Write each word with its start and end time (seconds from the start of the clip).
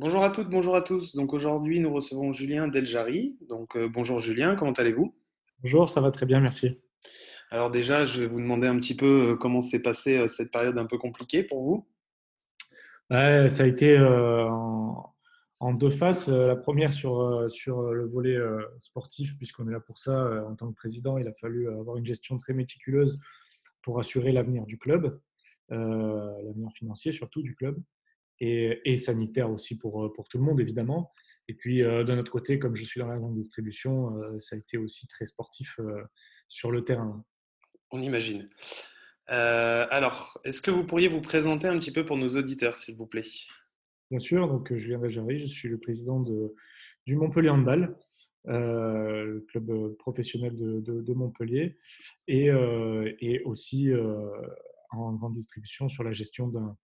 Bonjour 0.00 0.22
à 0.22 0.30
toutes, 0.30 0.48
bonjour 0.48 0.76
à 0.76 0.82
tous. 0.82 1.16
Donc 1.16 1.32
aujourd'hui, 1.32 1.80
nous 1.80 1.92
recevons 1.92 2.32
Julien 2.32 2.68
Deljari. 2.68 3.36
Donc 3.48 3.76
euh, 3.76 3.88
bonjour 3.88 4.20
Julien, 4.20 4.54
comment 4.54 4.70
allez-vous? 4.70 5.12
Bonjour, 5.60 5.90
ça 5.90 6.00
va 6.00 6.12
très 6.12 6.24
bien, 6.24 6.38
merci. 6.38 6.78
Alors 7.50 7.68
déjà, 7.72 8.04
je 8.04 8.20
vais 8.20 8.28
vous 8.28 8.38
demander 8.38 8.68
un 8.68 8.78
petit 8.78 8.94
peu 8.94 9.30
euh, 9.30 9.36
comment 9.36 9.60
s'est 9.60 9.82
passée 9.82 10.16
euh, 10.16 10.28
cette 10.28 10.52
période 10.52 10.78
un 10.78 10.86
peu 10.86 10.98
compliquée 10.98 11.42
pour 11.42 11.64
vous? 11.64 11.88
ça 13.10 13.64
a 13.64 13.66
été 13.66 13.98
en, 13.98 15.72
deux 15.72 15.90
phases. 15.90 16.28
La 16.28 16.54
première 16.54 16.92
sur, 16.94 17.48
sur 17.50 17.92
le 17.92 18.06
volet 18.06 18.36
sportif, 18.80 19.36
puisqu'on 19.36 19.66
est 19.66 19.72
là 19.72 19.80
pour 19.80 19.98
ça. 19.98 20.44
En 20.46 20.54
tant 20.54 20.68
que 20.68 20.76
président, 20.76 21.18
il 21.18 21.26
a 21.26 21.32
fallu 21.32 21.68
avoir 21.68 21.96
une 21.96 22.04
gestion 22.04 22.36
très 22.36 22.52
méticuleuse 22.52 23.18
pour 23.82 23.98
assurer 23.98 24.30
l'avenir 24.30 24.66
du 24.66 24.78
club, 24.78 25.18
l'avenir 25.70 26.70
financier 26.74 27.10
surtout 27.10 27.40
du 27.40 27.56
club 27.56 27.80
et, 28.40 28.96
sanitaire 28.96 29.50
aussi 29.50 29.76
pour, 29.78 30.04
euh, 30.04 30.12
pour 30.12 30.28
tout 30.28 30.38
le 30.38 30.44
monde, 30.44 30.60
évidemment. 30.60 31.12
Et 31.48 31.54
puis, 31.54 31.82
euh, 31.82 32.04
d'un 32.04 32.18
autre 32.18 32.30
côté, 32.30 32.58
comme 32.58 32.76
je 32.76 32.84
suis 32.84 33.00
dans 33.00 33.08
la 33.08 33.18
grande 33.18 33.34
distribution, 33.34 34.16
euh, 34.18 34.38
ça 34.38 34.56
a 34.56 34.58
été 34.58 34.76
aussi 34.76 35.06
très 35.06 35.26
sportif 35.26 35.78
sur 36.48 36.70
le 36.70 36.84
terrain. 36.84 37.24
On 37.90 38.02
imagine. 38.02 38.48
alors, 39.26 40.38
est-ce 40.44 40.62
que 40.62 40.70
vous 40.70 40.84
pourriez 40.84 41.08
vous 41.08 41.20
présenter 41.20 41.68
un 41.68 41.78
petit 41.78 41.92
peu 41.92 42.04
pour 42.04 42.16
nos 42.16 42.28
auditeurs, 42.28 42.76
s'il 42.76 42.96
vous 42.96 43.06
plaît? 43.06 43.22
Bien 44.10 44.20
sûr, 44.20 44.48
donc 44.48 44.72
Julien 44.72 44.98
Valjarry, 44.98 45.38
je 45.38 45.46
suis 45.46 45.68
le 45.68 45.78
président 45.78 46.20
de, 46.20 46.54
du 47.06 47.16
Montpellier 47.16 47.50
Handball, 47.50 47.96
le 48.46 49.44
club 49.50 49.96
professionnel 49.98 50.56
de, 50.56 50.80
de, 50.80 51.12
Montpellier, 51.12 51.78
et, 52.26 52.46
et 53.20 53.42
aussi 53.42 53.90
en 54.90 55.12
grande 55.12 55.32
distribution 55.32 55.90
sur 55.90 56.04
la 56.04 56.12
gestion 56.12 56.48
d'un 56.48 56.76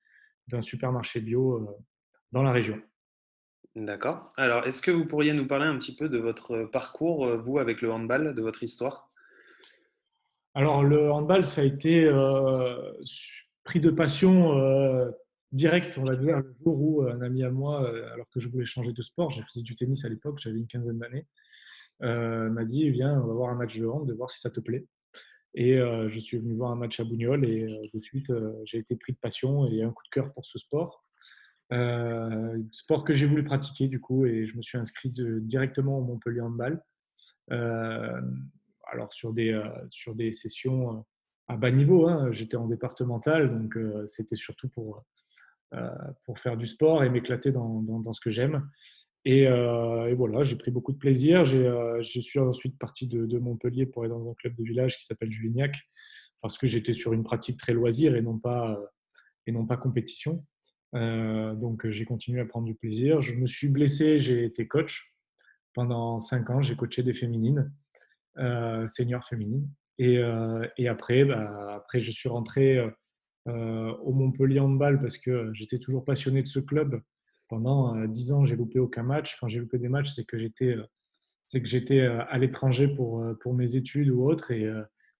d'un 0.49 0.63
supermarché 0.63 1.21
bio 1.21 1.59
euh, 1.59 1.67
dans 2.33 2.43
la 2.43 2.53
région. 2.53 2.81
D'accord. 3.77 4.29
Alors, 4.37 4.67
est-ce 4.67 4.81
que 4.81 4.93
vous 4.93 5.05
pourriez 5.05 5.33
nous 5.33 5.49
parler 5.49 5.67
un 5.67 5.77
petit 5.79 5.97
peu 5.97 6.09
de 6.09 6.19
votre 6.19 6.65
parcours, 6.65 7.27
euh, 7.27 7.37
vous, 7.37 7.59
avec 7.59 7.83
le 7.83 7.91
handball, 7.91 8.35
de 8.35 8.43
votre 8.43 8.63
histoire? 8.63 9.11
Alors, 10.55 10.85
le 10.85 11.11
handball, 11.11 11.45
ça 11.45 11.63
a 11.63 11.65
été 11.65 12.07
euh, 12.07 12.93
pris 13.65 13.81
de 13.81 13.91
passion 13.91 14.57
euh, 14.57 15.11
directe, 15.51 15.99
on 15.99 16.05
va 16.05 16.15
dire, 16.15 16.39
le 16.39 16.55
jour 16.63 16.81
où 16.81 17.03
un 17.03 17.21
ami 17.21 17.43
à 17.43 17.51
moi, 17.51 17.89
alors 18.13 18.29
que 18.31 18.39
je 18.39 18.49
voulais 18.49 18.65
changer 18.65 18.93
de 18.93 19.03
sport, 19.03 19.31
je 19.31 19.43
faisais 19.43 19.63
du 19.63 19.75
tennis 19.75 20.05
à 20.05 20.09
l'époque, 20.09 20.39
j'avais 20.39 20.59
une 20.59 20.69
quinzaine 20.69 20.99
d'années, 20.99 21.27
m'a 22.01 22.65
dit 22.65 22.89
Viens, 22.91 23.21
on 23.21 23.27
va 23.27 23.35
voir 23.35 23.51
un 23.51 23.57
match 23.57 23.77
de 23.77 23.87
hand, 23.87 24.07
de 24.07 24.15
voir 24.15 24.31
si 24.31 24.41
ça 24.41 24.51
te 24.51 24.61
plaît. 24.61 24.87
Et 25.55 25.79
euh, 25.79 26.09
je 26.11 26.19
suis 26.19 26.39
venu 26.39 26.55
voir 26.55 26.73
un 26.73 26.79
match 26.79 26.99
à 26.99 27.05
Bougnol 27.05 27.45
et 27.45 27.63
euh, 27.63 27.83
de 27.93 28.01
suite, 28.01 28.29
euh, 28.31 28.53
j'ai 28.65 28.79
été 28.79 28.97
pris 28.97 29.13
de 29.13 29.19
passion 29.19 29.67
et 29.69 29.83
un 29.83 29.91
coup 29.91 30.03
de 30.05 30.11
cœur 30.11 30.33
pour 30.33 30.45
ce 30.45 30.59
sport. 30.59 31.05
sport 32.73 33.05
que 33.05 33.15
j'ai 33.15 33.27
voulu 33.27 33.45
pratiquer 33.45 33.87
du 33.87 34.01
coup 34.01 34.27
et 34.27 34.47
je 34.47 34.57
me 34.57 34.63
suis 34.63 34.79
inscrit 34.79 35.13
directement 35.43 35.99
au 35.99 36.03
Montpellier 36.03 36.41
Handball. 36.41 36.83
alors 37.49 39.13
sur 39.13 39.33
des, 39.33 39.61
sur 39.89 40.15
des 40.15 40.33
sessions 40.33 41.05
à 41.47 41.57
bas 41.57 41.71
niveau, 41.71 42.09
hein. 42.09 42.33
j'étais 42.33 42.57
en 42.57 42.67
départemental, 42.67 43.51
donc 43.51 43.79
c'était 44.07 44.37
surtout 44.37 44.69
pour, 44.69 45.05
pour 46.25 46.39
faire 46.39 46.57
du 46.57 46.67
sport 46.67 47.05
et 47.05 47.11
m'éclater 47.11 47.53
dans, 47.53 47.81
dans, 47.81 48.13
ce 48.13 48.21
que 48.21 48.31
j'aime. 48.31 48.69
Euh, 49.27 50.07
et, 50.07 50.15
voilà, 50.15 50.43
j'ai 50.43 50.57
pris 50.57 50.71
beaucoup 50.71 50.93
de 50.93 50.99
plaisir. 50.99 51.45
Euh, 51.55 52.03
je 52.03 52.21
suis 52.21 52.39
ensuite 52.39 52.79
parti 52.79 53.09
de, 53.09 53.39
Montpellier 53.39 53.87
pour 53.87 54.03
aller 54.03 54.11
dans 54.11 54.31
un 54.31 54.35
club 54.35 54.55
de 54.55 54.63
village 54.63 54.99
qui 54.99 55.05
s'appelle 55.05 55.31
Julignac, 55.31 55.77
parce 56.41 56.59
que 56.59 56.67
j'étais 56.67 56.93
sur 56.93 57.13
une 57.13 57.25
pratique 57.25 57.59
très 57.59 57.73
loisir 57.73 58.17
et 58.17 58.23
non 58.23 58.39
pas, 58.39 58.79
et 59.47 59.53
non 59.53 59.67
pas 59.67 59.77
compétition. 59.77 60.45
Euh, 60.95 61.55
donc 61.55 61.89
j'ai 61.89 62.05
continué 62.05 62.41
à 62.41 62.45
prendre 62.45 62.67
du 62.67 62.75
plaisir. 62.75 63.21
Je 63.21 63.35
me 63.35 63.47
suis 63.47 63.69
blessé, 63.69 64.19
j'ai 64.19 64.45
été 64.45 64.69
coach 64.69 65.15
pendant 65.73 66.21
cinq 66.21 66.51
ans. 66.51 66.61
J'ai 66.61 66.77
coaché 66.77 67.03
des 67.03 67.15
féminines, 67.15 67.73
euh, 68.39 68.87
seniors 68.87 69.27
féminines. 69.27 69.69
Et, 69.99 70.21
et 70.77 70.89
après, 70.89 71.25
bah, 71.25 71.77
après, 71.77 72.01
je 72.01 72.11
suis 72.11 72.29
rentré 72.29 72.85
au 73.47 74.13
Montpellier 74.13 74.59
Handball 74.59 75.01
parce 75.01 75.19
que 75.19 75.51
j'étais 75.55 75.79
toujours 75.79 76.05
passionné 76.05 76.43
de 76.43 76.49
ce 76.49 76.59
club 76.59 77.01
pendant 77.55 77.97
euh, 77.97 78.09
dix 78.09 78.33
ans, 78.33 78.45
j'ai 78.45 78.57
loupé 78.57 78.81
aucun 78.81 79.05
match. 79.05 79.37
Quand 79.39 79.47
j'ai 79.47 79.61
loupé 79.61 79.79
des 79.79 79.89
matchs, 79.89 80.11
c'est 80.11 80.25
que 80.25 80.37
j'étais 80.37 80.75
euh, 80.75 80.83
c'est 81.47 81.61
que 81.63 81.69
j'étais 81.69 82.01
euh, 82.01 82.25
à 82.29 82.37
l'étranger 82.39 82.89
pour, 82.89 83.25
pour 83.41 83.55
mes 83.55 83.77
études 83.77 84.11
ou 84.11 84.25
autre 84.29 84.51
et, 84.51 84.67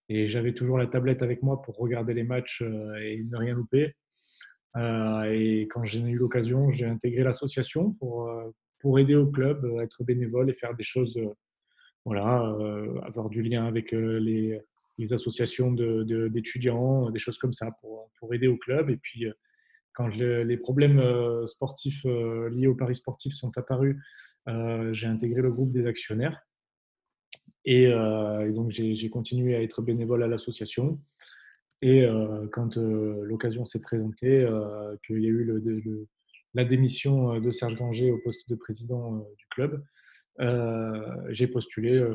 et 0.09 0.27
j'avais 0.27 0.53
toujours 0.53 0.79
la 0.79 0.89
tablette 0.89 1.23
avec 1.23 1.43
moi 1.43 1.63
pour 1.63 1.77
regarder 1.77 2.13
les 2.13 2.25
matchs 2.25 2.63
et 2.63 3.23
ne 3.23 3.37
rien 3.37 3.55
louper. 3.55 3.95
et 4.77 5.69
quand 5.71 5.85
j'ai 5.85 6.01
eu 6.01 6.17
l'occasion, 6.17 6.73
j'ai 6.73 6.87
intégré 6.87 7.23
l'association 7.23 7.93
pour, 7.93 8.31
pour 8.81 8.99
aider 8.99 9.15
au 9.15 9.31
club, 9.31 9.65
être 9.81 10.03
bénévole 10.03 10.51
et 10.51 10.55
faire 10.55 10.75
des 10.75 10.83
choses, 10.83 11.19
voilà, 12.05 12.57
avoir 13.05 13.29
du 13.29 13.43
lien 13.43 13.67
avec 13.67 13.93
les, 13.93 14.59
les 14.99 15.13
associations 15.13 15.73
d'étudiants, 15.73 17.07
de, 17.07 17.13
des 17.13 17.19
choses 17.19 17.39
comme 17.39 17.53
ça 17.53 17.71
pour, 17.81 18.11
pour 18.19 18.35
aider 18.35 18.49
au 18.49 18.57
club. 18.57 18.91
Et 18.91 18.97
puis, 18.97 19.27
quand 19.95 20.09
les 20.09 20.57
problèmes 20.57 20.99
euh, 20.99 21.47
sportifs 21.47 22.05
euh, 22.05 22.51
liés 22.51 22.67
au 22.67 22.75
paris 22.75 22.97
sportif 22.97 23.33
sont 23.35 23.57
apparus, 23.57 23.97
euh, 24.49 24.93
j'ai 24.93 25.07
intégré 25.07 25.41
le 25.41 25.53
groupe 25.53 25.73
des 25.73 25.87
actionnaires. 25.87 26.41
Et, 27.65 27.89
donc, 27.89 28.73
j'ai 28.73 29.09
continué 29.09 29.57
à 29.57 29.63
être 29.63 29.81
bénévole 29.81 30.23
à 30.23 30.27
l'association. 30.27 31.01
Et 31.81 32.07
quand 32.53 32.77
l'occasion 32.77 33.65
s'est 33.65 33.81
présentée, 33.81 34.47
qu'il 35.07 35.23
y 35.23 35.25
a 35.25 35.31
eu 35.31 36.07
la 36.53 36.65
démission 36.67 37.41
de 37.41 37.51
Serge 37.53 37.77
Granger 37.77 38.11
au 38.11 38.19
poste 38.19 38.51
de 38.51 38.55
président 38.55 39.27
du 39.39 39.47
club, 39.49 39.83
j'ai 41.31 41.47
postulé 41.47 42.07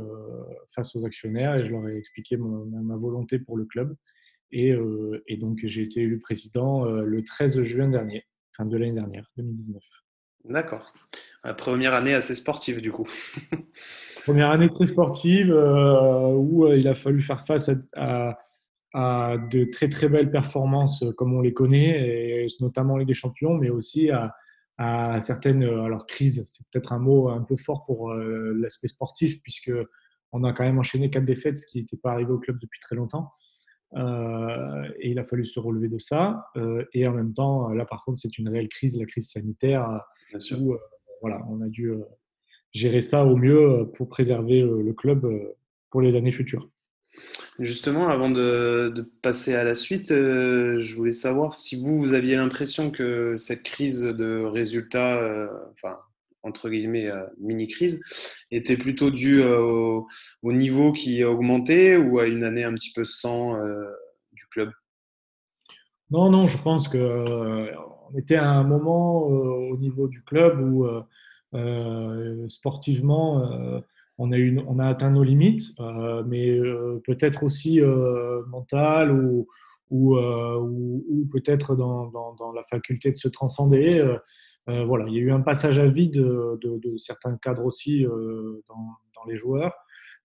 face 0.75 0.95
aux 0.95 1.03
actionnaires 1.03 1.55
et 1.55 1.65
je 1.65 1.71
leur 1.71 1.87
ai 1.87 1.97
expliqué 1.97 2.37
ma 2.37 2.95
volonté 2.95 3.39
pour 3.39 3.57
le 3.57 3.65
club. 3.65 3.95
Euh, 4.53 5.23
et, 5.27 5.37
donc, 5.37 5.59
j'ai 5.63 5.83
été 5.83 6.01
élu 6.01 6.19
président 6.19 6.85
euh, 6.85 7.03
le 7.03 7.23
13 7.23 7.61
juin 7.61 7.89
dernier, 7.89 8.25
fin 8.55 8.65
de 8.65 8.77
l'année 8.77 8.93
dernière, 8.93 9.29
2019. 9.37 9.81
D'accord. 10.45 10.93
Première 11.57 11.93
année 11.93 12.13
assez 12.13 12.33
sportive, 12.33 12.81
du 12.81 12.91
coup. 12.91 13.07
Première 14.23 14.49
année 14.49 14.69
très 14.69 14.85
sportive 14.85 15.51
euh, 15.51 16.33
où 16.33 16.67
il 16.67 16.87
a 16.87 16.95
fallu 16.95 17.21
faire 17.21 17.45
face 17.45 17.69
à, 17.95 18.37
de 18.93 19.65
très 19.65 19.87
très 19.87 20.09
belles 20.09 20.31
performances 20.31 21.03
comme 21.15 21.33
on 21.33 21.41
les 21.41 21.53
connaît, 21.53 22.43
et 22.43 22.47
notamment 22.59 22.97
les 22.97 23.05
des 23.05 23.13
Champions, 23.13 23.53
mais 23.53 23.69
aussi 23.69 24.09
à, 24.09 24.33
à 24.77 25.19
certaines 25.21 25.63
alors 25.63 26.07
crises. 26.07 26.45
C'est 26.49 26.65
peut-être 26.71 26.93
un 26.93 26.99
mot 26.99 27.29
un 27.29 27.43
peu 27.43 27.55
fort 27.55 27.85
pour 27.85 28.13
l'aspect 28.13 28.87
sportif 28.87 29.41
puisque 29.43 29.71
on 30.31 30.43
a 30.43 30.53
quand 30.53 30.63
même 30.63 30.79
enchaîné 30.79 31.09
quatre 31.09 31.25
défaites, 31.25 31.59
ce 31.59 31.67
qui 31.67 31.79
n'était 31.79 31.97
pas 31.97 32.13
arrivé 32.13 32.31
au 32.31 32.39
club 32.39 32.57
depuis 32.59 32.79
très 32.79 32.95
longtemps. 32.95 33.31
Euh, 33.95 34.87
et 34.99 35.11
il 35.11 35.19
a 35.19 35.25
fallu 35.25 35.45
se 35.45 35.59
relever 35.59 35.87
de 35.87 35.97
ça. 35.97 36.45
Euh, 36.57 36.85
et 36.93 37.07
en 37.07 37.13
même 37.13 37.33
temps, 37.33 37.69
là 37.69 37.85
par 37.85 38.03
contre, 38.03 38.19
c'est 38.19 38.37
une 38.37 38.49
réelle 38.49 38.69
crise, 38.69 38.97
la 38.99 39.05
crise 39.05 39.29
sanitaire, 39.29 40.01
où 40.57 40.73
euh, 40.73 40.77
voilà, 41.21 41.41
on 41.49 41.61
a 41.61 41.67
dû 41.67 41.91
gérer 42.71 43.01
ça 43.01 43.25
au 43.25 43.35
mieux 43.35 43.89
pour 43.95 44.09
préserver 44.09 44.61
le 44.61 44.93
club 44.93 45.27
pour 45.89 46.01
les 46.01 46.15
années 46.15 46.31
futures. 46.31 46.69
Justement, 47.57 48.07
avant 48.07 48.29
de, 48.29 48.93
de 48.95 49.01
passer 49.01 49.55
à 49.55 49.63
la 49.63 49.75
suite, 49.75 50.09
je 50.09 50.95
voulais 50.95 51.11
savoir 51.11 51.55
si 51.55 51.81
vous, 51.81 51.99
vous 51.99 52.13
aviez 52.13 52.35
l'impression 52.35 52.91
que 52.91 53.35
cette 53.37 53.63
crise 53.63 54.01
de 54.01 54.43
résultats, 54.45 55.49
enfin, 55.71 55.97
entre 56.43 56.69
guillemets, 56.69 57.07
euh, 57.07 57.25
mini-crise, 57.39 58.01
était 58.51 58.77
plutôt 58.77 59.11
due 59.11 59.41
euh, 59.41 60.01
au, 60.41 60.53
niveau 60.53 60.91
qui 60.91 61.21
a 61.23 61.29
augmenté 61.29 61.97
ou 61.97 62.19
à 62.19 62.27
une 62.27 62.43
année 62.43 62.63
un 62.63 62.73
petit 62.73 62.91
peu 62.93 63.03
sans 63.03 63.55
euh, 63.55 63.85
du 64.33 64.45
club? 64.47 64.71
Non, 66.11 66.29
non, 66.29 66.47
je 66.47 66.57
pense 66.57 66.87
qu'on 66.87 68.17
était 68.17 68.35
à 68.35 68.49
un 68.49 68.63
moment 68.63 69.23
au 69.23 69.77
niveau 69.77 70.07
du 70.07 70.23
club 70.23 70.59
où 70.59 70.87
sportivement, 72.47 73.83
on 74.17 74.31
a, 74.31 74.37
une, 74.37 74.63
on 74.67 74.79
a 74.79 74.87
atteint 74.87 75.11
nos 75.11 75.23
limites, 75.23 75.71
mais 76.25 76.59
peut-être 77.05 77.43
aussi 77.43 77.79
mental 78.47 79.11
ou, 79.11 79.47
ou, 79.91 80.17
ou, 80.17 81.27
peut-être 81.31 81.75
dans, 81.75 82.07
dans, 82.07 82.51
la 82.53 82.63
faculté 82.63 83.11
de 83.11 83.15
se 83.15 83.27
transcender. 83.27 84.03
Voilà, 84.85 85.05
il 85.07 85.13
y 85.13 85.17
a 85.17 85.21
eu 85.21 85.31
un 85.31 85.41
passage 85.41 85.79
à 85.79 85.87
vide 85.87 86.17
de, 86.19 86.97
certains 86.97 87.37
cadres 87.37 87.65
aussi 87.65 88.03
dans, 88.03 89.25
les 89.27 89.37
joueurs. 89.37 89.73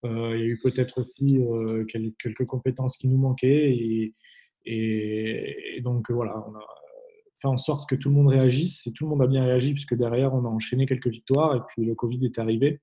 il 0.05 0.11
y 0.11 0.43
a 0.43 0.44
eu 0.44 0.61
peut-être 0.62 0.99
aussi 0.99 1.41
quelques 1.88 2.46
compétences 2.46 2.96
qui 2.96 3.08
nous 3.08 3.19
manquaient. 3.19 3.70
Et, 3.70 4.14
et, 4.67 5.81
donc 5.82 6.11
voilà, 6.11 6.44
on 6.49 6.55
a 6.55 6.64
fait 7.41 7.49
en 7.49 7.56
sorte 7.56 7.88
que 7.88 7.94
tout 7.94 8.08
le 8.08 8.14
monde 8.14 8.29
réagisse. 8.29 8.87
Et 8.87 8.93
tout 8.93 9.05
le 9.05 9.11
monde 9.11 9.23
a 9.23 9.26
bien 9.26 9.44
réagi, 9.44 9.73
puisque 9.73 9.94
derrière, 9.94 10.35
on 10.35 10.44
a 10.44 10.49
enchaîné 10.49 10.87
quelques 10.87 11.08
victoires. 11.08 11.56
Et 11.56 11.61
puis 11.69 11.85
le 11.85 11.94
Covid 11.94 12.25
est 12.25 12.38
arrivé. 12.38 12.81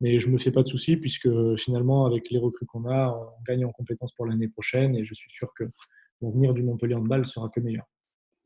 Mais 0.00 0.18
je 0.18 0.28
ne 0.28 0.34
me 0.34 0.38
fais 0.38 0.52
pas 0.52 0.62
de 0.62 0.68
soucis, 0.68 0.96
puisque 0.96 1.28
finalement, 1.56 2.06
avec 2.06 2.30
les 2.30 2.38
recrues 2.38 2.66
qu'on 2.66 2.84
a, 2.88 3.08
on 3.08 3.42
gagne 3.46 3.64
en 3.64 3.72
compétences 3.72 4.12
pour 4.12 4.26
l'année 4.26 4.48
prochaine. 4.48 4.94
Et 4.94 5.04
je 5.04 5.14
suis 5.14 5.30
sûr 5.30 5.52
que 5.54 5.64
l'avenir 6.20 6.54
du 6.54 6.62
Montpellier 6.62 6.94
Handball 6.94 7.26
sera 7.26 7.48
que 7.48 7.60
meilleur. 7.60 7.84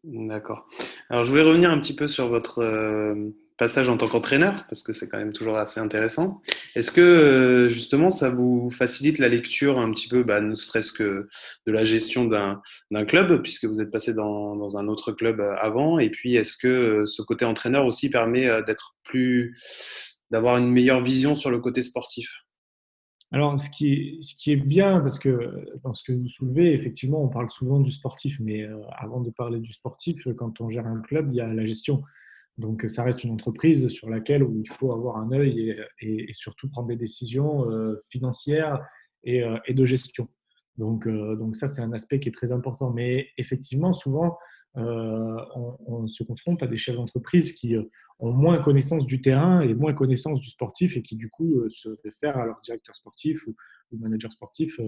D'accord. 0.04 0.66
Alors, 1.10 1.22
je 1.22 1.30
voulais 1.30 1.42
revenir 1.42 1.70
un 1.70 1.78
petit 1.78 1.94
peu 1.94 2.08
sur 2.08 2.28
votre 2.28 2.60
euh, 2.60 3.14
passage 3.56 3.88
en 3.88 3.96
tant 3.96 4.08
qu'entraîneur, 4.08 4.66
parce 4.68 4.82
que 4.82 4.92
c'est 4.92 5.08
quand 5.08 5.18
même 5.18 5.32
toujours 5.32 5.56
assez 5.56 5.78
intéressant. 5.78 6.42
Est-ce 6.74 6.90
que, 6.90 7.00
euh, 7.00 7.68
justement, 7.68 8.10
ça 8.10 8.28
vous 8.28 8.70
facilite 8.72 9.18
la 9.20 9.28
lecture 9.28 9.78
un 9.78 9.92
petit 9.92 10.08
peu, 10.08 10.24
bah, 10.24 10.40
ne 10.40 10.56
serait-ce 10.56 10.92
que 10.92 11.28
de 11.66 11.72
la 11.72 11.84
gestion 11.84 12.24
d'un 12.24 13.04
club, 13.04 13.42
puisque 13.42 13.66
vous 13.66 13.80
êtes 13.80 13.92
passé 13.92 14.12
dans, 14.12 14.56
dans, 14.56 14.76
un 14.76 14.88
autre 14.88 15.12
club 15.12 15.38
euh, 15.38 15.54
avant? 15.60 16.00
Et 16.00 16.10
puis, 16.10 16.34
est-ce 16.34 16.56
que 16.56 17.04
ce 17.06 17.22
côté 17.22 17.44
entraîneur 17.44 17.86
aussi 17.86 18.10
permet 18.10 18.48
d'être 18.64 18.96
plus. 19.04 19.56
d'avoir 20.32 20.56
une 20.56 20.70
meilleure 20.70 21.02
vision 21.02 21.36
sur 21.36 21.50
le 21.50 21.60
côté 21.60 21.82
sportif? 21.82 22.41
Alors, 23.34 23.58
ce 23.58 23.70
qui, 23.70 24.20
est, 24.46 24.56
bien, 24.56 25.00
parce 25.00 25.18
que 25.18 25.64
dans 25.82 25.94
ce 25.94 26.04
que 26.04 26.12
vous 26.12 26.26
soulevez, 26.26 26.74
effectivement, 26.74 27.24
on 27.24 27.28
parle 27.28 27.48
souvent 27.48 27.80
du 27.80 27.90
sportif, 27.90 28.38
mais 28.40 28.68
euh, 28.68 28.78
avant 28.98 29.22
de 29.22 29.30
parler 29.30 29.58
du 29.58 29.72
sportif, 29.72 30.28
quand 30.36 30.60
on 30.60 30.68
gère 30.68 30.86
un 30.86 31.00
club, 31.00 31.30
il 31.32 31.36
y 31.36 31.40
a 31.40 31.46
la 31.46 31.64
gestion. 31.64 32.02
Donc, 32.58 32.84
ça 32.88 33.02
reste 33.02 33.24
une 33.24 33.30
entreprise 33.30 33.88
sur 33.88 34.10
laquelle 34.10 34.46
il 34.54 34.70
faut 34.70 34.92
avoir 34.92 35.16
un 35.16 35.32
œil 35.32 35.74
et, 36.00 36.30
surtout 36.34 36.68
prendre 36.68 36.88
des 36.88 36.96
décisions 36.96 37.70
euh, 37.70 37.98
financières 38.06 38.86
et, 39.24 39.42
euh, 39.42 39.56
et, 39.66 39.72
de 39.72 39.84
gestion. 39.86 40.28
Donc, 40.76 41.08
donc 41.08 41.56
ça, 41.56 41.68
c'est 41.68 41.80
un 41.80 41.92
aspect 41.92 42.20
qui 42.20 42.28
est 42.28 42.32
très 42.32 42.52
important. 42.52 42.90
Mais 42.90 43.28
effectivement, 43.38 43.94
souvent, 43.94 44.36
euh, 44.78 45.36
on, 45.86 46.06
se 46.06 46.24
confronte 46.24 46.62
à 46.62 46.66
des 46.66 46.78
chefs 46.78 46.96
d'entreprise 46.96 47.52
qui 47.52 47.76
euh, 47.76 47.82
ont 48.20 48.32
moins 48.32 48.58
connaissance 48.62 49.04
du 49.04 49.20
terrain 49.20 49.60
et 49.60 49.74
moins 49.74 49.92
connaissance 49.92 50.40
du 50.40 50.48
sportif 50.48 50.96
et 50.96 51.02
qui 51.02 51.14
du 51.14 51.28
coup 51.28 51.58
euh, 51.58 51.68
se 51.68 51.90
réfèrent 52.04 52.38
à 52.38 52.46
leur 52.46 52.58
directeur 52.60 52.96
sportif 52.96 53.46
ou, 53.46 53.54
manager 53.98 54.32
sportif 54.32 54.80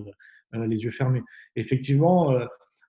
les 0.54 0.82
yeux 0.82 0.90
fermés. 0.90 1.20
Effectivement, 1.56 2.34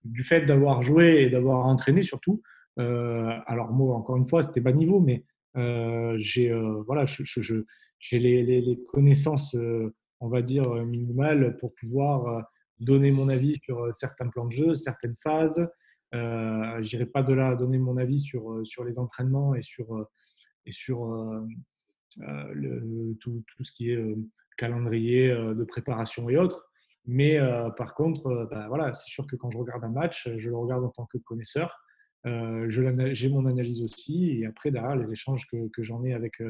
du 0.06 0.24
fait 0.24 0.46
d'avoir 0.46 0.82
joué 0.82 1.24
et 1.24 1.30
d'avoir 1.30 1.66
entraîné 1.66 2.04
surtout, 2.04 2.42
alors 2.78 3.74
moi 3.74 3.98
encore 3.98 4.16
une 4.16 4.26
fois 4.26 4.42
c'était 4.42 4.62
bas 4.62 4.72
niveau, 4.72 5.02
mais 5.02 5.26
j'ai 6.16 6.58
voilà, 6.88 7.04
j'ai 7.04 8.18
les, 8.18 8.44
les, 8.44 8.80
connaissances 8.88 9.58
on 10.22 10.30
va 10.30 10.42
dire 10.42 10.64
minimales 10.86 11.58
pour 11.58 11.76
pouvoir 11.78 12.48
donner 12.80 13.12
mon 13.12 13.28
avis 13.28 13.56
sur 13.62 13.94
certains 13.94 14.30
plans 14.30 14.46
de 14.46 14.54
jeu, 14.54 14.74
certaines 14.74 15.18
phases. 15.22 15.68
Euh, 16.16 16.82
je 16.82 16.96
n'irai 16.96 17.06
pas 17.06 17.24
de 17.24 17.34
là 17.34 17.50
à 17.50 17.56
donner 17.56 17.78
mon 17.78 17.98
avis 17.98 18.20
sur, 18.20 18.52
euh, 18.52 18.64
sur 18.64 18.84
les 18.84 19.00
entraînements 19.00 19.56
et 19.56 19.62
sur, 19.62 19.96
euh, 19.96 20.08
et 20.66 20.72
sur 20.72 21.06
le, 22.18 23.14
tout, 23.20 23.44
tout, 23.48 23.64
ce 23.64 23.72
qui 23.72 23.92
est 23.92 24.04
calendrier 24.58 25.30
de 25.30 25.64
préparation 25.64 26.28
et 26.30 26.38
autres. 26.38 26.66
Mais 27.06 27.38
par 27.78 27.94
contre, 27.94 28.48
bah, 28.50 28.66
voilà, 28.68 28.96
c'est 28.96 29.10
sûr 29.10 29.28
que 29.28 29.36
quand 29.36 29.52
je 29.52 29.60
regarde 29.60 29.84
un 29.84 29.90
match, 29.90 30.28
je 30.38 30.50
le 30.50 30.58
regarde 30.58 30.84
en 30.84 30.90
tant 30.90 31.06
que 31.06 31.20
connaisseur. 31.20 31.78
j'ai 32.24 33.30
mon 33.30 33.46
analyse 33.46 33.84
aussi. 33.84 34.40
Et 34.40 34.48
après, 34.48 34.72
derrière, 34.72 34.96
les 34.96 35.12
échanges 35.12 35.46
que, 35.52 35.68
que 35.68 35.84
j'en 35.84 36.04
ai 36.04 36.14
avec, 36.14 36.42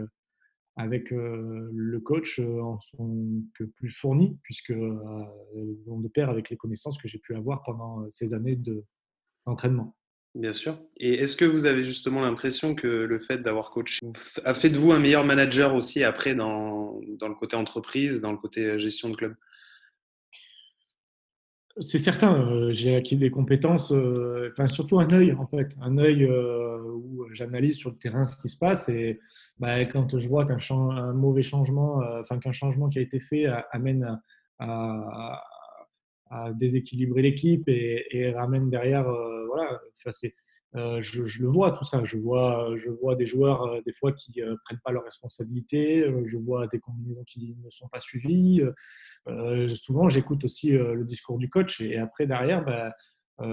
avec 0.78 1.12
le 1.12 2.00
coach 2.00 2.40
en 2.40 2.80
sont 2.80 3.44
que 3.56 3.66
plus 3.66 3.90
fournis, 3.90 4.40
puisque 4.44 4.72
vont 4.72 6.00
de 6.00 6.08
pair 6.08 6.30
avec 6.30 6.50
les 6.50 6.56
connaissances 6.56 6.98
que 6.98 7.10
j'ai 7.10 7.20
pu 7.20 7.36
avoir 7.36 7.64
pendant 7.64 8.10
ces 8.12 8.34
années 8.34 8.56
de, 8.56 8.86
d'entraînement. 9.46 9.96
Bien 10.36 10.52
sûr. 10.52 10.78
Et 10.98 11.14
est-ce 11.14 11.38
que 11.38 11.46
vous 11.46 11.66
avez 11.66 11.86
justement 11.86 12.20
l'impression 12.20 12.76
que 12.76 12.88
le 12.88 13.20
fait 13.20 13.38
d'avoir 13.38 13.72
coaché 13.72 14.06
a 14.44 14.54
fait 14.54 14.70
de 14.70 14.78
vous 14.78 14.92
un 14.92 15.00
meilleur 15.00 15.24
manager 15.24 15.74
aussi 15.74 16.04
après 16.04 16.36
dans, 16.36 17.00
dans 17.20 17.30
le 17.30 17.36
côté 17.36 17.56
entreprise, 17.56 18.20
dans 18.20 18.34
le 18.34 18.38
côté 18.38 18.66
euh, 18.66 18.78
gestion 18.78 19.10
de 19.10 19.16
club? 19.16 19.36
C'est 21.78 22.00
certain, 22.00 22.36
euh, 22.36 22.72
j'ai 22.72 22.96
acquis 22.96 23.16
des 23.16 23.32
compétences, 23.32 23.94
euh, 23.94 24.50
enfin 24.52 24.68
surtout 24.68 25.00
un 25.00 25.10
œil 25.12 25.32
en 25.34 25.48
fait, 25.48 25.76
un 25.82 25.98
œil 25.98 26.26
où 26.26 27.26
j'analyse 27.32 27.78
sur 27.78 27.92
le 27.92 27.98
terrain 27.98 28.26
ce 28.26 28.36
qui 28.36 28.50
se 28.50 28.58
passe 28.58 28.90
et 28.90 29.20
bah, 29.58 29.86
quand 29.86 30.18
je 30.18 30.28
vois 30.28 30.46
qu'un 30.46 30.58
un 30.76 31.14
mauvais 31.14 31.44
changement, 31.44 32.02
enfin 32.20 32.40
qu'un 32.40 32.54
changement 32.54 32.90
qui 32.90 33.00
a 33.00 33.02
été 33.02 33.20
fait 33.20 33.46
amène 33.72 34.22
à, 34.60 34.68
à 34.68 35.44
déséquilibrer 36.56 37.22
l'équipe 37.22 37.68
et, 37.68 38.32
ramène 38.36 38.70
derrière. 38.70 39.08
Euh, 39.08 39.46
voilà, 39.48 39.80
enfin, 40.06 40.28
euh, 40.76 41.02
je, 41.02 41.22
le 41.22 41.48
vois 41.48 41.72
tout 41.72 41.84
ça. 41.84 42.04
Je 42.04 42.18
vois, 42.18 42.74
je 42.76 42.90
vois 42.90 43.16
des 43.16 43.26
joueurs 43.26 43.64
euh, 43.64 43.82
des 43.86 43.94
fois 43.94 44.12
qui 44.12 44.42
ne 44.42 44.56
prennent 44.66 44.80
pas 44.84 44.92
leurs 44.92 45.04
responsabilités. 45.04 46.06
je 46.26 46.38
vois 46.38 46.68
des 46.68 46.80
combinaisons 46.80 47.24
qui 47.24 47.56
ne 47.64 47.70
sont 47.70 47.88
pas 47.90 48.00
suivies. 48.00 48.62
souvent, 49.76 50.10
j'écoute 50.10 50.44
aussi 50.44 50.72
le 50.72 51.04
discours 51.04 51.38
du 51.38 51.50
coach 51.50 51.82
et, 51.82 51.98
après 51.98 52.28
derrière, 52.28 52.66
bah, 52.66 52.94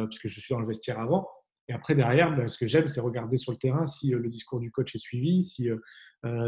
puisque 0.06 0.28
je 0.28 0.40
suis 0.40 0.54
dans 0.54 0.60
le 0.60 0.66
vestiaire 0.66 0.98
avant. 0.98 1.28
Et 1.68 1.72
après 1.72 1.94
derrière, 1.94 2.36
bah, 2.36 2.48
ce 2.48 2.58
que 2.58 2.66
j'aime, 2.66 2.88
c'est 2.88 3.00
regarder 3.00 3.38
sur 3.38 3.52
le 3.52 3.58
terrain 3.58 3.86
si 3.86 4.10
le 4.10 4.28
discours 4.28 4.58
du 4.58 4.70
coach 4.72 4.94
est 4.96 4.98
suivi, 4.98 5.44
si, 5.44 5.68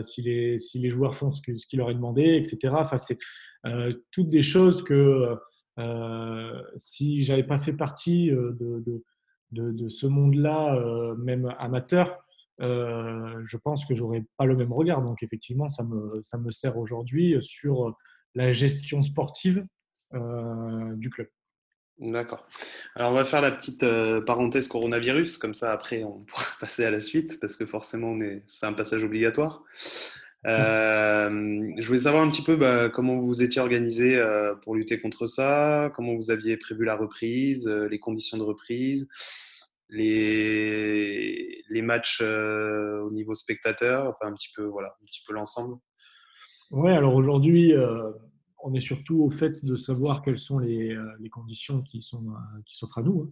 si, 0.03 0.23
les, 0.23 0.59
si 0.59 0.79
les 0.81 0.91
joueurs 0.91 1.15
font 1.15 1.31
ce, 1.31 1.41
que, 1.41 1.53
qu'il 1.53 1.79
leur 1.79 1.91
est 1.91 1.95
demandé, 1.95 2.35
etc. 2.37 2.75
Enfin, 2.77 2.99
c'est 2.99 3.19
toutes 4.11 4.29
des 4.29 4.43
choses 4.43 4.83
que 4.83 5.37
si 6.77 7.23
j'avais 7.23 7.45
pas 7.45 7.59
fait 7.59 7.73
partie 7.73 8.31
euh, 8.31 8.53
de, 9.51 9.89
ce 9.89 10.07
monde-là, 10.07 10.75
euh, 10.77 11.15
même 11.17 11.55
amateur, 11.59 12.25
je 12.59 13.57
pense 13.59 13.85
que 13.85 13.95
j'aurais 13.95 14.25
pas 14.37 14.45
le 14.45 14.57
même 14.57 14.73
regard. 14.73 15.03
Donc 15.03 15.23
effectivement, 15.23 15.69
ça 15.69 15.85
me, 15.85 16.21
ça 16.23 16.39
me 16.39 16.51
sert 16.51 16.77
aujourd'hui 16.77 17.37
sur 17.41 17.97
la 18.35 18.53
gestion 18.53 19.03
sportive 19.03 19.65
du 20.13 21.11
club. 21.11 21.29
D'accord. 21.99 22.49
Alors 22.97 23.13
on 23.13 23.15
va 23.15 23.25
faire 23.25 23.41
la 23.41 23.53
petite 23.53 23.85
parenthèse 24.25 24.67
coronavirus, 24.67 25.39
comme 25.39 25.55
ça 25.55 25.73
après 25.73 26.03
on 26.03 26.21
pourra 26.21 26.45
passer 26.61 26.85
à 26.85 26.91
la 26.91 27.01
suite, 27.01 27.39
parce 27.41 27.57
que 27.57 27.67
forcément 27.67 28.17
c'est 28.47 28.67
un 28.67 28.73
passage 28.73 29.05
obligatoire. 29.05 29.63
Euh, 30.47 31.73
je 31.79 31.87
voulais 31.87 32.01
savoir 32.01 32.23
un 32.23 32.31
petit 32.31 32.43
peu 32.43 32.57
bah, 32.57 32.91
comment 32.91 33.19
vous 33.19 33.43
étiez 33.43 33.63
organisé 33.63 34.17
euh, 34.17 34.55
pour 34.57 34.75
lutter 34.75 35.01
contre 35.01 35.27
ça, 35.27 35.91
comment 35.95 36.15
vous 36.15 36.31
aviez 36.31 36.57
prévu 36.57 36.85
la 36.85 36.97
reprise, 36.97 37.67
euh, 37.67 37.89
les 37.89 37.99
conditions 37.99 38.37
de 38.37 38.43
reprise, 38.43 39.09
les, 39.89 41.63
matchs 41.83 42.23
au 42.23 43.11
niveau 43.11 43.35
spectateur, 43.35 44.09
enfin 44.09 44.31
un 44.31 44.35
petit 44.35 44.51
peu 44.55 44.65
voilà, 44.65 44.97
un 45.03 45.05
petit 45.05 45.23
peu 45.27 45.35
l'ensemble. 45.35 45.77
Ouais, 46.71 46.93
alors 46.93 47.15
aujourd'hui, 47.15 47.75
on 48.63 48.73
est 48.73 48.81
surtout 48.81 49.23
au 49.23 49.31
fait 49.31 49.63
de 49.65 49.75
savoir 49.75 50.23
quelles 50.23 50.39
sont 50.39 50.59
les, 50.59 50.97
les 51.21 51.29
conditions 51.29 51.83
qui 51.83 52.01
sont 52.01 52.25
qui 52.65 52.75
s'offrent 52.75 52.99
à 52.99 53.03
nous. 53.03 53.31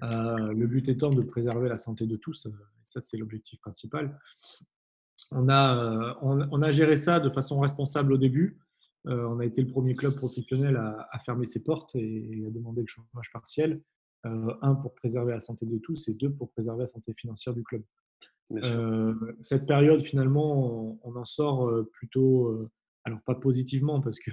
Hein. 0.00 0.36
le 0.54 0.66
but 0.68 0.88
étant 0.88 1.10
de 1.10 1.22
préserver 1.22 1.68
la 1.68 1.76
santé 1.76 2.06
de 2.06 2.14
tous, 2.14 2.46
ça 2.84 3.00
c'est 3.00 3.16
l'objectif 3.16 3.58
principal 3.60 4.16
on 5.34 5.48
a, 5.48 5.76
euh, 5.76 6.14
on, 6.22 6.62
a 6.62 6.70
géré 6.70 6.96
ça 6.96 7.20
de 7.20 7.30
façon 7.30 7.60
responsable 7.60 8.12
au 8.12 8.18
début. 8.18 8.58
Euh, 9.06 9.26
on 9.28 9.40
a 9.40 9.44
été 9.44 9.62
le 9.62 9.68
premier 9.68 9.94
club 9.94 10.14
professionnel 10.14 10.76
à, 10.76 11.18
fermer 11.24 11.46
ses 11.46 11.64
portes 11.64 11.94
et, 11.94 12.44
à 12.46 12.50
demander 12.50 12.82
le 12.82 12.86
chômage 12.86 13.30
partiel. 13.32 13.80
Euh, 14.24 14.54
un, 14.62 14.74
pour 14.76 14.94
préserver 14.94 15.32
la 15.32 15.40
santé 15.40 15.66
de 15.66 15.78
tous 15.78 16.08
et 16.08 16.14
deux, 16.14 16.30
pour 16.30 16.50
préserver 16.52 16.82
la 16.82 16.86
santé 16.86 17.12
financière 17.14 17.54
du 17.54 17.64
club. 17.64 17.82
cette 19.40 19.66
période, 19.66 20.02
finalement, 20.02 20.98
on, 21.02 21.16
en 21.16 21.24
sort 21.24 21.68
plutôt, 21.92 22.68
alors 23.04 23.20
pas 23.22 23.34
positivement, 23.34 24.00
parce 24.00 24.20
que 24.20 24.30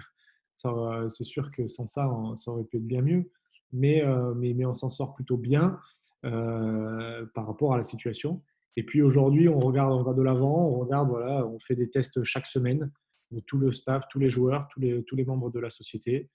c'est 0.54 1.24
sûr 1.24 1.50
que 1.52 1.68
sans 1.68 1.88
ça, 1.88 2.12
ça 2.36 2.52
aurait 2.52 2.66
pu 2.66 2.78
être 2.78 2.86
bien 2.86 3.02
mieux, 3.02 3.32
mais, 3.72 4.04
mais, 4.36 4.54
mais 4.54 4.66
on 4.66 4.76
s'en 4.76 4.92
sort 4.92 5.16
plutôt 5.16 5.38
bien 5.38 5.80
par 6.22 7.48
rapport 7.48 7.74
à 7.74 7.78
la 7.78 7.84
situation. 7.84 8.44
Et 8.80 8.84
puis 8.84 9.02
aujourd'hui, 9.02 9.50
on 9.50 9.60
regarde, 9.60 10.06
va 10.06 10.14
de 10.14 10.22
l'avant, 10.22 10.70
on 10.70 10.80
regarde, 10.80 11.10
voilà, 11.10 11.46
on 11.46 11.60
fait 11.60 11.76
des 11.76 11.90
tests 11.90 12.24
chaque 12.24 12.46
semaine 12.46 12.90
de 13.30 13.42
tout 13.42 13.58
le 13.58 13.74
staff, 13.74 14.06
tous 14.10 14.20
les 14.20 14.30
joueurs, 14.30 14.70
tous 14.70 14.80
les, 14.80 15.26
membres 15.26 15.52
de 15.52 15.60
la 15.60 15.70
société, 15.70 16.30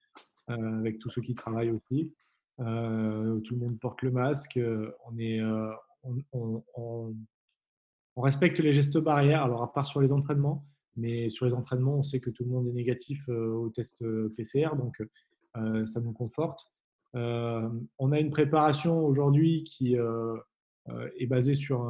euh, 0.50 0.78
avec 0.78 0.98
tous 0.98 1.08
ceux 1.08 1.22
qui 1.22 1.34
travaillent 1.34 1.70
aussi. 1.70 2.12
Euh, 2.60 3.40
tout 3.40 3.54
le 3.54 3.60
monde 3.60 3.80
porte 3.80 4.02
le 4.02 4.10
masque. 4.10 4.60
On, 5.06 5.18
est, 5.18 5.40
euh, 5.40 5.72
on, 6.34 6.62
on, 6.76 7.14
respecte 8.20 8.58
les 8.58 8.74
gestes 8.74 8.98
barrières, 8.98 9.44
alors 9.44 9.62
à 9.62 9.72
part 9.72 9.86
sur 9.86 10.02
les 10.02 10.12
entraînements, 10.12 10.66
mais 10.96 11.30
sur 11.30 11.46
les 11.46 11.54
entraînements, 11.54 11.96
on 11.96 12.02
sait 12.02 12.20
que 12.20 12.28
tout 12.28 12.44
le 12.44 12.50
monde 12.50 12.68
est 12.68 12.74
négatif 12.74 13.26
au 13.30 13.70
test 13.70 14.04
PCR, 14.36 14.76
donc 14.76 15.02
ça 15.86 16.02
nous 16.02 16.12
conforte. 16.12 16.60
on 17.14 18.12
a 18.12 18.20
une 18.20 18.30
préparation 18.30 19.02
aujourd'hui 19.06 19.64
qui 19.64 19.96
est 21.18 21.26
basé 21.26 21.54
sur 21.54 21.82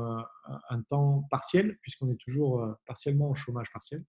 un, 0.70 0.82
temps 0.82 1.26
partiel, 1.30 1.78
puisqu'on 1.82 2.10
est 2.10 2.20
toujours 2.20 2.66
partiellement 2.86 3.30
au 3.30 3.34
chômage 3.34 3.72
partiel. 3.72 4.04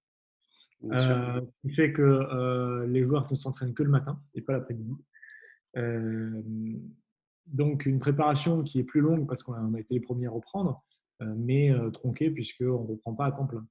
ce 0.82 1.42
qui 1.62 1.70
fait 1.70 1.92
que 1.92 2.86
les 2.86 3.04
joueurs 3.04 3.28
ne 3.32 3.36
s'entraînent 3.36 3.74
que 3.74 3.84
le 3.84 3.90
matin 3.90 4.22
et 4.34 4.42
pas 4.42 4.54
l'après-midi. 4.54 4.96
donc 7.48 7.86
une 7.86 8.00
préparation 8.00 8.64
qui 8.64 8.80
est 8.80 8.84
plus 8.84 9.02
longue 9.02 9.28
parce 9.28 9.42
qu'on 9.44 9.54
a, 9.54 9.80
été 9.80 9.96
les 9.96 10.02
premiers 10.02 10.28
à 10.28 10.32
reprendre, 10.32 10.84
mais 11.20 11.72
tronquée 11.94 12.30
puisqu'on 12.30 12.84
ne 12.84 12.92
reprend 12.92 13.16
pas 13.16 13.26
à 13.26 13.32
temps 13.32 13.48
plein. 13.48 13.68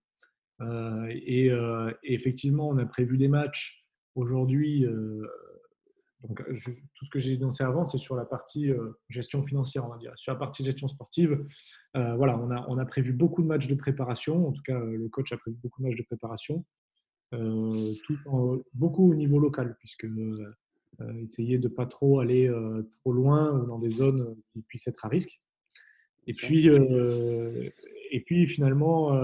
Et, 1.11 1.47
et, 1.47 2.13
effectivement, 2.15 2.69
on 2.69 2.79
a 2.79 2.87
prévu 2.87 3.19
des 3.19 3.29
matchs 3.29 3.87
aujourd'hui 4.17 4.85
donc, 6.29 6.41
euh, 6.41 6.55
tout 6.95 7.05
ce 7.05 7.11
que 7.11 7.19
j'ai 7.19 7.35
énoncé 7.35 7.65
avant, 7.65 7.85
c'est 7.85 7.99
sur 7.99 8.17
la 8.17 8.25
partie 8.25 8.71
euh, 8.71 8.93
gestion 9.09 9.43
financière, 9.43 9.85
on 9.85 9.91
va 9.91 9.99
dire. 9.99 10.13
Sur 10.17 10.33
la 10.33 10.39
partie 10.39 10.65
gestion 10.65 10.89
sportive, 10.89 11.45
euh, 11.97 12.15
voilà, 12.17 12.39
on 12.39 12.51
a, 12.51 12.67
on 12.69 12.79
a 12.79 12.85
prévu 12.87 13.13
beaucoup 13.13 13.43
de 13.43 13.47
matchs 13.47 13.67
de 13.67 13.75
préparation. 13.75 14.49
En 14.49 14.53
tout 14.53 14.63
cas, 14.63 14.79
le 14.79 15.09
coach 15.09 15.33
a 15.33 15.37
prévu 15.37 15.57
beaucoup 15.63 15.83
de 15.83 15.89
matchs 15.89 15.99
de 15.99 16.05
préparation, 16.05 16.65
tout 17.33 18.17
beaucoup 18.75 19.11
au 19.11 19.15
niveau 19.15 19.41
local, 19.41 19.77
puisque 19.81 20.07
essayer 21.21 21.59
de 21.59 21.67
pas 21.67 21.85
trop 21.85 22.21
aller 22.21 22.49
trop 23.01 23.13
loin 23.13 23.51
ou 23.59 23.67
dans 23.67 23.81
des 23.81 23.91
zones 23.91 24.37
qui 24.53 24.63
puissent 24.63 24.87
être 24.87 25.05
à 25.05 25.09
risque. 25.09 25.41
Et 26.29 26.35
puis, 26.35 26.69
et 26.69 28.21
puis 28.21 28.47
finalement, 28.47 29.21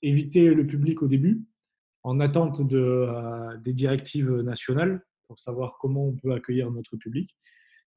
éviter 0.00 0.54
le 0.54 0.66
public 0.66 1.02
au 1.02 1.06
début, 1.06 1.42
en 2.02 2.18
attente 2.18 2.66
de, 2.66 3.06
des 3.62 3.74
directives 3.74 4.32
nationales 4.40 5.04
pour 5.28 5.38
savoir 5.38 5.76
comment 5.78 6.06
on 6.06 6.16
peut 6.16 6.32
accueillir 6.32 6.70
notre 6.70 6.96
public. 6.96 7.36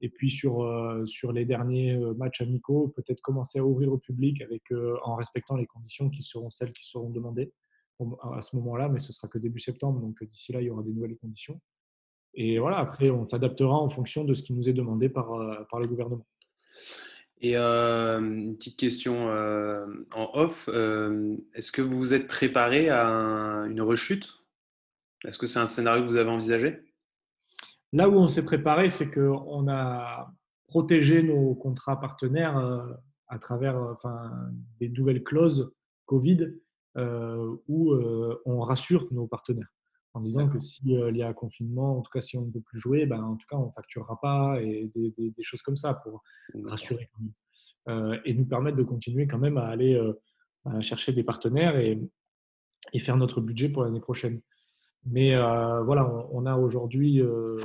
Et 0.02 0.08
puis 0.08 0.30
sur, 0.30 0.62
euh, 0.62 1.06
sur 1.06 1.32
les 1.32 1.44
derniers 1.44 1.94
euh, 1.94 2.12
matchs 2.14 2.42
amicaux, 2.42 2.92
peut-être 2.96 3.20
commencer 3.20 3.60
à 3.60 3.64
ouvrir 3.64 3.92
au 3.92 3.98
public 3.98 4.42
avec, 4.42 4.62
euh, 4.72 4.96
en 5.04 5.14
respectant 5.14 5.56
les 5.56 5.66
conditions 5.66 6.10
qui 6.10 6.22
seront 6.22 6.50
celles 6.50 6.72
qui 6.72 6.84
seront 6.84 7.10
demandées 7.10 7.52
à 8.34 8.42
ce 8.42 8.56
moment-là, 8.56 8.88
mais 8.88 8.98
ce 8.98 9.12
sera 9.12 9.28
que 9.28 9.38
début 9.38 9.60
septembre, 9.60 10.00
donc 10.00 10.24
d'ici 10.24 10.52
là, 10.52 10.60
il 10.60 10.66
y 10.66 10.70
aura 10.70 10.82
des 10.82 10.90
nouvelles 10.90 11.16
conditions. 11.18 11.60
Et 12.34 12.58
voilà, 12.58 12.78
après, 12.78 13.10
on 13.10 13.22
s'adaptera 13.22 13.74
en 13.74 13.90
fonction 13.90 14.24
de 14.24 14.34
ce 14.34 14.42
qui 14.42 14.54
nous 14.54 14.68
est 14.68 14.72
demandé 14.72 15.08
par, 15.08 15.28
par 15.70 15.78
le 15.78 15.86
gouvernement. 15.86 16.26
Et 17.40 17.54
une 17.54 18.56
petite 18.56 18.76
question 18.76 19.28
en 19.28 20.30
off, 20.34 20.68
est-ce 21.54 21.70
que 21.70 21.82
vous 21.82 21.96
vous 21.96 22.12
êtes 22.12 22.26
préparé 22.26 22.88
à 22.88 23.06
une 23.68 23.82
rechute? 23.82 24.42
Est-ce 25.24 25.38
que 25.38 25.46
c'est 25.46 25.60
un 25.60 25.68
scénario 25.68 26.02
que 26.02 26.08
vous 26.08 26.16
avez 26.16 26.30
envisagé? 26.30 26.91
Là 27.92 28.08
où 28.08 28.14
on 28.14 28.28
s'est 28.28 28.44
préparé, 28.44 28.88
c'est 28.88 29.10
qu'on 29.10 29.68
a 29.68 30.32
protégé 30.68 31.22
nos 31.22 31.54
contrats 31.54 32.00
partenaires 32.00 32.56
euh, 32.56 32.94
à 33.28 33.38
travers 33.38 33.76
euh, 33.76 33.92
enfin, 33.92 34.30
des 34.80 34.88
nouvelles 34.88 35.22
clauses 35.22 35.70
Covid 36.06 36.48
euh, 36.96 37.56
où 37.68 37.94
on 38.44 38.60
rassure 38.60 39.06
nos 39.12 39.26
partenaires 39.26 39.72
en 40.14 40.20
disant 40.20 40.46
que 40.46 40.60
s'il 40.60 40.90
y 40.90 41.22
a 41.22 41.28
un 41.28 41.32
confinement, 41.32 41.98
en 41.98 42.02
tout 42.02 42.10
cas 42.12 42.20
si 42.20 42.36
on 42.36 42.44
ne 42.46 42.50
peut 42.50 42.60
plus 42.60 42.78
jouer, 42.78 43.06
ben, 43.06 43.22
en 43.22 43.36
tout 43.36 43.46
cas 43.48 43.56
on 43.56 43.66
ne 43.66 43.72
facturera 43.72 44.20
pas 44.20 44.60
et 44.60 44.90
des, 44.94 45.32
choses 45.42 45.62
comme 45.62 45.78
ça 45.78 45.94
pour 45.94 46.22
rassurer 46.64 47.08
et 48.26 48.34
nous 48.34 48.44
permettre 48.44 48.76
de 48.76 48.82
continuer 48.82 49.26
quand 49.26 49.38
même 49.38 49.56
à 49.56 49.68
aller 49.68 49.98
chercher 50.80 51.14
des 51.14 51.24
partenaires 51.24 51.78
et, 51.78 51.98
et 52.92 52.98
faire 52.98 53.16
notre 53.16 53.40
budget 53.40 53.70
pour 53.70 53.84
l'année 53.84 54.00
prochaine. 54.00 54.42
Mais 55.04 55.34
euh, 55.34 55.82
voilà, 55.82 56.08
on, 56.30 56.46
a 56.46 56.56
aujourd'hui 56.56 57.20
euh, 57.20 57.58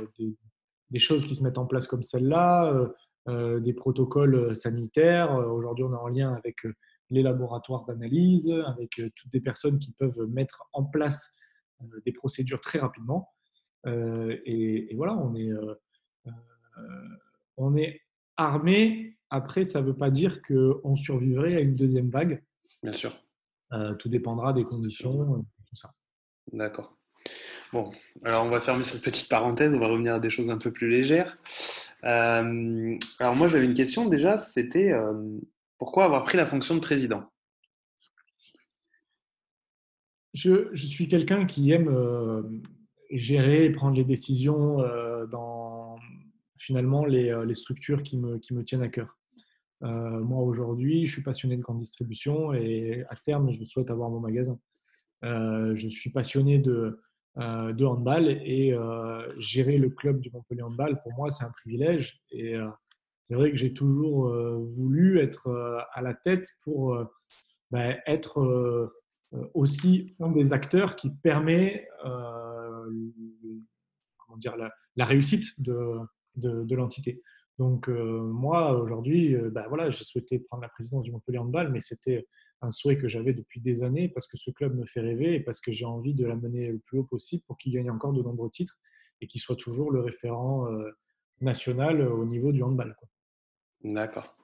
des, 0.90 0.98
choses 0.98 1.24
qui 1.24 1.34
se 1.34 1.42
mettent 1.42 1.58
en 1.58 1.66
place 1.66 1.86
comme 1.86 2.02
celle-là, 2.02 2.90
euh, 3.28 3.60
des 3.60 3.72
protocoles 3.72 4.54
sanitaires. 4.54 5.32
Aujourd'hui, 5.32 5.84
on 5.84 5.92
est 5.92 5.96
en 5.96 6.08
lien 6.08 6.34
avec 6.34 6.66
les 7.10 7.22
laboratoires 7.22 7.84
d'analyse, 7.84 8.50
avec 8.66 9.00
toutes 9.14 9.32
des 9.32 9.40
personnes 9.40 9.78
qui 9.78 9.92
peuvent 9.92 10.26
mettre 10.28 10.64
en 10.72 10.84
place 10.84 11.36
des 12.04 12.12
procédures 12.12 12.60
très 12.60 12.80
rapidement. 12.80 13.30
Et, 13.86 14.92
voilà, 14.96 15.16
on 15.16 15.34
est, 15.34 15.50
on 17.56 17.76
est 17.76 18.00
armé. 18.36 19.16
Après, 19.30 19.64
ça 19.64 19.80
ne 19.80 19.86
veut 19.86 19.96
pas 19.96 20.10
dire 20.10 20.42
qu'on 20.42 20.96
survivrait 20.96 21.54
à 21.54 21.60
une 21.60 21.76
deuxième 21.76 22.10
vague. 22.10 22.42
Bien 22.82 22.92
sûr. 22.92 23.16
tout 23.98 24.08
dépendra 24.08 24.52
des 24.52 24.64
conditions, 24.64 25.46
tout 25.66 25.76
ça. 25.76 25.94
D'accord. 26.52 26.97
Bon, 27.72 27.90
alors 28.24 28.46
on 28.46 28.48
va 28.48 28.60
fermer 28.60 28.82
cette 28.82 29.02
petite 29.02 29.28
parenthèse, 29.28 29.74
on 29.74 29.78
va 29.78 29.88
revenir 29.88 30.14
à 30.14 30.20
des 30.20 30.30
choses 30.30 30.50
un 30.50 30.56
peu 30.56 30.72
plus 30.72 30.88
légères. 30.88 31.36
Euh, 32.04 32.96
alors 33.18 33.36
moi 33.36 33.48
j'avais 33.48 33.66
une 33.66 33.74
question 33.74 34.08
déjà, 34.08 34.38
c'était 34.38 34.90
euh, 34.90 35.12
pourquoi 35.76 36.04
avoir 36.04 36.24
pris 36.24 36.38
la 36.38 36.46
fonction 36.46 36.74
de 36.74 36.80
président? 36.80 37.24
Je, 40.32 40.74
suis 40.74 41.08
quelqu'un 41.08 41.44
qui 41.44 41.72
aime 41.72 41.88
euh, 41.88 42.42
gérer 43.10 43.64
et 43.64 43.70
prendre 43.70 43.96
les 43.96 44.04
décisions 44.04 44.78
dans 45.30 45.98
finalement 46.56 47.04
les, 47.04 47.54
structures 47.54 48.02
qui 48.02 48.16
me, 48.16 48.38
qui 48.38 48.54
me, 48.54 48.64
tiennent 48.64 48.82
à 48.82 48.88
cœur. 48.88 49.18
moi 49.82 50.42
aujourd'hui 50.42 51.06
je 51.06 51.12
suis 51.12 51.22
passionné 51.22 51.56
de 51.56 51.62
grande 51.62 51.80
distribution 51.80 52.54
et 52.54 53.04
à 53.10 53.16
terme 53.16 53.50
je 53.52 53.62
souhaite 53.62 53.90
avoir 53.90 54.10
mon 54.10 54.20
magasin. 54.20 54.58
je 55.22 55.88
suis 55.88 56.10
passionné 56.10 56.58
de, 56.58 57.00
de 57.38 57.84
handball 57.84 58.28
et 58.28 58.72
euh, 58.72 59.32
gérer 59.38 59.78
le 59.78 59.90
club 59.90 60.20
du 60.20 60.30
Montpellier 60.32 60.62
Handball, 60.62 61.00
pour 61.02 61.14
moi, 61.16 61.30
c'est 61.30 61.44
un 61.44 61.50
privilège. 61.50 62.20
Et 62.30 62.56
euh, 62.56 62.68
c'est 63.22 63.34
vrai 63.34 63.50
que 63.50 63.56
j'ai 63.56 63.74
toujours 63.74 64.34
voulu 64.62 65.20
être 65.20 65.50
à 65.92 66.00
la 66.00 66.14
tête 66.14 66.48
pour 66.64 66.98
ben, 67.70 67.98
être 68.06 68.90
aussi 69.52 70.16
un 70.18 70.32
des 70.32 70.54
acteurs 70.54 70.96
qui 70.96 71.10
permet 71.10 71.86
comment 72.02 72.86
dire, 74.38 74.56
la, 74.56 75.04
réussite 75.04 75.60
de, 75.60 75.98
de, 76.36 76.74
l'entité. 76.74 77.22
Donc 77.58 77.88
moi, 77.88 78.78
aujourd'hui, 78.78 79.34
ben, 79.36 79.66
voilà, 79.68 79.90
j'ai 79.90 80.04
souhaité 80.04 80.38
prendre 80.38 80.62
la 80.62 80.68
présidence 80.68 81.02
du 81.02 81.10
Montpellier 81.10 81.38
Handball, 81.38 81.72
mais 81.72 81.80
c'était 81.80 82.26
un 82.60 82.70
souhait 82.70 82.98
que 82.98 83.08
j'avais 83.08 83.32
depuis 83.32 83.60
des 83.60 83.82
années 83.84 84.08
parce 84.08 84.26
que 84.26 84.36
ce 84.36 84.50
club 84.50 84.76
me 84.76 84.84
fait 84.86 85.00
rêver 85.00 85.34
et 85.34 85.40
parce 85.40 85.60
que 85.60 85.72
j'ai 85.72 85.84
envie 85.84 86.14
de 86.14 86.26
l'amener 86.26 86.68
le 86.68 86.78
plus 86.78 86.98
haut 86.98 87.04
possible 87.04 87.42
pour 87.46 87.56
qu'il 87.56 87.72
gagne 87.72 87.90
encore 87.90 88.12
de 88.12 88.22
nombreux 88.22 88.50
titres 88.50 88.78
et 89.20 89.26
qu'il 89.26 89.40
soit 89.40 89.56
toujours 89.56 89.90
le 89.90 90.00
référent 90.00 90.70
euh, 90.70 90.90
national 91.40 92.02
au 92.02 92.24
niveau 92.24 92.52
du 92.52 92.62
handball. 92.62 92.96
D'accord. 93.84 94.36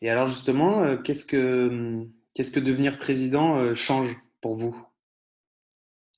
Et 0.00 0.10
alors 0.10 0.26
justement, 0.26 0.82
euh, 0.84 0.96
qu'est-ce 0.96 1.26
que, 1.26 2.06
qu'est-ce 2.34 2.52
que 2.52 2.60
devenir 2.60 2.98
président 2.98 3.58
euh, 3.58 3.74
change 3.74 4.14
pour 4.40 4.56
vous? 4.56 4.76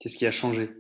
Qu'est-ce 0.00 0.17
qui 0.17 0.26
a 0.26 0.31
changé? 0.31 0.71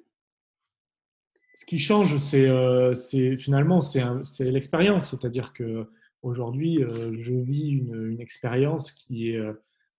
Ce 1.58 1.66
qui 1.66 1.78
change, 1.78 2.18
c'est, 2.18 2.48
c'est 2.94 3.36
finalement 3.36 3.80
c'est, 3.80 4.50
l'expérience. 4.50 5.10
C'est-à-dire 5.10 5.52
que 5.52 5.90
aujourd'hui, 6.22 6.84
je 7.18 7.32
vis 7.32 7.70
une, 7.70 8.20
expérience 8.20 8.92
qui 8.92 9.30
est 9.30 9.40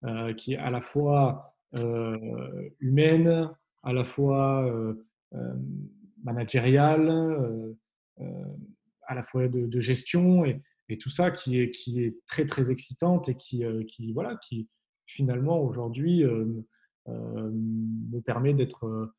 euh, 0.06 0.34
qui 0.34 0.54
est 0.54 0.58
à 0.58 0.70
la 0.70 0.80
fois 0.80 1.58
euh, 1.78 2.70
humaine, 2.80 3.50
à 3.84 3.92
la 3.92 4.06
fois 4.06 4.66
euh, 4.66 4.94
managériale, 6.24 7.76
à 9.08 9.16
la 9.16 9.24
fois 9.24 9.50
de, 9.50 9.80
gestion 9.82 10.46
et, 10.46 10.62
tout 11.00 11.10
ça 11.10 11.32
qui 11.32 11.60
est, 11.60 12.26
très 12.28 12.46
très 12.46 12.72
excitante 12.72 13.28
et 13.28 13.36
qui 13.36 14.14
voilà, 14.14 14.38
qui 14.38 14.70
finalement 15.06 15.60
aujourd'hui 15.60 16.24
me 17.06 18.20
permet 18.22 18.54
d'être 18.54 19.12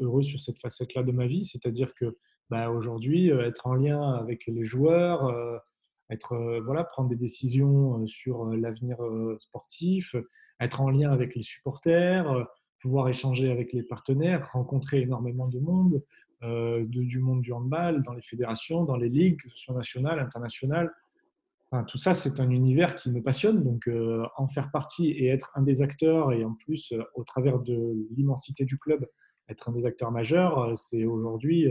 heureux 0.00 0.22
sur 0.22 0.40
cette 0.40 0.58
facette-là 0.60 1.02
de 1.02 1.12
ma 1.12 1.26
vie. 1.26 1.44
C'est-à-dire 1.44 1.94
que 1.94 2.16
bah, 2.50 2.70
aujourd'hui, 2.70 3.28
être 3.28 3.66
en 3.66 3.74
lien 3.74 4.12
avec 4.14 4.46
les 4.46 4.64
joueurs, 4.64 5.62
être, 6.10 6.32
euh, 6.32 6.60
voilà, 6.60 6.84
prendre 6.84 7.08
des 7.08 7.16
décisions 7.16 8.00
euh, 8.00 8.06
sur 8.06 8.46
euh, 8.46 8.56
l'avenir 8.56 8.98
sportif, 9.38 10.14
être 10.60 10.80
en 10.80 10.90
lien 10.90 11.12
avec 11.12 11.34
les 11.34 11.42
supporters, 11.42 12.46
pouvoir 12.80 13.08
échanger 13.08 13.50
avec 13.50 13.72
les 13.72 13.82
partenaires, 13.82 14.50
rencontrer 14.52 15.02
énormément 15.02 15.48
de 15.48 15.60
monde, 15.60 16.02
du 16.42 17.18
monde 17.20 17.42
du 17.42 17.52
handball, 17.52 18.02
dans 18.02 18.12
les 18.12 18.22
fédérations, 18.22 18.84
dans 18.84 18.96
les 18.96 19.08
ligues, 19.08 19.40
que 19.40 19.48
ce 19.50 19.56
soit 19.56 19.74
nationales, 19.74 20.18
internationales. 20.18 20.92
Enfin, 21.70 21.84
tout 21.84 21.98
ça, 21.98 22.14
c'est 22.14 22.40
un 22.40 22.50
univers 22.50 22.96
qui 22.96 23.10
me 23.10 23.22
passionne. 23.22 23.62
Donc, 23.62 23.88
en 24.36 24.48
faire 24.48 24.72
partie 24.72 25.10
et 25.10 25.28
être 25.28 25.50
un 25.54 25.62
des 25.62 25.80
acteurs, 25.80 26.32
et 26.32 26.44
en 26.44 26.54
plus, 26.54 26.92
au 27.14 27.22
travers 27.22 27.60
de 27.60 27.94
l'immensité 28.16 28.64
du 28.64 28.78
club, 28.78 29.06
être 29.48 29.68
un 29.68 29.72
des 29.72 29.86
acteurs 29.86 30.10
majeurs, 30.10 30.76
c'est 30.76 31.04
aujourd'hui 31.04 31.66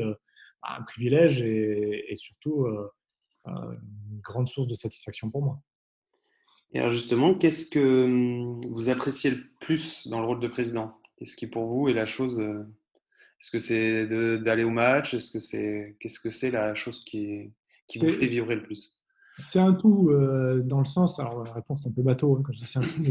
un 0.64 0.82
privilège 0.84 1.42
et, 1.42 2.12
et 2.12 2.16
surtout 2.16 2.68
une 3.46 4.20
grande 4.22 4.48
source 4.48 4.68
de 4.68 4.76
satisfaction 4.76 5.30
pour 5.30 5.44
moi. 5.44 5.62
Et 6.74 6.80
alors 6.80 6.90
justement, 6.92 7.34
qu'est-ce 7.34 7.70
que 7.70 8.06
hum, 8.06 8.62
vous 8.70 8.90
appréciez 8.90 9.32
le 9.32 9.44
plus 9.62 10.08
dans 10.08 10.20
le 10.20 10.28
rôle 10.28 10.40
de 10.40 10.48
président? 10.48 11.00
Qu'est-ce 11.18 11.36
qui 11.36 11.48
pour 11.48 11.66
vous 11.66 11.90
est 11.90 11.94
la 11.94 12.06
chose 12.06 12.40
euh, 12.40 12.64
Est-ce 13.42 13.52
que 13.52 13.60
c'est 13.60 14.06
d'aller 14.40 14.64
au 14.64 14.70
match? 14.70 15.14
Est-ce 15.14 15.32
que 15.32 15.40
c'est 15.40 15.96
qu'est-ce 16.00 16.20
que 16.20 16.30
c'est 16.30 16.52
la 16.52 16.76
chose 16.76 17.04
qui, 17.06 17.52
qui 17.88 18.00
vous 18.00 18.10
fait 18.10 18.26
vivre 18.26 18.54
le 18.54 18.62
plus? 18.62 19.02
C'est 19.40 19.60
un 19.60 19.74
tout 19.74 20.10
dans 20.64 20.80
le 20.80 20.86
sens, 20.86 21.20
alors 21.20 21.44
la 21.44 21.54
réponse 21.54 21.86
est 21.86 21.90
un 21.90 21.92
peu 21.92 22.02
bateau 22.02 22.36
hein, 22.36 22.42
quand 22.44 22.54
je 22.54 22.58
dis 22.58 22.66
c'est 22.66 22.80
un 22.80 22.82
tout, 22.82 23.04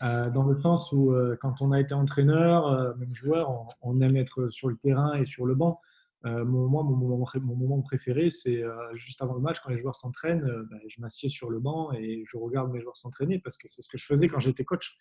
mais 0.00 0.30
dans 0.30 0.44
le 0.44 0.56
sens 0.56 0.92
où 0.92 1.14
quand 1.40 1.54
on 1.60 1.72
a 1.72 1.80
été 1.80 1.94
entraîneur, 1.94 2.96
même 2.96 3.14
joueur, 3.14 3.66
on, 3.82 4.00
aime 4.00 4.16
être 4.16 4.48
sur 4.50 4.68
le 4.68 4.76
terrain 4.76 5.14
et 5.14 5.26
sur 5.26 5.46
le 5.46 5.54
banc. 5.54 5.80
Euh, 6.26 6.44
mon, 6.44 6.68
moment 6.68 7.80
préféré, 7.82 8.30
c'est 8.30 8.62
euh, 8.62 8.74
juste 8.94 9.22
avant 9.22 9.34
le 9.34 9.40
match, 9.40 9.58
quand 9.60 9.70
les 9.70 9.78
joueurs 9.78 9.94
s'entraînent, 9.94 10.44
euh, 10.44 10.64
ben, 10.68 10.80
je 10.88 11.00
m'assieds 11.00 11.28
sur 11.28 11.48
le 11.48 11.60
banc 11.60 11.92
et 11.92 12.24
je 12.26 12.36
regarde 12.36 12.72
mes 12.72 12.80
joueurs 12.80 12.96
s'entraîner 12.96 13.38
parce 13.38 13.56
que 13.56 13.68
c'est 13.68 13.82
ce 13.82 13.88
que 13.88 13.98
je 13.98 14.04
faisais 14.04 14.28
quand 14.28 14.40
j'étais 14.40 14.64
coach. 14.64 14.96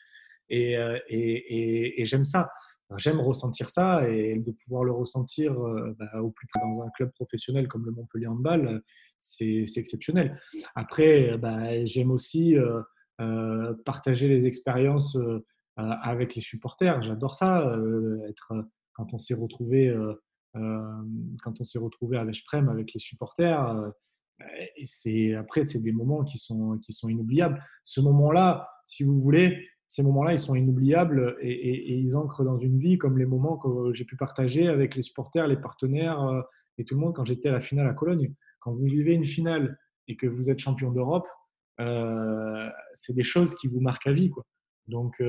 Et, 0.50 0.78
j'aime 2.06 2.26
ça. 2.26 2.50
J'aime 2.96 3.20
ressentir 3.20 3.70
ça 3.70 4.08
et 4.08 4.40
de 4.40 4.52
pouvoir 4.52 4.86
le 4.86 4.94
ressentir 4.94 5.54
ben, 5.54 6.20
au 6.22 6.30
plus 6.30 6.48
près 6.48 6.62
dans 6.62 6.84
un 6.84 6.90
club 6.92 7.12
professionnel 7.12 7.68
comme 7.68 7.86
le 7.86 7.92
Montpellier 7.92 8.28
Handball, 8.28 8.82
c'est 9.20 9.66
exceptionnel. 9.76 10.40
Après, 10.74 11.38
ben, 11.38 11.86
j'aime 11.86 12.12
aussi 12.12 12.56
partager 13.86 14.28
les 14.28 14.46
expériences 14.46 15.18
avec 15.76 16.36
les 16.36 16.42
supporters. 16.42 17.02
J'adore 17.04 17.36
ça, 17.36 17.76
être, 18.28 18.54
quand 18.94 19.14
on 19.14 19.18
s'est 19.18 19.34
retrouvé 19.34 19.94
euh, 20.58 21.04
quand 21.44 21.60
on 21.60 21.64
s'est 21.64 21.80
retrouvé 21.80 22.18
à 22.18 22.24
l'Eshprem 22.24 22.70
avec 22.70 22.94
les 22.94 23.00
supporters. 23.00 23.70
Euh, 23.70 23.90
et 24.76 24.86
c'est, 24.86 25.34
après, 25.34 25.64
c'est 25.64 25.82
des 25.82 25.92
moments 25.92 26.24
qui 26.24 26.38
sont, 26.38 26.78
qui 26.80 26.94
sont 26.94 27.10
inoubliables. 27.10 27.64
Ce 27.84 28.02
moment-là, 28.02 28.70
si 28.86 29.04
vous 29.04 29.20
voulez, 29.20 29.68
ces 29.88 30.04
moments-là, 30.04 30.34
ils 30.34 30.40
sont 30.40 30.56
inoubliables 30.56 31.38
et, 31.42 31.98
ils 31.98 32.16
ancrent 32.16 32.44
dans 32.44 32.58
une 32.58 32.78
vie 32.78 32.98
comme 32.98 33.18
les 33.18 33.26
moments 33.26 33.58
que 33.58 33.94
j'ai 33.94 34.06
pu 34.06 34.16
partager 34.16 34.68
avec 34.68 34.96
les 34.96 35.02
supporters, 35.02 35.48
les 35.48 35.58
partenaires 35.58 36.22
euh, 36.22 36.42
et 36.78 36.86
tout 36.86 36.96
le 36.96 37.02
monde 37.02 37.16
quand 37.16 37.26
j'étais 37.26 37.50
à 37.50 37.54
la 37.54 37.62
finale 37.62 37.88
à 37.88 37.94
Cologne. 37.94 38.34
Quand 38.60 38.74
vous 38.74 38.86
vivez 38.86 39.14
une 39.14 39.26
finale 39.26 39.80
et 40.08 40.16
que 40.16 40.28
vous 40.28 40.50
êtes 40.50 40.60
champion 40.60 40.92
d'Europe, 40.92 41.28
c'est 41.78 43.14
des 43.14 43.24
choses 43.24 43.56
qui 43.56 43.68
vous 43.68 43.80
marquent 43.80 44.08
à 44.08 44.14
vie. 44.14 44.30
Quoi. 44.30 44.46
Donc, 44.88 45.22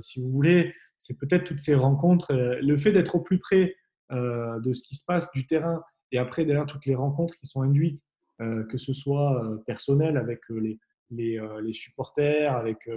si 0.00 0.22
vous 0.22 0.30
voulez, 0.30 0.74
c'est 0.96 1.18
peut-être 1.18 1.44
toutes 1.44 1.60
ces 1.60 1.74
rencontres, 1.74 2.32
le 2.32 2.76
fait 2.76 2.92
d'être 2.92 3.14
au 3.14 3.20
plus 3.20 3.38
près 3.38 3.74
euh, 4.10 4.58
de 4.60 4.72
ce 4.72 4.82
qui 4.82 4.94
se 4.94 5.04
passe 5.04 5.30
du 5.32 5.46
terrain 5.46 5.82
et 6.12 6.18
après 6.18 6.46
derrière 6.46 6.64
toutes 6.64 6.86
les 6.86 6.94
rencontres 6.94 7.34
qui 7.34 7.46
sont 7.46 7.60
induites, 7.60 8.02
euh, 8.40 8.64
que 8.64 8.78
ce 8.78 8.94
soit 8.94 9.44
euh, 9.44 9.58
personnel 9.66 10.16
avec 10.16 10.40
les, 10.48 10.78
les, 11.10 11.72
supporters, 11.74 12.56
avec, 12.56 12.88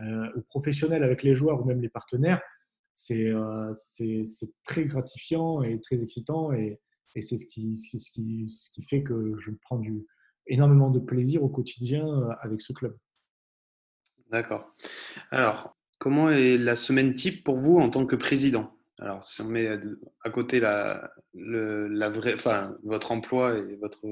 ou 0.00 0.40
professionnel 0.42 1.02
avec 1.02 1.24
les 1.24 1.34
joueurs 1.34 1.60
ou 1.60 1.64
même 1.64 1.82
les 1.82 1.88
partenaires, 1.88 2.40
c'est 2.94 3.32
très 4.64 4.84
gratifiant 4.84 5.62
et 5.62 5.80
très 5.80 6.00
excitant 6.00 6.52
et, 6.52 6.78
et 7.16 7.22
c'est 7.22 7.36
ce 7.36 7.46
ce, 7.46 7.98
ce 7.98 8.70
qui 8.70 8.82
fait 8.84 9.02
que 9.02 9.34
je 9.40 9.50
prends 9.62 9.78
du, 9.78 10.06
énormément 10.46 10.90
de 10.90 10.98
plaisir 10.98 11.42
au 11.42 11.48
quotidien 11.48 12.06
avec 12.40 12.60
ce 12.60 12.72
club. 12.72 12.96
D'accord. 14.30 14.74
Alors, 15.30 15.76
comment 15.98 16.30
est 16.30 16.56
la 16.56 16.76
semaine 16.76 17.14
type 17.14 17.44
pour 17.44 17.56
vous 17.56 17.78
en 17.78 17.90
tant 17.90 18.06
que 18.06 18.16
président? 18.16 18.76
Alors, 19.00 19.24
si 19.24 19.40
on 19.40 19.48
met 19.48 19.66
à 20.24 20.30
côté 20.30 20.60
la, 20.60 21.10
la 21.32 22.10
vraie, 22.10 22.34
enfin, 22.34 22.76
votre 22.84 23.12
emploi 23.12 23.56
et 23.56 23.76
votre 23.76 24.04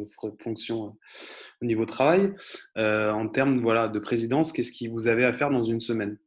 fonction 0.42 0.86
euh, 0.86 0.90
au 1.60 1.66
niveau 1.66 1.84
travail, 1.84 2.34
euh, 2.78 3.12
en 3.12 3.28
termes 3.28 3.58
voilà, 3.58 3.88
de 3.88 3.98
présidence, 3.98 4.50
qu'est-ce 4.50 4.72
que 4.72 4.90
vous 4.90 5.06
avez 5.06 5.26
à 5.26 5.34
faire 5.34 5.50
dans 5.50 5.62
une 5.62 5.80
semaine? 5.80 6.18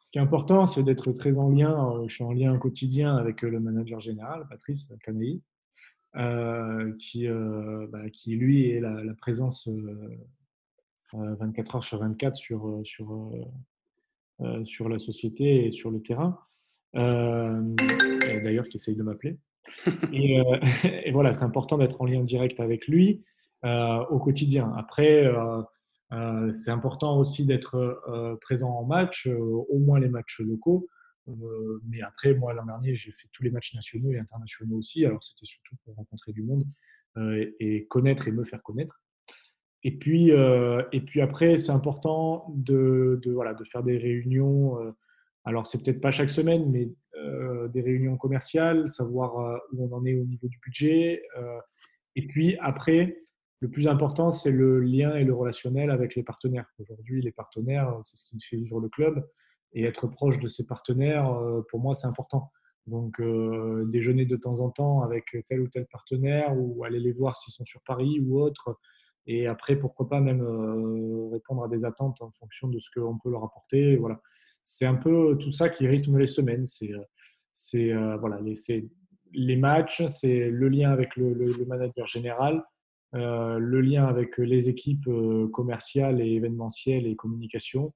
Ce 0.00 0.10
qui 0.10 0.18
est 0.18 0.22
important, 0.22 0.66
c'est 0.66 0.82
d'être 0.82 1.12
très 1.12 1.38
en 1.38 1.50
lien. 1.50 1.94
Euh, 1.94 2.08
je 2.08 2.14
suis 2.14 2.24
en 2.24 2.32
lien 2.32 2.58
quotidien 2.58 3.16
avec 3.16 3.42
le 3.42 3.60
manager 3.60 4.00
général, 4.00 4.44
Patrice 4.50 4.92
Canaï, 5.04 5.40
qui, 6.98 7.26
bah, 7.28 8.10
qui, 8.12 8.36
lui, 8.36 8.70
est 8.70 8.80
la, 8.80 9.14
présence 9.14 9.68
24 11.12 11.76
heures 11.76 11.84
sur 11.84 11.98
24 11.98 12.36
sur, 12.36 12.80
sur, 12.84 13.30
sur 14.64 14.88
la 14.88 14.98
société 14.98 15.66
et 15.66 15.72
sur 15.72 15.90
le 15.90 16.02
terrain. 16.02 16.38
Euh, 16.94 17.60
d'ailleurs 18.44 18.68
qui 18.68 18.76
essaye 18.76 18.96
de 18.96 19.02
m'appeler. 19.02 19.38
Euh, 19.88 19.90
et, 21.04 21.10
voilà, 21.12 21.32
c'est 21.32 21.44
important 21.44 21.78
d'être 21.78 22.00
en 22.00 22.06
lien 22.06 22.22
direct 22.22 22.60
avec 22.60 22.86
lui 22.86 23.24
euh, 23.64 24.04
au 24.10 24.18
quotidien. 24.18 24.72
Après, 24.76 25.30
c'est 26.50 26.70
important 26.70 27.18
aussi 27.18 27.46
d'être 27.46 28.38
présent 28.42 28.70
en 28.70 28.84
match, 28.84 29.26
au 29.26 29.78
moins 29.78 30.00
les 30.00 30.08
matchs 30.08 30.40
locaux. 30.40 30.86
Mais 31.26 32.02
après, 32.02 32.34
moi, 32.34 32.52
l'an 32.52 32.66
dernier, 32.66 32.94
j'ai 32.94 33.12
fait 33.12 33.28
tous 33.32 33.42
les 33.42 33.50
matchs 33.50 33.74
nationaux 33.74 34.12
et 34.12 34.18
internationaux 34.18 34.78
aussi. 34.78 35.04
Alors, 35.04 35.22
c'était 35.22 35.46
surtout 35.46 35.76
pour 35.84 35.94
rencontrer 35.94 36.32
du 36.32 36.42
monde 36.42 36.64
et, 37.60 37.86
connaître 37.88 38.28
et 38.28 38.32
me 38.32 38.44
faire 38.44 38.62
connaître. 38.62 39.02
Et 39.84 39.96
puis, 39.98 40.30
et 40.30 41.00
puis 41.00 41.20
après, 41.20 41.56
c'est 41.56 41.72
important 41.72 42.46
de, 42.56 43.20
voilà, 43.26 43.54
de 43.54 43.64
faire 43.64 43.82
des 43.82 43.98
réunions 43.98 44.94
alors, 45.44 45.66
c'est 45.66 45.82
peut-être 45.82 46.00
pas 46.00 46.10
chaque 46.10 46.30
semaine, 46.30 46.70
mais 46.70 46.88
des 47.70 47.80
réunions 47.80 48.16
commerciales, 48.16 48.88
savoir 48.88 49.60
où 49.72 49.84
on 49.84 49.92
en 49.92 50.04
est 50.04 50.14
au 50.14 50.24
niveau 50.24 50.48
du 50.48 50.58
budget. 50.58 51.22
Et 52.14 52.26
puis 52.26 52.56
après, 52.60 53.22
le 53.60 53.70
plus 53.70 53.86
important, 53.86 54.30
c'est 54.30 54.50
le 54.50 54.80
lien 54.80 55.16
et 55.16 55.24
le 55.24 55.34
relationnel 55.34 55.90
avec 55.90 56.14
les 56.14 56.22
partenaires. 56.22 56.66
Aujourd'hui, 56.78 57.22
les 57.22 57.32
partenaires, 57.32 57.96
c'est 58.02 58.16
ce 58.16 58.24
qui 58.24 58.40
fait 58.40 58.56
vivre 58.56 58.80
le 58.80 58.88
club. 58.88 59.24
Et 59.74 59.84
être 59.84 60.06
proche 60.06 60.38
de 60.38 60.48
ces 60.48 60.66
partenaires, 60.66 61.34
pour 61.70 61.80
moi, 61.80 61.94
c'est 61.94 62.06
important. 62.06 62.50
Donc, 62.86 63.22
déjeuner 63.90 64.26
de 64.26 64.36
temps 64.36 64.60
en 64.60 64.70
temps 64.70 65.02
avec 65.02 65.36
tel 65.46 65.60
ou 65.60 65.68
tel 65.68 65.86
partenaire 65.86 66.54
ou 66.56 66.84
aller 66.84 67.00
les 67.00 67.12
voir 67.12 67.36
s'ils 67.36 67.54
sont 67.54 67.64
sur 67.64 67.80
Paris 67.86 68.20
ou 68.20 68.40
autre. 68.40 68.78
Et 69.26 69.46
après, 69.46 69.76
pourquoi 69.76 70.08
pas 70.08 70.20
même 70.20 70.42
répondre 71.32 71.64
à 71.64 71.68
des 71.68 71.84
attentes 71.84 72.20
en 72.20 72.30
fonction 72.32 72.68
de 72.68 72.78
ce 72.80 72.90
qu'on 72.94 73.18
peut 73.18 73.30
leur 73.30 73.44
apporter. 73.44 73.96
Voilà 73.96 74.20
c'est 74.62 74.86
un 74.86 74.94
peu 74.94 75.36
tout 75.38 75.50
ça 75.50 75.68
qui 75.68 75.86
rythme 75.86 76.18
les 76.18 76.26
semaines. 76.26 76.66
C'est, 76.66 76.92
euh, 76.92 77.96
euh, 77.96 78.16
voilà, 78.16 78.40
les, 78.40 78.54
les 79.32 79.56
matchs, 79.56 80.04
c'est 80.06 80.48
le 80.48 80.68
lien 80.68 80.90
avec 80.90 81.16
le, 81.16 81.52
manager 81.66 82.06
général, 82.06 82.64
euh, 83.14 83.58
le 83.58 83.80
lien 83.80 84.06
avec 84.06 84.38
les 84.38 84.68
équipes 84.68 85.08
commerciales 85.52 86.20
et 86.20 86.32
événementielles 86.32 87.06
et 87.06 87.16
communication, 87.16 87.92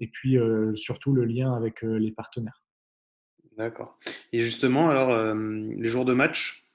et 0.00 0.08
puis 0.08 0.36
surtout 0.74 1.12
le 1.12 1.24
lien 1.24 1.54
avec 1.54 1.82
les 1.82 2.10
partenaires. 2.10 2.64
D'accord. 3.56 3.98
Et 4.32 4.40
justement, 4.40 4.90
alors, 4.90 5.34
les 5.34 5.88
jours 5.88 6.04
de 6.04 6.14
match, 6.14 6.66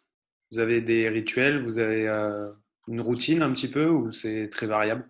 vous 0.52 0.60
avez 0.60 0.82
des 0.82 1.10
rituels, 1.10 1.64
vous 1.64 1.80
avez 1.80 2.08
une 2.88 3.02
routine 3.02 3.42
un 3.42 3.52
petit 3.52 3.68
peu 3.68 3.90
ou 3.90 4.12
c'est 4.12 4.50
très 4.50 4.68
variable? 4.68 5.08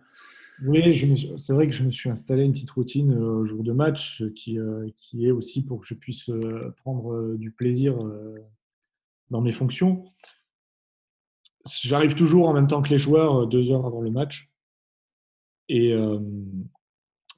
Oui, 0.65 0.97
c'est 1.38 1.51
vrai 1.51 1.67
que 1.67 1.73
je 1.73 1.84
me 1.84 1.89
suis 1.89 2.10
installé 2.10 2.43
une 2.43 2.54
petite 2.54 2.71
routine 2.71 3.13
au 3.13 3.45
jour 3.45 3.62
de 3.62 3.73
match 3.73 4.23
qui, 4.36 4.58
qui 4.95 5.28
est 5.28 5.32
aussi 5.32 5.65
pour 5.65 5.82
que 5.82 5.88
je 5.88 5.95
puisse 5.95 6.32
prendre 6.78 7.36
du 7.36 7.51
plaisir 7.51 7.97
dans 9.30 9.41
mes 9.41 9.51
fonctions. 9.51 10.06
J'arrive 11.84 12.15
toujours 12.15 12.47
en 12.47 12.54
même 12.54 12.67
temps 12.67 12.82
que 12.82 12.89
les 12.89 12.97
joueurs 12.97 13.47
deux 13.47 13.71
heures 13.71 13.86
avant 13.86 13.99
le 13.99 14.12
match. 14.12 14.49
Et 15.67 15.93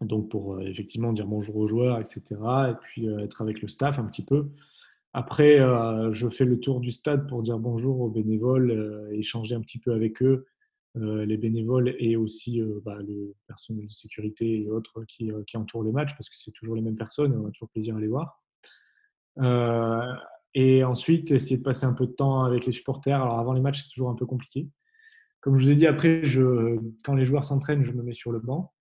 donc 0.02 0.30
pour 0.30 0.62
effectivement 0.62 1.14
dire 1.14 1.26
bonjour 1.26 1.58
aux 1.58 1.68
joueurs, 1.68 2.00
etc. 2.00 2.24
Et 2.70 2.76
puis 2.82 3.08
être 3.08 3.42
avec 3.42 3.62
le 3.62 3.68
staff 3.68 4.00
un 4.00 4.06
petit 4.06 4.24
peu. 4.24 4.50
Après, 5.14 5.58
je 6.12 6.30
fais 6.30 6.46
le 6.46 6.60
tour 6.60 6.80
du 6.80 6.92
stade 6.92 7.28
pour 7.28 7.42
dire 7.42 7.58
bonjour 7.58 8.02
aux 8.02 8.10
bénévoles, 8.10 9.10
échanger 9.14 9.56
un 9.56 9.62
petit 9.62 9.80
peu 9.80 9.94
avec 9.94 10.22
eux 10.22 10.46
euh, 11.02 11.26
les 11.26 11.38
bénévoles 11.38 11.96
et 12.00 12.16
aussi 12.16 12.60
euh, 12.62 12.80
bah, 12.84 12.98
le 13.08 13.36
personnel 13.46 13.86
de 13.86 13.92
sécurité 13.92 14.64
et 14.64 14.70
autres 14.70 15.04
qui, 15.04 15.32
euh, 15.32 15.44
entourent 15.54 15.84
les 15.84 15.92
matchs, 15.92 16.16
parce 16.16 16.30
que 16.30 16.36
c'est 16.36 16.52
toujours 16.52 16.76
les 16.76 16.82
mêmes 16.82 16.96
personnes 16.96 17.34
et 17.34 17.38
on 17.38 17.46
a 17.46 17.52
toujours 17.52 17.70
plaisir 17.70 17.96
à 17.96 18.00
les 18.00 18.08
voir. 18.08 18.42
et 20.56 20.84
ensuite, 20.84 21.32
essayer 21.32 21.58
de 21.58 21.64
passer 21.64 21.86
un 21.86 21.94
peu 21.94 22.08
de 22.08 22.14
temps 22.14 22.44
avec 22.44 22.66
les 22.66 22.72
supporters. 22.72 23.22
Alors 23.22 23.38
avant 23.38 23.54
les 23.54 23.62
matchs, 23.62 23.84
c'est 23.84 23.90
toujours 23.90 24.10
un 24.10 24.16
peu 24.16 24.26
compliqué. 24.26 24.68
Comme 25.40 25.56
je 25.56 25.66
vous 25.66 25.72
ai 25.72 25.76
dit, 25.76 25.86
après, 25.86 26.24
quand 27.04 27.14
les 27.14 27.26
joueurs 27.26 27.46
s'entraînent, 27.46 27.84
je 27.84 27.92
me 27.92 28.02
mets 28.02 28.14
sur 28.14 28.32
le 28.32 28.40
banc. 28.40 28.74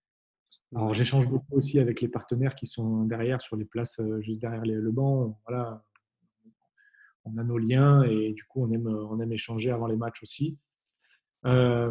Alors 0.74 0.94
j'échange 0.94 1.28
beaucoup 1.28 1.56
aussi 1.56 1.78
avec 1.78 2.00
les 2.00 2.08
partenaires 2.08 2.54
qui 2.54 2.66
sont 2.66 3.04
derrière, 3.04 3.40
sur 3.40 3.56
les 3.56 3.64
places 3.64 4.00
juste 4.20 4.40
derrière 4.40 4.64
le 4.64 4.90
banc. 4.90 5.38
Voilà, 5.46 5.84
on 7.24 7.36
a 7.38 7.44
nos 7.44 7.58
liens 7.58 8.02
et 8.02 8.32
du 8.32 8.44
coup 8.44 8.64
on 8.64 8.70
aime, 8.72 8.88
on 8.88 9.20
aime 9.20 9.32
échanger 9.32 9.70
avant 9.70 9.86
les 9.86 9.96
matchs 9.96 10.22
aussi. 10.22 10.58
Euh, 11.44 11.90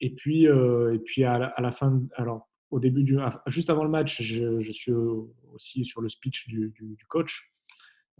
et 0.00 0.10
puis, 0.14 0.48
euh, 0.48 0.94
et 0.94 0.98
puis 0.98 1.24
à 1.24 1.52
la, 1.58 1.72
fin, 1.72 2.02
alors 2.16 2.48
au 2.70 2.80
début 2.80 3.02
du, 3.02 3.18
juste 3.46 3.70
avant 3.70 3.84
le 3.84 3.90
match, 3.90 4.22
je, 4.22 4.70
suis 4.70 4.92
aussi 4.92 5.84
sur 5.84 6.00
le 6.00 6.08
speech 6.08 6.48
du, 6.48 6.96
coach. 7.08 7.52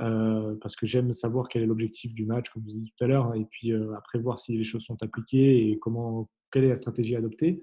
Euh, 0.00 0.56
parce 0.62 0.76
que 0.76 0.86
j'aime 0.86 1.12
savoir 1.12 1.48
quel 1.48 1.62
est 1.62 1.66
l'objectif 1.66 2.14
du 2.14 2.24
match, 2.24 2.48
comme 2.48 2.62
vous 2.62 2.70
avez 2.70 2.80
dit 2.80 2.92
tout 2.96 3.04
à 3.04 3.06
l'heure, 3.06 3.34
et 3.34 3.44
puis 3.44 3.72
après 3.96 4.18
voir 4.18 4.38
si 4.38 4.56
les 4.56 4.64
choses 4.64 4.82
sont 4.82 5.02
appliquées 5.02 5.70
et 5.70 5.78
comment, 5.78 6.30
quelle 6.50 6.64
est 6.64 6.68
la 6.68 6.76
stratégie 6.76 7.16
adoptée. 7.16 7.62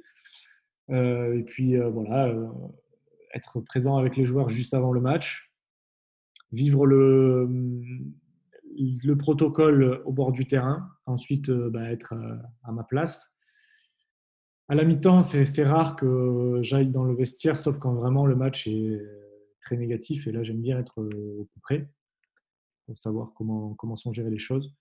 Et 0.89 1.43
puis 1.45 1.78
voilà, 1.78 2.34
être 3.34 3.60
présent 3.62 3.97
avec 3.97 4.15
les 4.15 4.26
joueurs 4.26 4.50
juste 4.50 4.73
avant 4.73 4.91
le 4.91 5.02
match, 5.02 5.52
vivre 6.52 6.86
le, 6.86 7.47
le 8.78 9.17
protocole 9.17 10.02
au 10.06 10.12
bord 10.12 10.32
du 10.32 10.45
terrain, 10.45 10.89
ensuite 11.06 11.50
euh, 11.50 11.69
bah, 11.69 11.91
être 11.91 12.13
euh, 12.13 12.36
à 12.63 12.71
ma 12.71 12.84
place. 12.84 13.36
À 14.69 14.76
la 14.76 14.84
mi-temps, 14.84 15.21
c'est 15.21 15.63
rare 15.63 15.95
que 15.95 16.60
j'aille 16.62 16.89
dans 16.89 17.06
le 17.06 17.15
vestiaire, 17.15 17.58
sauf 17.58 17.80
quand 17.80 17.93
vraiment 17.93 18.26
le 18.26 18.36
match 18.36 18.67
est 18.67 19.02
très 19.62 19.78
négatif. 19.78 20.28
Et 20.28 20.34
là, 20.34 20.43
j'aime 20.43 20.60
bien 20.60 20.78
être 20.78 21.02
au 21.02 21.45
plus 21.45 21.62
près 21.62 21.89
pour 22.86 23.00
savoir 23.00 23.32
comment, 23.34 23.76
comment 23.76 23.95
sont 23.95 24.12
gérées 24.12 24.30
les 24.30 24.38
choses. 24.38 24.76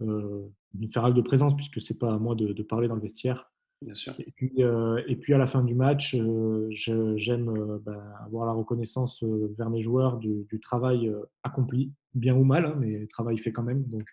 Euh, 0.00 0.48
une 0.80 0.90
faire 0.90 1.12
de 1.12 1.20
présence, 1.20 1.54
puisque 1.54 1.82
c'est 1.82 1.98
pas 1.98 2.14
à 2.14 2.18
moi 2.18 2.34
de, 2.34 2.62
parler 2.62 2.88
dans 2.88 2.94
le 2.94 3.02
vestiaire. 3.02 3.52
Et 3.84 4.32
puis, 4.32 4.52
euh, 4.60 5.02
et 5.06 5.16
puis 5.16 5.34
à 5.34 5.38
la 5.38 5.46
fin 5.46 5.62
du 5.62 5.74
match, 5.74 6.14
euh, 6.14 6.68
j'aime 6.70 7.48
euh, 7.50 7.78
ben, 7.78 8.02
avoir 8.24 8.46
la 8.46 8.52
reconnaissance 8.52 9.22
vers 9.22 9.68
mes 9.68 9.82
joueurs 9.82 10.16
du, 10.16 10.46
travail 10.60 11.12
accompli, 11.42 11.92
bien 12.14 12.34
ou 12.34 12.44
mal, 12.44 12.64
hein, 12.64 12.76
mais 12.78 13.06
travail 13.06 13.36
fait 13.38 13.52
quand 13.52 13.62
même. 13.62 13.84
Donc, 13.84 14.08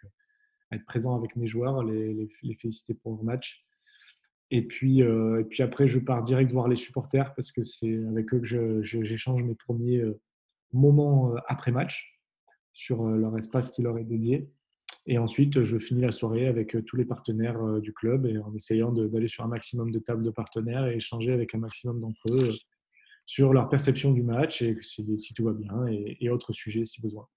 être 0.71 0.85
présent 0.85 1.15
avec 1.15 1.35
mes 1.35 1.47
joueurs, 1.47 1.83
les, 1.83 2.13
les, 2.41 2.55
féliciter 2.55 2.93
pour 2.93 3.13
leur 3.13 3.23
match. 3.23 3.65
Et 4.51 4.67
puis, 4.67 4.99
et 4.99 5.43
puis 5.49 5.63
après, 5.63 5.87
je 5.87 5.99
pars 5.99 6.23
direct 6.23 6.51
voir 6.51 6.67
les 6.67 6.75
supporters 6.75 7.33
parce 7.33 7.51
que 7.51 7.63
c'est 7.63 8.03
avec 8.05 8.33
eux 8.33 8.39
que 8.39 8.81
j'échange 8.81 9.43
mes 9.43 9.55
premiers 9.55 10.03
moments 10.71 11.33
après 11.47 11.71
match 11.71 12.19
sur 12.73 13.03
leur 13.07 13.37
espace 13.37 13.71
qui 13.71 13.81
leur 13.81 13.97
est 13.97 14.03
dédié. 14.03 14.51
Et 15.07 15.17
ensuite, 15.17 15.63
je 15.63 15.77
finis 15.77 16.01
la 16.01 16.11
soirée 16.11 16.47
avec 16.47 16.77
tous 16.85 16.95
les 16.95 17.05
partenaires 17.05 17.81
du 17.81 17.93
club 17.93 18.25
et 18.25 18.37
en 18.37 18.53
essayant 18.55 18.91
d'aller 18.91 19.27
sur 19.27 19.43
un 19.43 19.47
maximum 19.47 19.91
de 19.91 19.99
tables 19.99 20.23
de 20.23 20.29
partenaires 20.29 20.87
et 20.87 20.95
échanger 20.95 21.33
avec 21.33 21.53
un 21.55 21.57
maximum 21.57 21.99
d'entre 21.99 22.21
eux 22.31 22.49
sur 23.25 23.53
leur 23.53 23.69
perception 23.69 24.11
du 24.11 24.23
match 24.23 24.61
et 24.61 24.77
si, 24.81 25.33
tout 25.33 25.43
va 25.43 25.53
bien 25.53 25.87
et, 25.87 26.29
autres 26.29 26.53
sujets 26.53 26.85
si 26.85 27.01
besoin. 27.01 27.27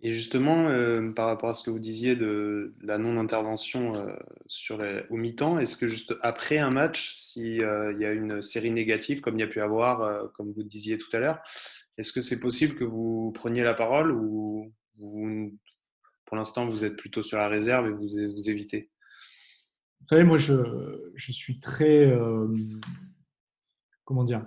Et 0.00 0.14
justement, 0.14 0.68
par 1.14 1.26
rapport 1.26 1.50
à 1.50 1.54
ce 1.54 1.64
que 1.64 1.70
vous 1.70 1.78
disiez 1.78 2.16
de, 2.16 2.74
la 2.82 2.96
non-intervention 2.96 3.92
au 5.10 5.16
mi-temps, 5.16 5.58
est-ce 5.58 5.76
que 5.76 5.88
juste 5.88 6.14
après 6.22 6.56
un 6.56 6.70
match, 6.70 7.12
s'il 7.12 7.56
y 7.56 7.62
a 7.62 8.12
une 8.12 8.40
série 8.40 8.70
négative, 8.70 9.20
comme 9.20 9.36
il 9.36 9.40
y 9.40 9.44
a 9.44 9.48
pu 9.48 9.60
avoir, 9.60 10.32
comme 10.32 10.52
vous 10.52 10.62
disiez 10.62 10.96
tout 10.96 11.14
à 11.14 11.18
l'heure, 11.18 11.40
est-ce 11.98 12.12
que 12.12 12.22
c'est 12.22 12.40
possible 12.40 12.76
que 12.76 12.84
vous 12.84 13.32
preniez 13.34 13.62
la 13.62 13.74
parole 13.74 14.12
ou 14.12 14.72
vous 14.98 15.52
pour 16.28 16.36
l'instant, 16.36 16.68
vous 16.68 16.84
êtes 16.84 16.96
plutôt 16.96 17.22
sur 17.22 17.38
la 17.38 17.48
réserve 17.48 17.86
et 17.86 17.90
vous, 17.90 18.34
vous 18.34 18.50
évitez 18.50 18.90
Vous 20.00 20.06
savez, 20.08 20.24
moi, 20.24 20.36
je, 20.36 21.10
je 21.14 21.32
suis 21.32 21.58
très. 21.58 22.04
Euh, 22.04 22.54
comment 24.04 24.24
dire 24.24 24.46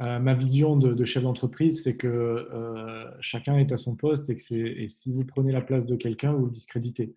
euh, 0.00 0.18
Ma 0.18 0.34
vision 0.34 0.76
de, 0.76 1.04
chef 1.04 1.22
d'entreprise, 1.22 1.84
c'est 1.84 1.96
que 1.96 2.08
euh, 2.08 3.08
chacun 3.20 3.56
est 3.56 3.70
à 3.70 3.76
son 3.76 3.94
poste 3.94 4.30
et 4.30 4.36
que 4.36 4.52
et 4.52 4.88
si 4.88 5.12
vous 5.12 5.24
prenez 5.24 5.52
la 5.52 5.62
place 5.62 5.86
de 5.86 5.94
quelqu'un, 5.94 6.32
vous 6.32 6.46
le 6.46 6.50
discréditez. 6.50 7.14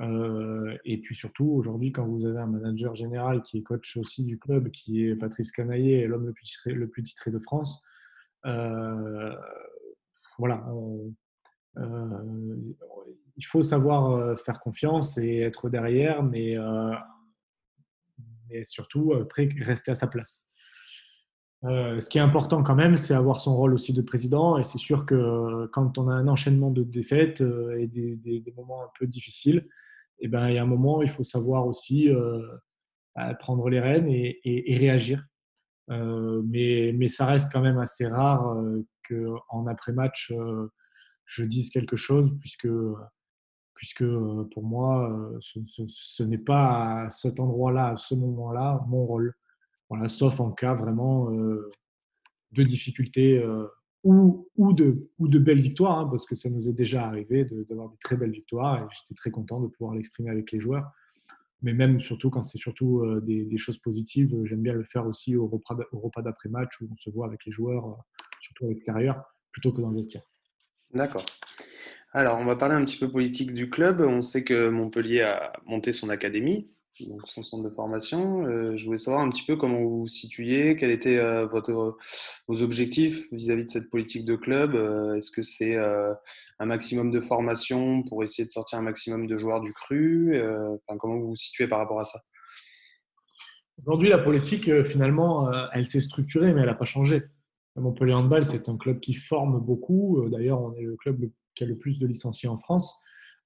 et 0.00 0.98
puis 1.02 1.14
surtout, 1.14 1.50
aujourd'hui, 1.50 1.92
quand 1.92 2.06
vous 2.06 2.24
avez 2.24 2.38
un 2.38 2.46
manager 2.46 2.94
général 2.94 3.42
qui 3.42 3.58
est 3.58 3.62
coach 3.62 3.98
aussi 3.98 4.24
du 4.24 4.38
club, 4.38 4.70
qui 4.70 5.04
est 5.04 5.16
Patrice 5.16 5.52
Canaillé, 5.52 6.06
l'homme 6.06 6.24
le 6.24 6.32
plus, 6.32 6.44
titré, 6.44 6.72
le 6.72 6.88
plus 6.88 7.02
titré 7.02 7.30
de 7.30 7.38
France, 7.38 7.82
voilà, 10.38 10.66
il 13.36 13.44
faut 13.44 13.62
savoir 13.62 14.10
euh, 14.10 14.36
faire 14.36 14.60
confiance 14.60 15.18
et 15.18 15.40
être 15.40 15.68
derrière, 15.68 16.22
mais, 16.22 16.56
euh, 16.56 16.94
mais 18.48 18.64
surtout 18.64 19.12
après 19.14 19.48
rester 19.60 19.90
à 19.90 19.94
sa 19.94 20.06
place. 20.06 20.50
Euh, 21.64 21.98
ce 21.98 22.10
qui 22.10 22.18
est 22.18 22.22
important 22.22 22.62
quand 22.62 22.74
même, 22.74 22.96
c'est 22.96 23.14
avoir 23.14 23.40
son 23.40 23.56
rôle 23.56 23.72
aussi 23.72 23.92
de 23.92 24.02
président. 24.02 24.58
Et 24.58 24.62
c'est 24.62 24.78
sûr 24.78 25.06
que 25.06 25.66
quand 25.72 25.96
on 25.98 26.08
a 26.08 26.12
un 26.12 26.28
enchaînement 26.28 26.70
de 26.70 26.82
défaites 26.82 27.40
et 27.40 27.86
des, 27.86 28.52
moments 28.56 28.82
un 28.82 28.90
peu 28.98 29.06
difficiles, 29.06 29.66
et 30.20 30.26
eh 30.26 30.28
ben, 30.28 30.48
il 30.48 30.54
y 30.54 30.58
a 30.58 30.62
un 30.62 30.66
moment, 30.66 31.02
il 31.02 31.10
faut 31.10 31.24
savoir 31.24 31.66
aussi 31.66 32.08
bah, 33.16 33.34
prendre 33.34 33.68
les 33.68 33.80
rênes 33.80 34.08
et, 34.08 34.40
et, 34.44 34.76
réagir. 34.76 35.26
mais, 35.88 36.92
mais, 36.94 37.08
ça 37.08 37.26
reste 37.26 37.50
quand 37.50 37.62
même 37.62 37.78
assez 37.78 38.06
rare 38.06 38.56
qu'en 39.08 39.66
après-match, 39.66 40.32
je 41.24 41.44
dise 41.44 41.70
quelque 41.70 41.96
chose, 41.96 42.36
puisque 42.40 42.68
puisque 43.74 44.02
euh, 44.02 44.48
pour 44.52 44.62
moi, 44.62 45.10
euh, 45.10 45.38
ce, 45.40 46.22
n'est 46.22 46.38
pas 46.38 47.04
à 47.04 47.10
cet 47.10 47.40
endroit-là, 47.40 47.88
à 47.88 47.96
ce 47.96 48.14
moment-là, 48.14 48.84
mon 48.88 49.04
rôle. 49.04 49.34
Voilà, 49.90 50.08
sauf 50.08 50.40
en 50.40 50.50
cas 50.50 50.74
vraiment 50.74 51.30
euh, 51.30 51.70
de 52.52 52.64
ou, 54.04 54.72
de, 54.74 55.08
ou 55.18 55.28
de 55.28 55.38
belles 55.38 55.60
victoires, 55.60 56.00
hein, 56.00 56.08
parce 56.08 56.26
que 56.26 56.36
ça 56.36 56.50
nous 56.50 56.68
est 56.68 56.72
déjà 56.72 57.06
arrivé 57.06 57.44
d'avoir 57.44 57.88
de, 57.88 57.96
très 58.00 58.16
belles 58.16 58.32
victoires 58.32 58.82
et 58.82 58.86
j'étais 58.92 59.14
très 59.14 59.30
content 59.30 59.60
de 59.60 59.66
pouvoir 59.66 59.94
l'exprimer 59.94 60.30
avec 60.30 60.52
les 60.52 60.60
joueurs. 60.60 60.90
Mais 61.62 61.72
même 61.72 62.00
surtout 62.00 62.28
quand 62.28 62.42
c'est 62.42 62.58
surtout 62.58 63.02
des, 63.22 63.56
choses 63.56 63.78
positives, 63.78 64.34
j'aime 64.44 64.60
bien 64.60 64.74
le 64.74 64.84
faire 64.84 65.06
aussi 65.06 65.36
au 65.36 65.46
repas, 65.46 65.76
au 65.92 66.00
repas 66.00 66.20
d'après-match 66.20 66.82
où 66.82 66.88
on 66.92 66.96
se 66.96 67.08
voit 67.08 67.26
avec 67.26 67.46
les 67.46 67.52
joueurs, 67.52 68.04
surtout 68.40 68.66
à 68.66 68.68
l'extérieur, 68.68 69.22
plutôt 69.50 69.72
que 69.72 69.80
dans 69.80 69.88
le 69.88 69.96
vestiaire. 69.96 70.24
D'accord. 70.92 71.24
Alors, 72.16 72.38
on 72.38 72.44
va 72.44 72.54
parler 72.54 72.76
un 72.76 72.84
petit 72.84 72.96
peu 72.96 73.10
politique 73.10 73.52
du 73.52 73.68
club. 73.68 74.00
On 74.00 74.22
sait 74.22 74.44
que 74.44 74.68
Montpellier 74.68 75.22
a 75.22 75.52
monté 75.66 75.90
son 75.90 76.10
académie, 76.10 76.70
son 76.94 77.42
centre 77.42 77.64
de 77.64 77.74
formation. 77.74 78.46
Euh, 78.46 78.76
je 78.76 78.84
voulais 78.84 78.98
savoir 78.98 79.24
un 79.24 79.30
petit 79.30 79.44
peu 79.44 79.56
comment 79.56 79.80
vous 79.80 80.02
vous 80.02 80.06
situiez, 80.06 80.76
quels 80.76 80.92
étaient 80.92 81.16
euh, 81.16 81.44
votre, 81.46 81.98
vos 82.46 82.62
objectifs 82.62 83.24
vis-à-vis 83.32 83.64
de 83.64 83.68
cette 83.68 83.90
politique 83.90 84.24
de 84.24 84.36
club. 84.36 84.76
Euh, 84.76 85.16
est-ce 85.16 85.32
que 85.32 85.42
c'est 85.42 85.76
un 85.76 86.66
maximum 86.66 87.10
de 87.10 87.20
formation 87.20 88.04
pour 88.04 88.22
essayer 88.22 88.44
de 88.44 88.50
sortir 88.50 88.78
un 88.78 88.82
maximum 88.82 89.26
de 89.26 89.36
joueurs 89.36 89.60
du 89.60 89.72
cru? 89.72 90.40
Comment 90.86 91.18
vous 91.18 91.30
vous 91.30 91.34
situez 91.34 91.66
par 91.66 91.80
rapport 91.80 91.98
à 91.98 92.04
ça? 92.04 92.20
Aujourd'hui, 93.78 94.08
la 94.08 94.18
politique, 94.18 94.84
finalement, 94.84 95.50
elle 95.72 95.84
s'est 95.84 96.00
structurée, 96.00 96.54
mais 96.54 96.60
elle 96.60 96.68
n'a 96.68 96.74
pas 96.74 96.84
changé. 96.84 97.24
Montpellier 97.74 98.14
Handball, 98.14 98.46
c'est 98.46 98.68
un 98.68 98.76
club 98.76 99.00
qui 99.00 99.14
forme 99.14 99.58
beaucoup. 99.58 100.28
D'ailleurs, 100.30 100.62
on 100.62 100.74
est 100.74 100.82
le 100.82 100.94
club 100.94 101.20
le 101.20 101.32
qui 101.54 101.64
a 101.64 101.66
le 101.66 101.76
plus 101.76 101.98
de 101.98 102.06
licenciés 102.06 102.48
en 102.48 102.56
France, 102.56 102.98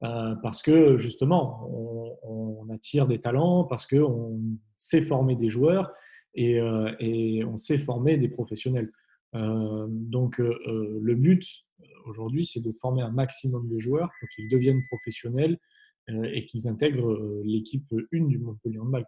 euh, 0.05 0.35
parce 0.43 0.63
que 0.63 0.97
justement, 0.97 1.69
on, 2.23 2.69
attire 2.71 3.07
des 3.07 3.19
talents, 3.19 3.65
parce 3.65 3.87
qu'on 3.87 4.39
sait 4.77 5.01
former 5.01 5.35
des 5.35 5.49
joueurs 5.49 5.91
et, 6.35 6.61
euh, 6.61 6.93
et, 7.01 7.43
on 7.45 7.57
sait 7.57 7.79
former 7.79 8.19
des 8.19 8.29
professionnels. 8.29 8.93
Euh, 9.35 9.87
donc 9.89 10.39
le 10.39 11.15
but 11.15 11.45
aujourd'hui, 12.07 12.45
c'est 12.45 12.61
de 12.61 12.73
former 12.73 13.03
un 13.03 13.11
maximum 13.11 13.69
de 13.69 13.79
joueurs 13.79 14.11
pour 14.21 14.29
qu'ils 14.29 14.49
deviennent 14.49 14.83
professionnels 14.89 15.59
et 16.09 16.47
qu'ils 16.47 16.69
intègrent 16.69 17.43
l'équipe 17.45 17.93
1 18.13 18.27
du 18.27 18.39
Montpellier 18.39 18.79
Handball. 18.79 19.07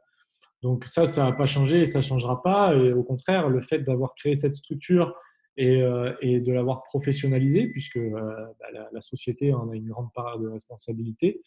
Donc 0.62 0.84
ça, 0.84 1.06
ça 1.06 1.24
n'a 1.24 1.32
pas 1.32 1.46
changé 1.46 1.82
et 1.82 1.84
ça 1.84 2.00
ne 2.00 2.04
changera 2.04 2.42
pas. 2.42 2.74
Et 2.74 2.92
au 2.92 3.02
contraire, 3.02 3.48
le 3.48 3.60
fait 3.60 3.80
d'avoir 3.80 4.14
créé 4.14 4.36
cette 4.36 4.54
structure 4.54 5.12
euh, 5.60 6.14
et, 6.22 6.40
de 6.40 6.52
l'avoir 6.52 6.82
professionnalisé, 6.84 7.66
puisque 7.66 7.98
euh, 7.98 8.46
bah, 8.58 8.88
la, 8.92 9.00
société 9.00 9.52
en 9.52 9.68
a 9.70 9.76
une 9.76 9.88
grande 9.88 10.12
part 10.14 10.38
de 10.38 10.48
responsabilité, 10.48 11.42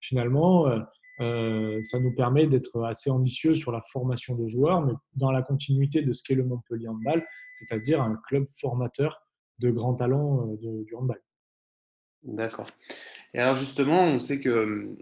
finalement, 0.00 0.66
euh, 1.20 1.80
ça 1.82 1.98
nous 1.98 2.14
permet 2.14 2.46
d'être 2.46 2.82
assez 2.84 3.10
ambitieux 3.10 3.54
sur 3.54 3.72
la 3.72 3.80
formation 3.80 4.34
de 4.34 4.46
joueurs, 4.46 4.82
mais 4.82 4.92
dans 5.14 5.30
la 5.30 5.42
continuité 5.42 6.02
de 6.02 6.12
ce 6.12 6.22
qu'est 6.22 6.34
le 6.34 6.44
Montpellier 6.44 6.88
Handball, 6.88 7.24
c'est-à-dire 7.52 8.02
un 8.02 8.16
club 8.26 8.46
formateur 8.60 9.22
de 9.60 9.70
grands 9.70 9.94
talents 9.94 10.46
du 10.60 10.94
handball. 10.94 11.22
D'accord. 12.24 12.66
Et 13.34 13.38
alors 13.38 13.54
justement, 13.54 14.02
on 14.04 14.18
sait 14.18 14.40
que 14.40 14.96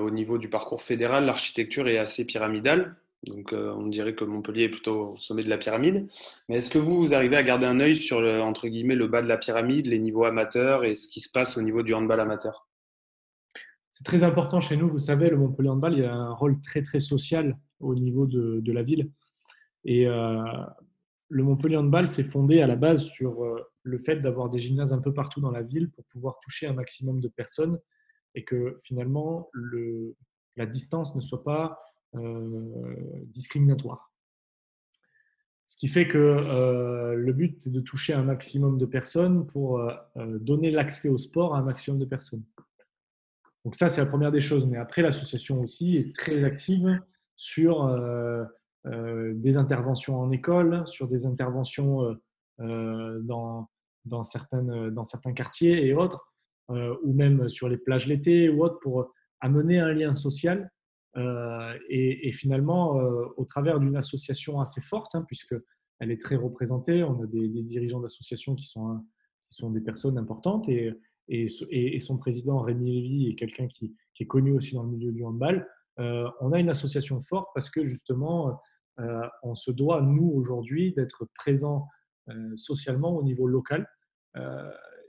au 0.00 0.10
niveau 0.10 0.38
du 0.38 0.48
parcours 0.48 0.82
fédéral, 0.82 1.26
l'architecture 1.26 1.88
est 1.88 1.98
assez 1.98 2.26
pyramidale. 2.26 2.96
Donc, 3.26 3.52
euh, 3.52 3.72
on 3.72 3.86
dirait 3.86 4.14
que 4.14 4.24
Montpellier 4.24 4.64
est 4.64 4.68
plutôt 4.68 5.10
au 5.10 5.14
sommet 5.14 5.42
de 5.42 5.48
la 5.48 5.56
pyramide. 5.56 6.08
Mais 6.48 6.56
est-ce 6.56 6.70
que 6.70 6.78
vous, 6.78 6.96
vous 6.96 7.14
arrivez 7.14 7.36
à 7.36 7.42
garder 7.42 7.66
un 7.66 7.80
œil 7.80 7.96
sur, 7.96 8.20
le, 8.20 8.40
entre 8.40 8.68
guillemets, 8.68 8.96
le 8.96 9.08
bas 9.08 9.22
de 9.22 9.28
la 9.28 9.38
pyramide, 9.38 9.86
les 9.86 9.98
niveaux 9.98 10.24
amateurs 10.24 10.84
et 10.84 10.94
ce 10.94 11.08
qui 11.08 11.20
se 11.20 11.30
passe 11.32 11.56
au 11.56 11.62
niveau 11.62 11.82
du 11.82 11.94
handball 11.94 12.20
amateur? 12.20 12.68
C'est 13.90 14.04
très 14.04 14.24
important 14.24 14.60
chez 14.60 14.76
nous. 14.76 14.88
Vous 14.88 14.98
savez, 14.98 15.30
le 15.30 15.36
Montpellier 15.36 15.68
Handball, 15.68 15.92
il 15.94 16.00
y 16.00 16.04
a 16.04 16.14
un 16.14 16.34
rôle 16.34 16.60
très, 16.62 16.82
très 16.82 17.00
social 17.00 17.56
au 17.80 17.94
niveau 17.94 18.26
de, 18.26 18.72
la 18.72 18.82
ville. 18.82 19.10
Et 19.84 20.06
euh, 20.06 20.42
le 21.28 21.42
Montpellier 21.44 21.76
Handball 21.76 22.08
s'est 22.08 22.24
fondé 22.24 22.60
à 22.60 22.66
la 22.66 22.76
base 22.76 23.04
sur 23.04 23.44
euh, 23.44 23.56
le 23.84 23.98
fait 23.98 24.16
d'avoir 24.16 24.50
des 24.50 24.58
gymnases 24.58 24.92
un 24.92 25.00
peu 25.00 25.14
partout 25.14 25.40
dans 25.40 25.50
la 25.50 25.62
ville 25.62 25.90
pour 25.92 26.04
pouvoir 26.06 26.40
toucher 26.40 26.66
un 26.66 26.72
maximum 26.72 27.20
de 27.20 27.28
personnes 27.28 27.78
et 28.34 28.44
que 28.44 28.80
finalement, 28.82 29.48
le, 29.52 30.16
la 30.56 30.66
distance 30.66 31.14
ne 31.14 31.20
soit 31.20 31.44
pas 31.44 31.78
discriminatoire. 33.26 34.14
Ce 35.66 35.76
qui 35.78 35.88
fait 35.88 36.06
que 36.06 36.18
euh, 36.18 37.14
le 37.14 37.32
but 37.32 37.66
est 37.66 37.70
de 37.70 37.80
toucher 37.80 38.12
un 38.12 38.22
maximum 38.22 38.76
de 38.76 38.84
personnes 38.84 39.46
pour 39.46 39.78
euh, 39.80 39.94
donner 40.38 40.70
l'accès 40.70 41.08
au 41.08 41.16
sport 41.16 41.54
à 41.54 41.58
un 41.58 41.62
maximum 41.62 41.98
de 41.98 42.04
personnes. 42.04 42.44
Donc 43.64 43.74
ça, 43.74 43.88
c'est 43.88 44.02
la 44.02 44.06
première 44.06 44.30
des 44.30 44.40
choses. 44.40 44.66
Mais 44.66 44.76
après, 44.76 45.00
l'association 45.00 45.62
aussi 45.62 45.96
est 45.96 46.14
très 46.14 46.44
active 46.44 47.00
sur 47.36 47.98
des 48.84 49.56
interventions 49.56 50.20
en 50.20 50.30
école, 50.30 50.86
sur 50.86 51.08
des 51.08 51.24
interventions 51.24 52.14
dans, 52.58 53.70
dans 54.04 54.22
certains 54.24 55.32
quartiers 55.34 55.86
et 55.86 55.94
autres, 55.94 56.30
ou 56.68 57.14
même 57.14 57.48
sur 57.48 57.70
les 57.70 57.78
plages 57.78 58.06
l'été 58.06 58.50
ou 58.50 58.62
autres, 58.62 58.78
pour 58.80 59.14
amener 59.40 59.78
un 59.78 59.94
lien 59.94 60.12
social 60.12 60.70
et, 61.16 62.32
finalement, 62.32 62.96
au 63.36 63.44
travers 63.44 63.78
d'une 63.80 63.96
association 63.96 64.60
assez 64.60 64.80
forte, 64.80 65.14
hein, 65.14 65.24
puisqu'elle 65.26 66.10
est 66.10 66.20
très 66.20 66.36
représentée, 66.36 67.02
on 67.04 67.22
a 67.22 67.26
des, 67.26 67.48
dirigeants 67.62 68.00
d'associations 68.00 68.54
qui 68.54 68.64
sont, 68.64 69.04
qui 69.48 69.56
sont 69.56 69.70
des 69.70 69.80
personnes 69.80 70.18
importantes 70.18 70.68
et, 70.68 70.92
et, 71.28 72.00
son 72.00 72.18
président 72.18 72.60
Rémi 72.60 72.92
Lévy 72.92 73.28
est 73.30 73.34
quelqu'un 73.34 73.68
qui, 73.68 73.94
est 74.18 74.26
connu 74.26 74.52
aussi 74.52 74.74
dans 74.74 74.82
le 74.82 74.90
milieu 74.90 75.12
du 75.12 75.24
handball. 75.24 75.66
on 75.98 76.52
a 76.52 76.58
une 76.58 76.70
association 76.70 77.20
forte 77.22 77.48
parce 77.54 77.70
que 77.70 77.84
justement, 77.86 78.60
on 79.42 79.54
se 79.54 79.70
doit, 79.70 80.02
nous, 80.02 80.30
aujourd'hui, 80.34 80.92
d'être 80.92 81.28
présents 81.34 81.88
socialement 82.56 83.16
au 83.16 83.22
niveau 83.22 83.46
local 83.46 83.88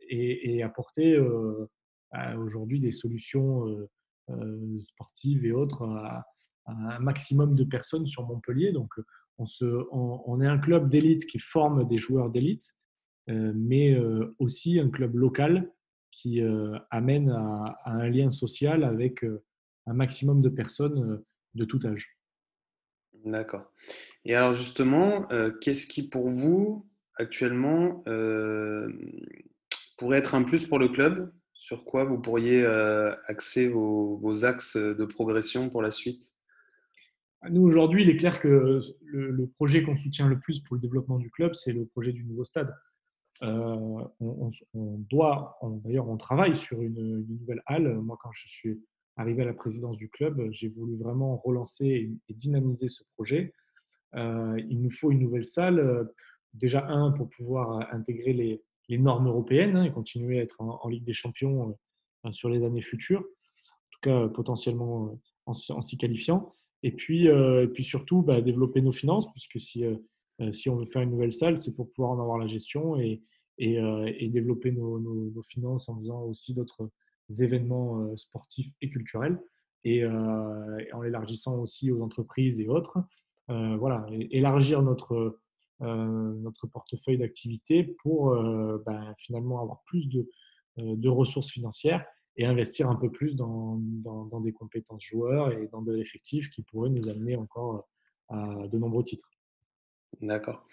et, 0.09 0.63
apporter 0.63 1.19
aujourd'hui 2.37 2.79
des 2.79 2.91
solutions 2.91 3.65
sportives 4.83 5.45
et 5.45 5.51
autres 5.51 5.83
à, 5.83 6.25
un 6.67 6.99
maximum 6.99 7.55
de 7.55 7.63
personnes 7.63 8.07
sur 8.07 8.25
Montpellier. 8.25 8.71
Donc, 8.71 8.91
on, 9.37 9.45
se, 9.45 9.65
on, 9.91 10.41
est 10.41 10.47
un 10.47 10.57
club 10.57 10.89
d'élite 10.89 11.25
qui 11.25 11.37
forme 11.39 11.87
des 11.87 11.97
joueurs 11.97 12.31
d'élite, 12.31 12.75
mais 13.27 13.95
aussi 14.39 14.79
un 14.79 14.89
club 14.89 15.15
local 15.15 15.71
qui 16.09 16.41
amène 16.89 17.29
à, 17.29 17.77
un 17.85 18.09
lien 18.09 18.31
social 18.31 18.83
avec 18.83 19.23
un 19.85 19.93
maximum 19.93 20.41
de 20.41 20.49
personnes 20.49 21.23
de 21.53 21.65
tout 21.65 21.79
âge. 21.85 22.17
D'accord. 23.25 23.71
Et 24.23 24.33
alors 24.35 24.55
justement, 24.55 25.27
qu'est-ce 25.61 25.87
qui 25.87 26.09
pour 26.09 26.29
vous 26.29 26.87
actuellement 27.17 28.03
pourrait 29.97 30.17
être 30.17 30.35
un 30.35 30.43
plus 30.43 30.67
pour 30.67 30.79
le 30.79 30.89
club? 30.89 31.31
Sur 31.65 31.83
quoi 31.83 32.03
vous 32.03 32.19
pourriez 32.19 32.63
axer 33.25 33.67
vos, 33.69 34.45
axes 34.45 34.77
de 34.77 35.03
progression 35.03 35.67
pour 35.71 35.81
la 35.81 35.89
suite? 35.89 36.35
Nous, 37.49 37.63
aujourd'hui, 37.63 38.03
il 38.03 38.09
est 38.11 38.17
clair 38.17 38.39
que 38.39 38.81
le, 39.01 39.47
projet 39.47 39.81
qu'on 39.81 39.97
soutient 39.97 40.27
le 40.27 40.39
plus 40.39 40.59
pour 40.59 40.75
le 40.75 40.79
développement 40.79 41.17
du 41.17 41.31
club, 41.31 41.55
c'est 41.55 41.73
le 41.73 41.87
projet 41.87 42.13
du 42.13 42.23
nouveau 42.23 42.43
stade. 42.43 42.71
on, 43.41 44.11
doit, 45.09 45.57
d'ailleurs, 45.83 46.07
on 46.07 46.17
travaille 46.17 46.55
sur 46.55 46.83
une, 46.83 47.25
nouvelle 47.27 47.63
halle. 47.65 47.95
Moi, 47.95 48.15
quand 48.21 48.31
je 48.31 48.47
suis 48.47 48.79
arrivé 49.17 49.41
à 49.41 49.45
la 49.45 49.55
présidence 49.55 49.97
du 49.97 50.07
club, 50.07 50.39
j'ai 50.51 50.67
voulu 50.67 50.95
vraiment 50.97 51.37
relancer 51.37 52.11
et, 52.29 52.33
dynamiser 52.35 52.89
ce 52.89 53.03
projet. 53.15 53.55
il 54.13 54.81
nous 54.83 54.91
faut 54.91 55.09
une 55.09 55.21
nouvelle 55.21 55.45
salle 55.45 56.07
déjà 56.53 56.85
un 56.87 57.11
pour 57.11 57.29
pouvoir 57.29 57.79
euh, 57.79 57.83
intégrer 57.91 58.33
les, 58.33 58.63
normes 58.89 59.27
européennes 59.27 59.75
hein, 59.75 59.83
et 59.83 59.91
continuer 59.91 60.39
à 60.39 60.43
être 60.43 60.61
en, 60.61 60.87
Ligue 60.87 61.03
des 61.03 61.13
Champions 61.13 61.75
euh, 62.25 62.31
sur 62.31 62.49
les 62.49 62.63
années 62.63 62.81
futures, 62.81 63.21
en 63.21 63.89
tout 63.91 63.99
cas 64.01 64.27
potentiellement 64.29 65.07
euh, 65.07 65.53
en, 65.73 65.81
s'y 65.81 65.97
qualifiant. 65.97 66.55
Et 66.83 66.91
puis, 66.91 67.25
et 67.25 67.67
puis 67.73 67.83
surtout, 67.83 68.21
bah, 68.21 68.41
développer 68.41 68.79
nos 68.79 68.91
finances, 68.91 69.31
puisque 69.31 69.59
si, 69.59 69.83
si 70.51 70.69
on 70.69 70.75
veut 70.75 70.85
faire 70.85 71.01
une 71.01 71.09
nouvelle 71.09 71.33
salle, 71.33 71.57
c'est 71.57 71.73
pour 71.75 71.91
pouvoir 71.91 72.11
en 72.11 72.21
avoir 72.21 72.37
la 72.37 72.45
gestion 72.45 72.99
et, 72.99 73.23
et, 73.57 74.29
développer 74.29 74.71
nos, 74.71 74.99
nos, 74.99 75.41
finances 75.41 75.89
en 75.89 75.97
faisant 75.97 76.21
aussi 76.25 76.53
d'autres 76.53 76.91
événements 77.39 78.15
sportifs 78.17 78.71
et 78.81 78.89
culturels 78.91 79.39
et, 79.83 80.05
en 80.05 81.03
élargissant 81.03 81.57
aussi 81.57 81.89
aux 81.91 82.01
entreprises 82.03 82.59
et 82.61 82.67
autres. 82.67 82.99
voilà, 83.47 84.05
élargir 84.29 84.83
notre, 84.83 85.15
euh, 85.15 85.39
notre 85.81 86.67
portefeuille 86.67 87.17
d'activités 87.17 87.83
pour 88.01 88.33
euh, 88.33 88.81
ben, 88.85 89.13
finalement 89.17 89.61
avoir 89.61 89.81
plus 89.85 90.07
de, 90.07 90.29
euh, 90.81 90.95
de, 90.95 91.09
ressources 91.09 91.51
financières 91.51 92.05
et 92.37 92.45
investir 92.45 92.89
un 92.89 92.95
peu 92.95 93.11
plus 93.11 93.35
dans, 93.35 93.79
des 94.43 94.53
compétences 94.53 95.03
joueurs 95.03 95.51
et 95.51 95.67
dans 95.71 95.81
de 95.81 95.93
l'effectif 95.93 96.49
qui 96.49 96.63
pourrait 96.63 96.89
nous 96.89 97.09
amener 97.09 97.35
encore 97.35 97.87
à 98.29 98.67
de 98.67 98.77
nombreux 98.77 99.03
titres. 99.03 99.29
D'accord. 100.21 100.65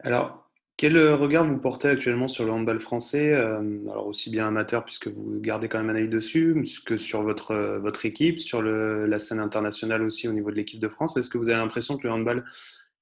Alors, 0.00 0.48
quel 0.76 0.96
regard 1.14 1.46
vous 1.46 1.58
portez 1.58 1.88
actuellement 1.88 2.28
sur 2.28 2.44
le 2.44 2.52
handball 2.52 2.80
français 2.80 3.32
Alors 3.34 4.06
aussi 4.06 4.30
bien 4.30 4.46
amateur, 4.46 4.84
puisque 4.84 5.08
vous 5.08 5.40
gardez 5.40 5.68
quand 5.68 5.78
même 5.78 5.90
un 5.90 5.98
œil 5.98 6.08
dessus, 6.08 6.62
que 6.86 6.96
sur 6.96 7.22
votre, 7.22 8.06
équipe, 8.06 8.38
sur 8.38 8.62
la 8.62 9.18
scène 9.18 9.40
internationale 9.40 10.02
aussi 10.02 10.28
au 10.28 10.32
niveau 10.32 10.50
de 10.50 10.56
l'équipe 10.56 10.80
de 10.80 10.88
France? 10.88 11.16
Est-ce 11.16 11.30
que 11.30 11.38
vous 11.38 11.48
avez 11.48 11.58
l'impression 11.58 11.96
que 11.96 12.06
le 12.06 12.12
handball 12.12 12.44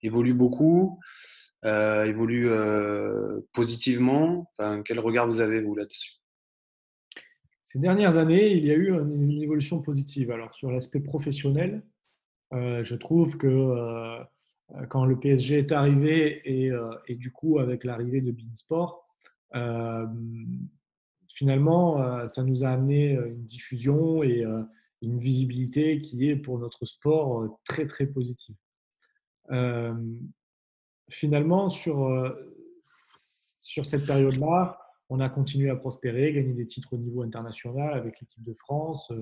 évolue 0.03 0.35
beaucoup 0.35 0.99
euh, 1.67 2.05
évolue 2.05 2.49
euh, 2.49 3.41
positivement. 3.53 4.51
Quel 4.85 4.99
regard 4.99 5.27
vous 5.27 5.41
avez, 5.41 5.61
vous, 5.61 5.75
là-dessus? 5.75 6.15
Ces 7.63 7.79
dernières 7.79 8.17
années, 8.17 8.53
il 8.53 8.65
y 8.65 8.71
a 8.71 8.75
eu 8.75 8.91
une, 8.91 9.43
évolution 9.43 9.83
positive. 9.83 10.31
Alors, 10.31 10.55
sur 10.55 10.71
l'aspect 10.71 11.01
professionnel, 11.01 11.85
euh, 12.55 12.83
je 12.83 12.95
trouve 12.95 13.37
que 13.37 14.19
quand 14.89 15.05
le 15.05 15.19
PSG 15.19 15.59
est 15.59 15.73
arrivé 15.73 16.41
et, 16.45 16.71
et 17.07 17.15
du 17.15 17.31
coup, 17.31 17.59
avec 17.59 17.85
l'arrivée 17.85 18.23
de 18.23 18.33
Beansport, 18.33 19.07
finalement, 21.29 22.27
ça 22.27 22.43
nous 22.43 22.65
a 22.65 22.69
amené 22.71 23.13
une 23.13 23.45
diffusion 23.45 24.23
et 24.23 24.45
une 25.03 25.19
visibilité 25.19 26.01
qui 26.01 26.29
est 26.29 26.37
pour 26.37 26.59
notre 26.59 26.87
sport 26.87 27.61
très, 27.65 27.87
très 27.87 28.07
positive 28.07 28.57
finalement, 31.09 31.69
sur, 31.69 32.37
sur 32.83 33.87
cette 33.87 34.07
période-là, 34.07 34.79
on 35.09 35.21
a 35.21 35.29
continué 35.29 35.71
à 35.71 35.77
prospérer, 35.77 36.33
gagner 36.33 36.55
des 36.55 36.67
titres 36.67 36.93
au 36.93 36.99
niveau 36.99 37.23
international 37.23 37.95
avec 37.95 38.21
l'équipe 38.21 38.43
de 38.45 38.55
France, 38.55 39.13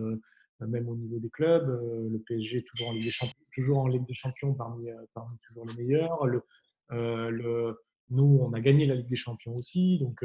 même 0.61 0.89
au 0.89 0.97
niveau 0.97 1.19
des 1.19 1.31
clubs. 1.31 1.67
Le 1.67 2.19
PSG 2.27 2.65
toujours 2.65 2.89
en 2.89 2.93
Ligue 2.93 3.05
des 3.05 3.11
Champions, 3.11 3.45
toujours 3.55 3.79
en 3.79 3.87
Ligue 3.87 4.07
des 4.07 4.15
Champions 4.15 4.55
parmi, 4.55 4.89
parmi 5.15 5.37
toujours 5.47 5.67
les 5.67 5.83
meilleurs. 5.83 6.27
Le, 6.27 6.43
le, 6.91 7.79
nous, 8.11 8.39
on 8.43 8.53
a 8.53 8.61
gagné 8.61 8.87
la 8.87 8.97
Ligue 8.97 9.09
des 9.09 9.17
Champions 9.17 9.55
aussi. 9.55 9.99
Donc, 9.99 10.25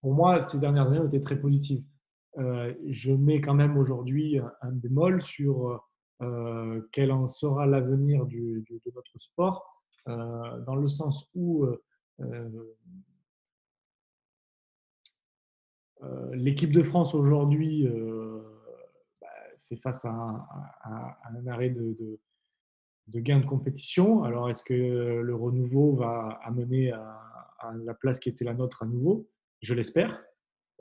pour 0.00 0.14
moi, 0.14 0.40
ces 0.42 0.58
dernières 0.58 0.86
années 0.86 0.98
ont 0.98 1.06
été 1.06 1.20
très 1.20 1.38
positives. 1.38 1.82
je 2.36 3.12
mets 3.12 3.40
quand 3.40 3.54
même 3.54 3.76
aujourd'hui 3.76 4.38
un 4.62 4.72
bémol 4.72 5.20
sur 5.20 5.89
quel 6.92 7.12
en 7.12 7.26
sera 7.28 7.66
l'avenir 7.66 8.26
de 8.26 8.62
notre 8.94 9.18
sport 9.18 9.80
euh, 10.08 10.60
dans 10.60 10.76
le 10.76 10.88
sens 10.88 11.28
où 11.34 11.64
euh, 11.64 12.66
euh, 16.02 16.34
l'équipe 16.34 16.72
de 16.72 16.82
France 16.82 17.14
aujourd'hui 17.14 17.86
bah, 19.20 19.28
fait 19.68 19.76
face 19.76 20.04
à 20.06 20.46
un, 20.84 21.46
arrêt 21.46 21.68
de, 21.70 22.18
de, 23.08 23.20
gain 23.20 23.40
de 23.40 23.46
compétition. 23.46 24.24
Alors, 24.24 24.48
est-ce 24.48 24.62
que 24.62 24.72
le 24.74 25.34
renouveau 25.34 25.94
va 25.94 26.40
amener 26.42 26.92
à, 26.92 27.72
la 27.84 27.92
place 27.92 28.18
qui 28.18 28.30
était 28.30 28.44
la 28.44 28.54
nôtre 28.54 28.82
à 28.82 28.86
nouveau? 28.86 29.28
Je 29.60 29.74
l'espère. 29.74 30.18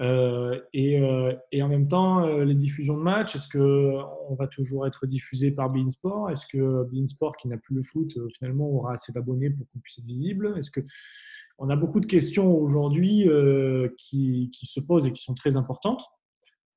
Euh, 0.01 0.59
et, 0.73 0.99
euh, 0.99 1.35
et, 1.51 1.62
en 1.62 1.67
même 1.67 1.88
temps, 1.88 2.25
euh, 2.25 2.45
les 2.45 2.55
diffusions 2.55 2.95
de 2.95 3.01
matchs, 3.01 3.35
est-ce 3.35 3.49
qu'on 3.49 4.35
va 4.35 4.47
toujours 4.47 4.88
être 4.88 5.05
diffusé 5.05 5.51
par 5.51 5.67
Beansport 5.69 6.29
Est-ce 6.29 6.47
que 6.47 6.88
Beansport, 6.91 7.35
qui 7.35 7.49
n'a 7.49 7.57
plus 7.57 7.75
le 7.75 7.81
foot, 7.81 8.17
finalement 8.38 8.69
aura 8.69 8.93
assez 8.93 9.12
d'abonnés 9.12 9.49
pour 9.49 9.67
qu'on 9.67 9.79
puisse 9.79 9.99
être 9.99 10.05
visible? 10.05 10.53
Est-ce 10.57 10.71
que 10.71 10.81
on 11.57 11.69
a 11.69 11.75
beaucoup 11.75 11.99
de 11.99 12.05
questions 12.05 12.55
aujourd'hui 12.55 13.27
qui, 13.97 14.49
se 14.53 14.79
posent 14.79 15.07
et 15.07 15.12
qui 15.12 15.21
sont 15.21 15.35
très 15.35 15.57
importantes 15.57 16.01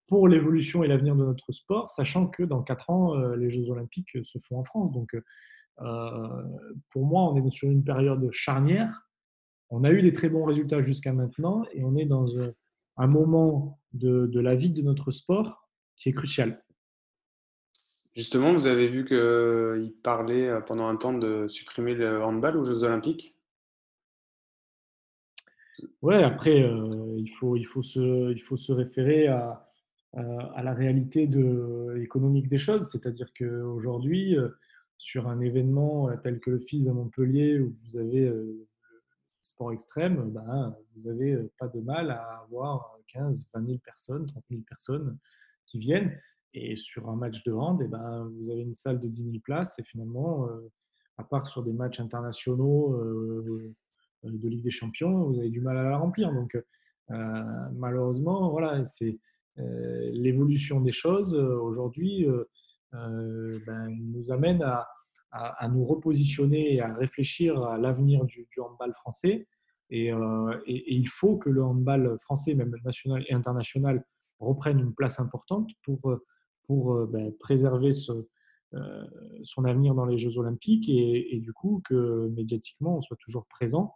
pour 0.09 0.27
l'évolution 0.27 0.83
et 0.83 0.89
l'avenir 0.89 1.15
de 1.15 1.25
notre 1.25 1.53
sport, 1.53 1.89
sachant 1.89 2.27
que 2.27 2.43
dans 2.43 2.65
quatre 2.65 2.91
ans, 2.91 3.15
les 3.37 3.49
Jeux 3.49 3.71
Olympiques 3.71 4.19
se 4.25 4.39
font 4.39 4.59
en 4.59 4.65
France. 4.65 4.91
Donc, 4.91 5.15
pour 5.77 7.07
moi, 7.07 7.33
on 7.33 7.37
est 7.37 7.49
sur 7.51 7.71
une 7.71 7.85
période 7.85 8.29
charnière. 8.33 9.09
On 9.71 9.85
a 9.85 9.93
eu 9.93 10.03
des 10.03 10.13
très 10.13 10.29
bons 10.29 10.45
résultats 10.45 10.83
jusqu'à 10.83 11.13
maintenant 11.13 11.65
et 11.73 11.85
on 11.85 11.95
est 11.95 12.05
dans 12.05 12.27
un 12.97 13.07
moment 13.07 13.81
de, 13.93 14.39
la 14.39 14.55
vie 14.55 14.71
de 14.71 14.83
notre 14.83 15.11
sport 15.11 15.69
qui 15.97 16.09
est 16.09 16.13
crucial. 16.13 16.63
Justement, 18.15 18.53
vous 18.53 18.67
avez 18.67 18.89
vu 18.89 19.05
qu'il 19.07 19.95
parlait 20.03 20.49
euh, 20.49 20.61
pendant 20.61 20.87
un 20.87 20.97
temps 20.97 21.15
de 21.15 21.49
supprimer 21.49 21.95
le 21.95 22.23
handball 22.23 22.59
aux 22.59 22.65
Jeux 22.65 22.85
Olympiques? 22.85 23.39
Oui, 26.03 26.17
après, 26.17 26.63
euh, 26.63 27.17
il, 27.17 27.31
faut, 27.31 27.57
il, 27.57 27.65
faut 27.65 27.83
se, 27.83 28.31
il 28.33 28.41
faut 28.43 28.59
se 28.59 28.71
référer 28.73 29.29
à, 29.29 29.67
à 30.15 30.63
la 30.63 30.75
réalité 30.75 31.27
de, 31.27 31.99
économique 32.03 32.49
des 32.49 32.59
choses. 32.59 32.91
C'est-à-dire 32.91 33.33
qu'aujourd'hui, 33.33 34.37
euh, 34.37 34.49
sur 34.99 35.27
un 35.29 35.41
événement 35.41 36.11
tel 36.23 36.39
que 36.39 36.51
le 36.51 36.61
FIS 36.61 36.89
à 36.89 36.93
Montpellier, 36.93 37.59
où 37.59 37.73
vous 37.73 37.97
avez 37.97 38.31
sport 39.43 39.73
extrême, 39.73 40.31
ben, 40.31 40.77
vous 40.95 41.03
n'avez 41.03 41.33
euh, 41.33 41.51
pas 41.59 41.69
de 41.69 41.81
mal 41.81 42.11
à 42.11 42.45
avoir 42.45 42.97
15, 43.09 43.49
20 43.55 43.67
000 43.67 43.79
personnes, 43.85 44.27
30 44.27 44.45
000 44.51 44.63
personnes 44.63 45.19
qui 45.67 45.79
viennent. 45.79 46.19
Et 46.55 46.77
sur 46.77 47.09
un 47.09 47.17
match 47.17 47.43
de 47.45 47.53
hand, 47.53 47.81
eh 47.83 47.89
ben, 47.89 48.31
vous 48.37 48.51
avez 48.51 48.63
une 48.63 48.75
salle 48.75 49.01
de 49.01 49.09
10 49.09 49.25
000 49.25 49.37
places 49.43 49.79
et 49.79 49.83
finalement, 49.85 50.47
euh, 50.49 50.71
à 51.19 51.25
part 51.25 51.47
sur 51.47 51.63
des 51.63 51.73
matchs 51.73 52.01
internationaux 52.01 52.95
euh, 52.95 53.75
de 54.25 54.49
Ligue 54.49 54.63
des 54.63 54.71
Champions, 54.71 55.25
vous 55.25 55.39
avez 55.39 55.51
du 55.51 55.61
mal 55.61 55.77
à 55.77 55.83
la 55.83 55.99
remplir. 55.99 56.33
Donc, 56.33 56.57
malheureusement, 57.09 58.51
voilà, 58.51 58.85
c'est 58.85 59.19
l'évolution 59.57 60.81
des 60.81 60.93
choses. 60.93 61.35
Aujourd'hui, 61.35 62.27
ben, 62.93 63.89
nous 63.89 64.31
amène 64.31 64.63
à, 64.63 64.87
à, 65.33 65.69
nous 65.69 65.85
repositionner 65.85 66.75
et 66.75 66.81
à 66.81 66.93
réfléchir 66.95 67.63
à 67.65 67.79
l'avenir 67.79 68.25
du, 68.25 68.47
handball 68.59 68.93
français. 68.93 69.47
Et, 69.91 70.09
et, 70.09 70.95
il 70.95 71.09
faut 71.09 71.37
que 71.37 71.49
le 71.51 71.65
handball 71.65 72.17
français, 72.21 72.55
même 72.55 72.75
national 72.85 73.25
et 73.29 73.33
international, 73.33 74.05
reprenne 74.39 74.79
une 74.79 74.95
place 74.95 75.21
importante 75.21 75.71
pour, 75.83 76.01
pour 76.65 77.07
ben, 77.07 77.33
préserver 77.41 77.93
ce, 77.93 78.29
son 79.43 79.65
avenir 79.65 79.95
dans 79.95 80.05
les 80.05 80.19
Jeux 80.19 80.39
olympiques 80.39 80.89
et, 80.89 81.39
du 81.41 81.53
coup 81.53 81.83
que 81.85 82.29
médiatiquement 82.29 82.99
on 82.99 83.03
soit 83.03 83.17
toujours 83.19 83.47
présent 83.47 83.95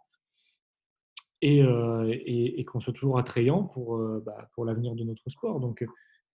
euh, 1.43 2.15
et, 2.25 2.65
qu'on 2.65 2.79
soit 2.79 2.93
toujours 2.93 3.19
attrayant 3.19 3.63
pour, 3.63 3.97
euh, 3.97 4.23
bah, 4.25 4.49
pour 4.53 4.65
l'avenir 4.65 4.95
de 4.95 5.03
notre 5.03 5.29
sport. 5.29 5.59
Donc, 5.59 5.85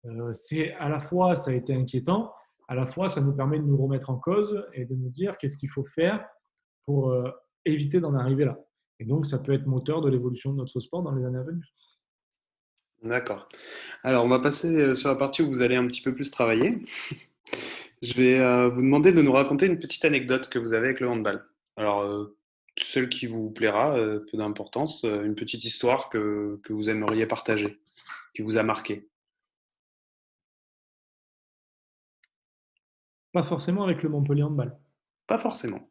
euh, 0.05 0.31
c'est 0.33 0.71
à 0.75 0.87
la 0.87 1.01
fois, 1.01 1.35
ça 1.35 1.51
a 1.51 1.53
été 1.53 1.73
inquiétant, 1.73 2.33
à 2.67 2.75
la 2.75 2.85
fois, 2.85 3.09
ça 3.09 3.21
nous 3.21 3.33
permet 3.33 3.59
de 3.59 3.65
nous 3.65 3.77
remettre 3.77 4.09
en 4.09 4.17
cause 4.17 4.65
et 4.73 4.85
de 4.85 4.95
nous 4.95 5.09
dire 5.09 5.37
qu'est-ce 5.37 5.57
qu'il 5.57 5.69
faut 5.69 5.85
faire 5.85 6.25
pour 6.85 7.15
éviter 7.65 7.99
d'en 7.99 8.13
arriver 8.13 8.45
là. 8.45 8.59
Et 8.99 9.05
donc, 9.05 9.25
ça 9.25 9.39
peut 9.39 9.53
être 9.53 9.65
moteur 9.65 10.01
de 10.01 10.09
l'évolution 10.09 10.51
de 10.51 10.57
notre 10.57 10.79
sport 10.79 11.01
dans 11.03 11.13
les 11.13 11.25
années 11.25 11.39
à 11.39 11.43
venir. 11.43 11.63
D'accord. 13.03 13.47
Alors, 14.03 14.25
on 14.25 14.29
va 14.29 14.39
passer 14.39 14.95
sur 14.95 15.09
la 15.09 15.15
partie 15.15 15.41
où 15.41 15.47
vous 15.47 15.61
allez 15.61 15.75
un 15.75 15.87
petit 15.87 16.01
peu 16.01 16.13
plus 16.13 16.31
travailler. 16.31 16.71
Je 18.01 18.13
vais 18.13 18.69
vous 18.69 18.81
demander 18.81 19.11
de 19.11 19.21
nous 19.21 19.31
raconter 19.31 19.65
une 19.65 19.79
petite 19.79 20.03
anecdote 20.05 20.49
que 20.49 20.59
vous 20.59 20.73
avez 20.73 20.87
avec 20.87 20.99
le 20.99 21.09
handball. 21.09 21.45
Alors, 21.77 22.33
celle 22.77 23.09
qui 23.09 23.27
vous 23.27 23.51
plaira, 23.51 23.95
euh, 23.97 24.25
peu 24.31 24.37
d'importance, 24.37 25.03
euh, 25.05 25.23
une 25.23 25.35
petite 25.35 25.63
histoire 25.63 26.09
que, 26.09 26.59
que, 26.63 26.73
vous 26.73 26.89
aimeriez 26.89 27.25
partager, 27.25 27.79
qui 28.35 28.41
vous 28.41 28.57
a 28.57 28.63
marqué 28.63 29.07
Pas 33.33 33.43
forcément 33.43 33.83
avec 33.83 34.01
le 34.03 34.09
Montpellier 34.09 34.43
Handball. 34.43 34.77
Pas 35.27 35.37
forcément. 35.37 35.89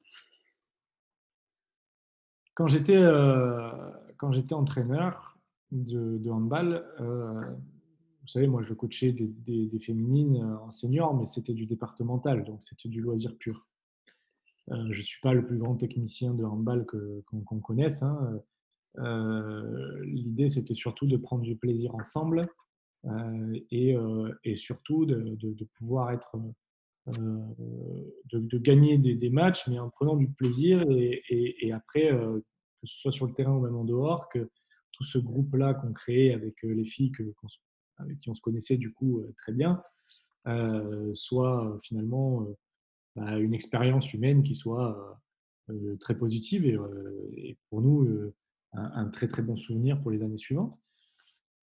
Quand 2.55 2.69
j'étais 2.69 2.97
euh, 2.97 3.71
quand 4.17 4.33
j'étais 4.33 4.55
entraîneur 4.55 5.39
de, 5.71 6.19
de 6.19 6.31
handball, 6.31 6.87
vous 6.99 8.29
savez, 8.29 8.47
moi 8.47 8.63
je 8.63 8.73
coachais 8.73 9.13
des, 9.13 9.27
des, 9.27 9.67
des 9.67 9.81
féminines 9.81 10.43
en 10.63 10.71
senior, 10.71 11.15
mais 11.15 11.27
c'était 11.27 11.55
du 11.55 11.67
départemental, 11.67 12.45
donc 12.45 12.63
c'était 12.63 12.89
du 12.89 13.01
loisir 13.01 13.37
pur. 13.37 13.67
Euh, 14.71 14.87
je 14.91 14.99
ne 14.99 15.05
suis 15.05 15.21
pas 15.21 15.35
le 15.35 15.45
plus 15.45 15.59
grand 15.59 15.77
technicien 15.77 16.35
de 16.35 16.45
handball 16.45 16.87
qu'on 16.87 17.61
connaisse. 17.61 18.03
Hein. 18.03 18.41
Euh, 18.99 20.05
l'idée, 20.05 20.49
c'était 20.49 20.75
surtout 20.75 21.07
de 21.07 21.17
prendre 21.17 21.43
du 21.43 21.57
plaisir 21.57 21.95
ensemble 21.95 22.49
euh, 23.07 23.59
et, 23.71 23.97
et, 24.45 24.57
surtout 24.57 25.05
de, 25.07 25.37
de, 25.41 25.65
pouvoir 25.79 26.13
être, 26.13 26.37
de, 27.07 28.39
de, 28.39 28.59
gagner 28.59 28.99
des, 28.99 29.31
matchs, 29.31 29.67
mais 29.69 29.79
en 29.79 29.91
prenant 29.91 30.17
du 30.17 30.29
plaisir 30.31 30.85
et, 30.89 31.73
après, 31.73 32.09
que 32.11 32.87
ce 32.87 33.01
soit 33.01 33.13
sur 33.13 33.27
le 33.27 33.35
terrain 33.35 33.53
ou 33.57 33.61
même 33.61 33.77
en 33.77 33.85
dehors, 33.85 34.29
que 34.29 34.51
tout 34.93 35.05
ce 35.05 35.19
groupe-là 35.19 35.75
qu'on 35.75 35.93
créait 35.93 36.33
avec 36.33 36.63
les 36.63 36.85
filles 36.85 37.13
avec 37.99 38.19
qui 38.19 38.31
on 38.31 38.35
se 38.35 38.41
connaissait 38.41 38.77
du 38.77 38.93
coup 38.93 39.23
très 39.37 39.53
bien, 39.53 39.83
soit 41.15 41.77
finalement 41.83 42.47
bah, 43.15 43.39
une 43.39 43.53
expérience 43.53 44.15
humaine 44.15 44.43
qui 44.43 44.55
soit 44.55 45.21
euh, 45.69 45.75
euh, 45.75 45.97
très 45.97 46.17
positive 46.17 46.65
et, 46.65 46.75
euh, 46.75 47.55
pour 47.69 47.83
nous 47.83 48.09
un, 48.73 49.09
très 49.09 49.29
très 49.29 49.43
bon 49.43 49.55
souvenir 49.55 50.01
pour 50.01 50.11
les 50.11 50.23
années 50.23 50.39
suivantes. 50.39 50.81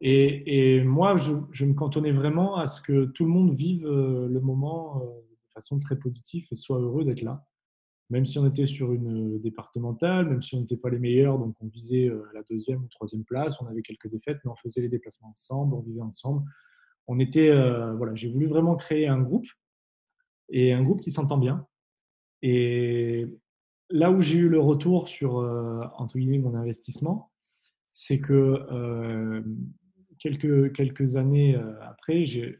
Et, 0.01 0.83
moi, 0.83 1.17
je, 1.17 1.65
me 1.65 1.73
cantonnais 1.73 2.11
vraiment 2.11 2.57
à 2.57 2.67
ce 2.67 2.81
que 2.81 3.05
tout 3.05 3.25
le 3.25 3.31
monde 3.31 3.55
vive 3.55 3.85
le 3.85 4.39
moment 4.39 5.03
façon 5.53 5.79
très 5.79 5.97
positive 5.97 6.45
et 6.51 6.55
soit 6.55 6.79
heureux 6.79 7.03
d'être 7.05 7.21
là. 7.21 7.45
Même 8.09 8.25
si 8.25 8.39
on 8.39 8.47
était 8.47 8.65
sur 8.65 8.91
une 8.91 9.39
départementale, 9.39 10.27
même 10.27 10.41
si 10.41 10.55
on 10.55 10.61
n'était 10.61 10.77
pas 10.77 10.89
les 10.89 10.97
meilleurs, 10.97 11.37
donc 11.37 11.55
on 11.61 11.67
visait 11.67 12.09
la 12.33 12.41
deuxième 12.49 12.83
ou 12.83 12.87
troisième 12.87 13.23
place, 13.23 13.61
on 13.61 13.67
avait 13.67 13.83
quelques 13.83 14.09
défaites, 14.09 14.39
mais 14.43 14.51
on 14.51 14.55
faisait 14.55 14.81
les 14.81 14.89
déplacements 14.89 15.29
ensemble, 15.29 15.75
on 15.75 15.81
vivait 15.81 16.01
ensemble. 16.01 16.43
On 17.07 17.19
était, 17.19 17.51
voilà, 17.97 18.15
j'ai 18.15 18.27
voulu 18.27 18.47
vraiment 18.47 18.75
créer 18.75 19.07
un 19.07 19.21
groupe 19.21 19.45
et 20.49 20.73
un 20.73 20.83
groupe 20.83 21.01
qui 21.01 21.11
s'entend 21.11 21.37
bien. 21.37 21.67
Et 22.41 23.27
là 23.89 24.11
où 24.11 24.21
j'ai 24.21 24.37
eu 24.37 24.49
le 24.49 24.59
retour 24.59 25.07
sur, 25.07 25.39
euh, 25.39 25.81
entre 25.97 26.17
guillemets, 26.17 26.39
mon 26.39 26.55
investissement, 26.55 27.31
c'est 27.91 28.19
que 28.19 28.33
euh, 28.71 29.41
quelques, 30.19 30.73
quelques 30.73 31.15
années 31.15 31.55
euh, 31.55 31.73
après, 31.81 32.25
j'ai 32.25 32.57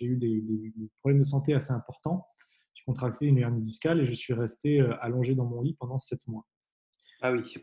eu 0.00 0.16
des, 0.16 0.42
problèmes 1.00 1.20
de 1.20 1.26
santé 1.26 1.54
assez 1.54 1.72
importants. 1.72 2.26
J'ai 2.74 2.84
contracté 2.84 3.26
une 3.26 3.38
hernie 3.38 3.60
discale 3.60 4.00
et 4.00 4.06
je 4.06 4.12
suis 4.12 4.32
resté 4.32 4.80
allongé 5.00 5.34
dans 5.34 5.46
mon 5.46 5.62
lit 5.62 5.74
pendant 5.78 5.98
sept 5.98 6.26
mois. 6.28 6.46
Ah 7.22 7.32
oui. 7.32 7.54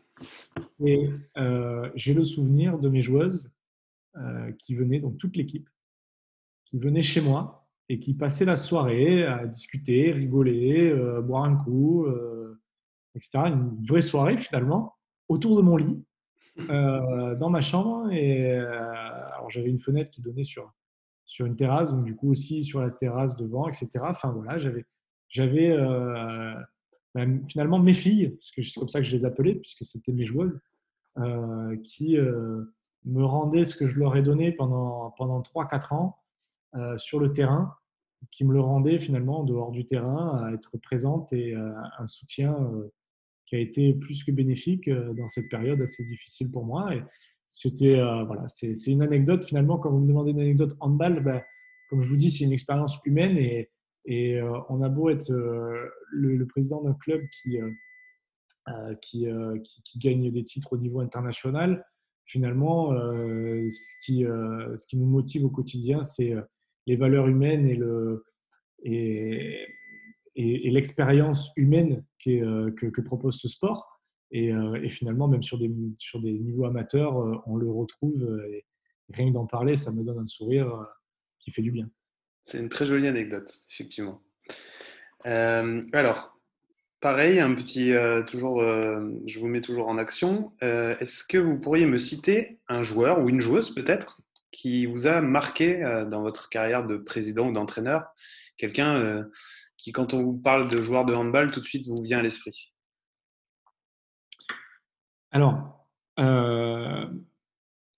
Et 0.86 1.10
j'ai 1.94 2.14
le 2.14 2.24
souvenir 2.24 2.78
de 2.78 2.88
mes 2.88 3.02
joueuses 3.02 3.52
qui 4.58 4.74
venaient, 4.74 5.00
donc 5.00 5.18
toute 5.18 5.36
l'équipe, 5.36 5.68
qui 6.64 6.78
venaient 6.78 7.02
chez 7.02 7.20
moi 7.20 7.68
et 7.88 7.98
qui 7.98 8.14
passait 8.14 8.44
la 8.44 8.56
soirée 8.56 9.24
à 9.24 9.46
discuter, 9.46 10.12
rigoler, 10.12 10.90
euh, 10.90 11.22
boire 11.22 11.44
un 11.44 11.56
coup, 11.56 12.04
euh, 12.06 12.60
etc. 13.14 13.38
Une 13.46 13.82
vraie 13.86 14.02
soirée 14.02 14.36
finalement, 14.36 14.96
autour 15.28 15.56
de 15.56 15.62
mon 15.62 15.76
lit, 15.76 16.04
euh, 16.70 17.34
dans 17.36 17.48
ma 17.48 17.60
chambre. 17.60 18.10
Et 18.12 18.54
alors 18.56 19.50
j'avais 19.50 19.70
une 19.70 19.80
fenêtre 19.80 20.10
qui 20.10 20.20
donnait 20.20 20.44
sur, 20.44 20.72
sur 21.28 21.46
une 21.46 21.54
terrasse, 21.54 21.90
donc 21.90 22.04
du 22.04 22.16
coup 22.16 22.32
aussi 22.32 22.64
sur 22.64 22.80
la 22.80 22.90
terrasse 22.90 23.36
devant, 23.36 23.68
etc. 23.68 23.88
Enfin 24.02 24.32
voilà, 24.32 24.58
j'avais, 24.58 24.84
j'avais 25.28 25.76
ben, 27.14 27.46
finalement 27.48 27.78
mes 27.78 27.94
filles, 27.94 28.30
parce 28.30 28.50
que 28.50 28.62
c'est 28.62 28.80
comme 28.80 28.88
ça 28.88 29.00
que 29.00 29.06
je 29.06 29.12
les 29.12 29.24
appelais, 29.24 29.54
puisque 29.54 29.84
c'était 29.84 30.12
mes 30.12 30.24
joueuses, 30.24 30.58
qui 31.84 32.16
me 32.16 33.24
rendaient 33.24 33.64
ce 33.64 33.76
que 33.76 33.88
je 33.88 33.98
leur 33.98 34.16
ai 34.16 34.22
donné 34.22 34.52
pendant, 34.52 35.12
pendant 35.12 35.40
3-4 35.40 35.94
ans. 35.94 36.18
sur 36.96 37.20
le 37.20 37.32
terrain 37.32 37.78
qui 38.30 38.44
me 38.44 38.52
le 38.52 38.60
rendait 38.60 38.98
finalement 38.98 39.40
en 39.40 39.44
dehors 39.44 39.70
du 39.70 39.86
terrain, 39.86 40.44
à 40.44 40.52
être 40.52 40.76
présente 40.78 41.32
et 41.32 41.54
euh, 41.54 41.72
un 41.98 42.06
soutien 42.06 42.54
euh, 42.54 42.92
qui 43.46 43.56
a 43.56 43.58
été 43.58 43.94
plus 43.94 44.24
que 44.24 44.32
bénéfique 44.32 44.88
euh, 44.88 45.12
dans 45.14 45.28
cette 45.28 45.48
période 45.48 45.80
assez 45.80 46.04
difficile 46.04 46.50
pour 46.50 46.64
moi. 46.64 46.90
C'était 47.50 47.96
voilà, 48.26 48.46
c'est 48.48 48.74
une 48.86 49.02
anecdote 49.02 49.44
finalement. 49.44 49.78
Quand 49.78 49.90
vous 49.90 50.00
me 50.00 50.08
demandez 50.08 50.32
une 50.32 50.40
anecdote 50.40 50.76
handball, 50.80 51.22
ben, 51.22 51.42
comme 51.90 52.00
je 52.00 52.08
vous 52.08 52.16
dis, 52.16 52.30
c'est 52.30 52.44
une 52.44 52.52
expérience 52.52 52.98
humaine 53.04 53.36
et, 53.38 53.70
et 54.04 54.40
on 54.68 54.82
a 54.82 54.88
beau 54.88 55.10
être 55.10 55.30
le, 55.30 56.46
président 56.46 56.82
d'un 56.82 56.94
club 56.94 57.22
qui, 57.30 57.58
qui, 59.00 59.26
qui, 59.84 59.98
gagne 59.98 60.30
des 60.30 60.44
titres 60.44 60.74
au 60.74 60.76
niveau 60.78 61.00
international, 61.00 61.84
finalement, 62.26 62.92
ce, 62.92 64.04
qui, 64.04 64.24
ce 64.24 64.86
qui 64.86 64.96
nous 64.98 65.06
motive 65.06 65.44
au 65.44 65.50
quotidien, 65.50 66.02
c'est 66.02 66.34
les 66.86 66.96
valeurs 66.96 67.28
humaines 67.28 67.66
et 67.66 67.76
le 67.76 68.24
et, 68.84 69.66
et, 70.36 70.70
l'expérience 70.70 71.50
humaine 71.56 72.04
euh, 72.26 72.70
que, 72.72 72.86
que, 72.86 73.00
propose 73.00 73.38
ce 73.40 73.48
sport. 73.48 73.97
Et, 74.30 74.52
euh, 74.52 74.82
et, 74.82 74.88
finalement, 74.88 75.28
même 75.28 75.42
sur 75.42 75.58
des, 75.58 75.70
sur 75.96 76.20
des 76.20 76.32
niveaux 76.32 76.66
amateurs, 76.66 77.18
euh, 77.18 77.36
on 77.46 77.56
le 77.56 77.70
retrouve. 77.70 78.42
Et 78.50 78.64
rien 79.12 79.28
que 79.28 79.34
d'en 79.34 79.46
parler, 79.46 79.76
ça 79.76 79.90
me 79.90 80.02
donne 80.02 80.18
un 80.18 80.26
sourire 80.26 80.86
qui 81.38 81.50
fait 81.50 81.62
du 81.62 81.70
bien. 81.70 81.88
C'est 82.44 82.58
une 82.58 82.68
très 82.68 82.86
jolie 82.86 83.06
anecdote, 83.06 83.52
effectivement. 83.70 84.22
alors, 85.24 86.38
pareil, 87.00 87.40
un 87.40 87.54
petit, 87.54 87.92
toujours, 88.26 88.62
je 88.62 89.38
vous 89.38 89.48
mets 89.48 89.60
toujours 89.60 89.88
en 89.88 89.98
action. 89.98 90.52
Est-ce 90.60 91.24
que 91.24 91.38
vous 91.38 91.58
pourriez 91.58 91.86
me 91.86 91.98
citer 91.98 92.58
un 92.68 92.82
joueur 92.82 93.20
ou 93.20 93.28
une 93.28 93.40
joueuse 93.40 93.74
peut-être 93.74 94.22
qui 94.50 94.86
vous 94.86 95.06
a 95.06 95.20
marqué 95.20 95.82
euh, 95.82 96.04
dans 96.04 96.22
votre 96.22 96.48
carrière 96.48 96.86
de 96.86 96.96
président 96.96 97.48
ou 97.48 97.52
d'entraîneur? 97.52 98.06
Quelqu'un 98.56 98.96
euh, 98.96 99.24
qui, 99.76 99.92
quand 99.92 100.14
on 100.14 100.22
vous 100.22 100.36
parle 100.36 100.68
de 100.68 100.80
joueur 100.80 101.04
de 101.04 101.14
handball, 101.14 101.52
tout 101.52 101.60
de 101.60 101.64
suite 101.64 101.86
vous 101.86 102.02
vient 102.02 102.18
à 102.18 102.22
l'esprit? 102.22 102.72
Alors, 105.30 105.86
euh, 106.18 107.06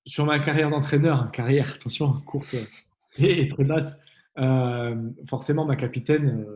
sur 0.07 0.24
ma 0.26 0.39
carrière 0.41 0.70
d'entraîneur, 0.70 1.31
carrière, 1.33 1.72
attention, 1.74 2.20
courte 2.26 2.55
et, 3.18 3.49
très 3.49 3.64
basse, 3.64 4.01
forcément 5.28 5.64
ma 5.64 5.76
capitaine, 5.76 6.47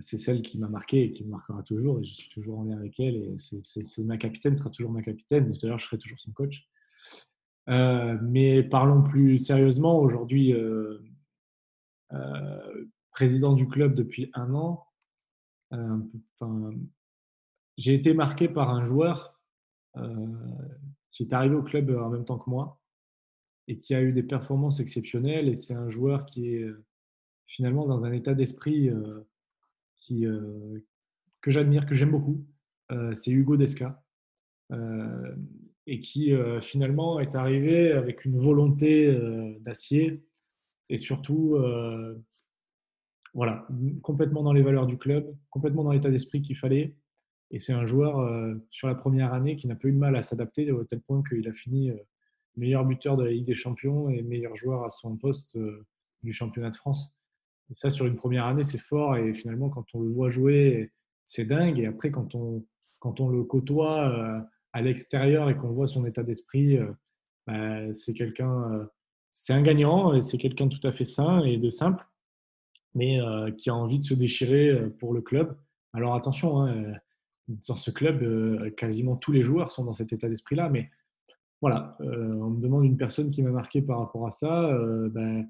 c'est 0.00 0.18
celle 0.18 0.42
qui 0.42 0.58
m'a 0.58 0.68
marqué 0.68 1.04
et 1.04 1.12
qui 1.12 1.24
me 1.24 1.30
marquera 1.30 1.62
toujours, 1.62 2.00
et 2.00 2.04
je 2.04 2.14
suis 2.14 2.28
toujours 2.28 2.60
en 2.60 2.64
lien 2.64 2.78
avec 2.78 2.98
elle, 3.00 3.16
et 3.16 3.34
c'est 3.38 4.04
ma 4.04 4.16
capitaine, 4.16 4.54
sera 4.54 4.70
toujours 4.70 4.92
ma 4.92 5.02
capitaine, 5.02 5.50
tout 5.56 5.66
à 5.66 5.68
l'heure 5.68 5.78
je 5.78 5.86
serai 5.86 5.98
toujours 5.98 6.20
son 6.20 6.32
coach. 6.32 6.68
Euh, 7.68 8.16
mais 8.22 8.62
parlons 8.62 9.02
plus 9.02 9.38
sérieusement, 9.38 9.98
aujourd'hui, 9.98 10.54
euh, 10.54 10.98
euh, 12.12 12.84
président 13.10 13.52
du 13.52 13.68
club 13.68 13.94
depuis 13.94 14.30
un 14.34 14.54
an, 14.54 14.86
j'ai 17.78 17.94
été 17.94 18.12
marqué 18.12 18.48
par 18.48 18.68
un 18.68 18.84
joueur 18.84 19.40
qui 21.10 21.22
est 21.22 21.32
arrivé 21.32 21.54
au 21.54 21.62
club 21.62 21.90
en 21.90 22.10
même 22.10 22.26
temps 22.26 22.38
que 22.38 22.50
moi 22.50 22.80
et 23.66 23.78
qui 23.78 23.94
a 23.94 24.02
eu 24.02 24.12
des 24.12 24.22
performances 24.22 24.80
exceptionnelles. 24.80 25.48
Et 25.48 25.56
c'est 25.56 25.74
un 25.74 25.88
joueur 25.88 26.26
qui 26.26 26.48
est 26.48 26.66
finalement 27.46 27.86
dans 27.86 28.04
un 28.04 28.12
état 28.12 28.34
d'esprit 28.34 28.90
que 30.08 31.50
j'admire, 31.50 31.86
que 31.86 31.94
j'aime 31.94 32.10
beaucoup. 32.10 32.44
c'est 33.14 33.30
Hugo 33.30 33.56
Desca. 33.56 34.02
et 35.86 36.00
qui 36.00 36.32
finalement 36.60 37.20
est 37.20 37.34
arrivé 37.34 37.92
avec 37.92 38.24
une 38.24 38.38
volonté 38.38 39.16
d'acier 39.60 40.24
et 40.88 40.98
surtout 40.98 41.56
voilà, 43.34 43.68
complètement 44.02 44.42
dans 44.42 44.52
les 44.52 44.62
valeurs 44.62 44.86
du 44.86 44.98
club, 44.98 45.36
complètement 45.50 45.84
dans 45.84 45.92
l'état 45.92 46.10
d'esprit 46.10 46.42
qu'il 46.42 46.56
fallait. 46.56 46.96
Et 47.50 47.58
c'est 47.58 47.72
un 47.72 47.86
joueur 47.86 48.28
sur 48.70 48.88
la 48.88 48.94
première 48.94 49.32
année 49.32 49.56
qui 49.56 49.66
n'a 49.68 49.74
pas 49.74 49.88
eu 49.88 49.92
de 49.92 49.98
mal 49.98 50.16
à 50.16 50.22
s'adapter 50.22 50.70
au 50.70 50.84
tel 50.84 51.00
point 51.00 51.22
qu'il 51.22 51.48
a 51.48 51.52
fini 51.52 51.90
meilleur 52.56 52.84
buteur 52.84 53.16
de 53.16 53.24
la 53.24 53.30
Ligue 53.30 53.46
des 53.46 53.54
Champions 53.54 54.10
et 54.10 54.22
meilleur 54.22 54.56
joueur 54.56 54.84
à 54.84 54.90
son 54.90 55.16
poste 55.16 55.58
du 56.22 56.32
championnat 56.32 56.70
de 56.70 56.76
France. 56.76 57.16
Et 57.70 57.74
ça, 57.74 57.90
sur 57.90 58.06
une 58.06 58.16
première 58.16 58.46
année, 58.46 58.62
c'est 58.64 58.80
fort. 58.80 59.16
Et 59.16 59.32
finalement, 59.32 59.70
quand 59.70 59.86
on 59.94 60.00
le 60.00 60.10
voit 60.10 60.30
jouer, 60.30 60.92
c'est 61.24 61.44
dingue. 61.44 61.78
Et 61.78 61.86
après, 61.86 62.10
quand 62.10 62.34
on, 62.34 62.64
quand 62.98 63.20
on 63.20 63.28
le 63.28 63.44
côtoie 63.44 64.44
à 64.72 64.82
l'extérieur 64.82 65.48
et 65.48 65.56
qu'on 65.56 65.70
voit 65.70 65.86
son 65.86 66.04
état 66.04 66.22
d'esprit, 66.22 66.78
bah, 67.46 67.94
c'est 67.94 68.12
quelqu'un, 68.12 68.88
c'est 69.30 69.54
un 69.54 69.62
gagnant, 69.62 70.12
et 70.14 70.20
c'est 70.20 70.38
quelqu'un 70.38 70.68
tout 70.68 70.86
à 70.86 70.92
fait 70.92 71.04
sain 71.04 71.42
et 71.44 71.56
de 71.56 71.70
simple, 71.70 72.04
mais 72.94 73.18
qui 73.56 73.70
a 73.70 73.74
envie 73.74 73.98
de 73.98 74.04
se 74.04 74.14
déchirer 74.14 74.90
pour 74.98 75.14
le 75.14 75.22
club. 75.22 75.56
Alors 75.94 76.14
attention, 76.14 76.62
hein, 76.62 76.92
dans 77.48 77.76
ce 77.76 77.90
club, 77.90 78.74
quasiment 78.74 79.16
tous 79.16 79.32
les 79.32 79.42
joueurs 79.42 79.72
sont 79.72 79.84
dans 79.84 79.92
cet 79.92 80.12
état 80.12 80.28
d'esprit-là, 80.28 80.68
mais 80.68 80.90
voilà, 81.60 81.96
on 82.00 82.50
me 82.50 82.60
demande 82.60 82.84
une 82.84 82.96
personne 82.96 83.30
qui 83.30 83.42
m'a 83.42 83.50
marqué 83.50 83.82
par 83.82 83.98
rapport 83.98 84.26
à 84.26 84.30
ça. 84.30 84.70
ben, 85.10 85.48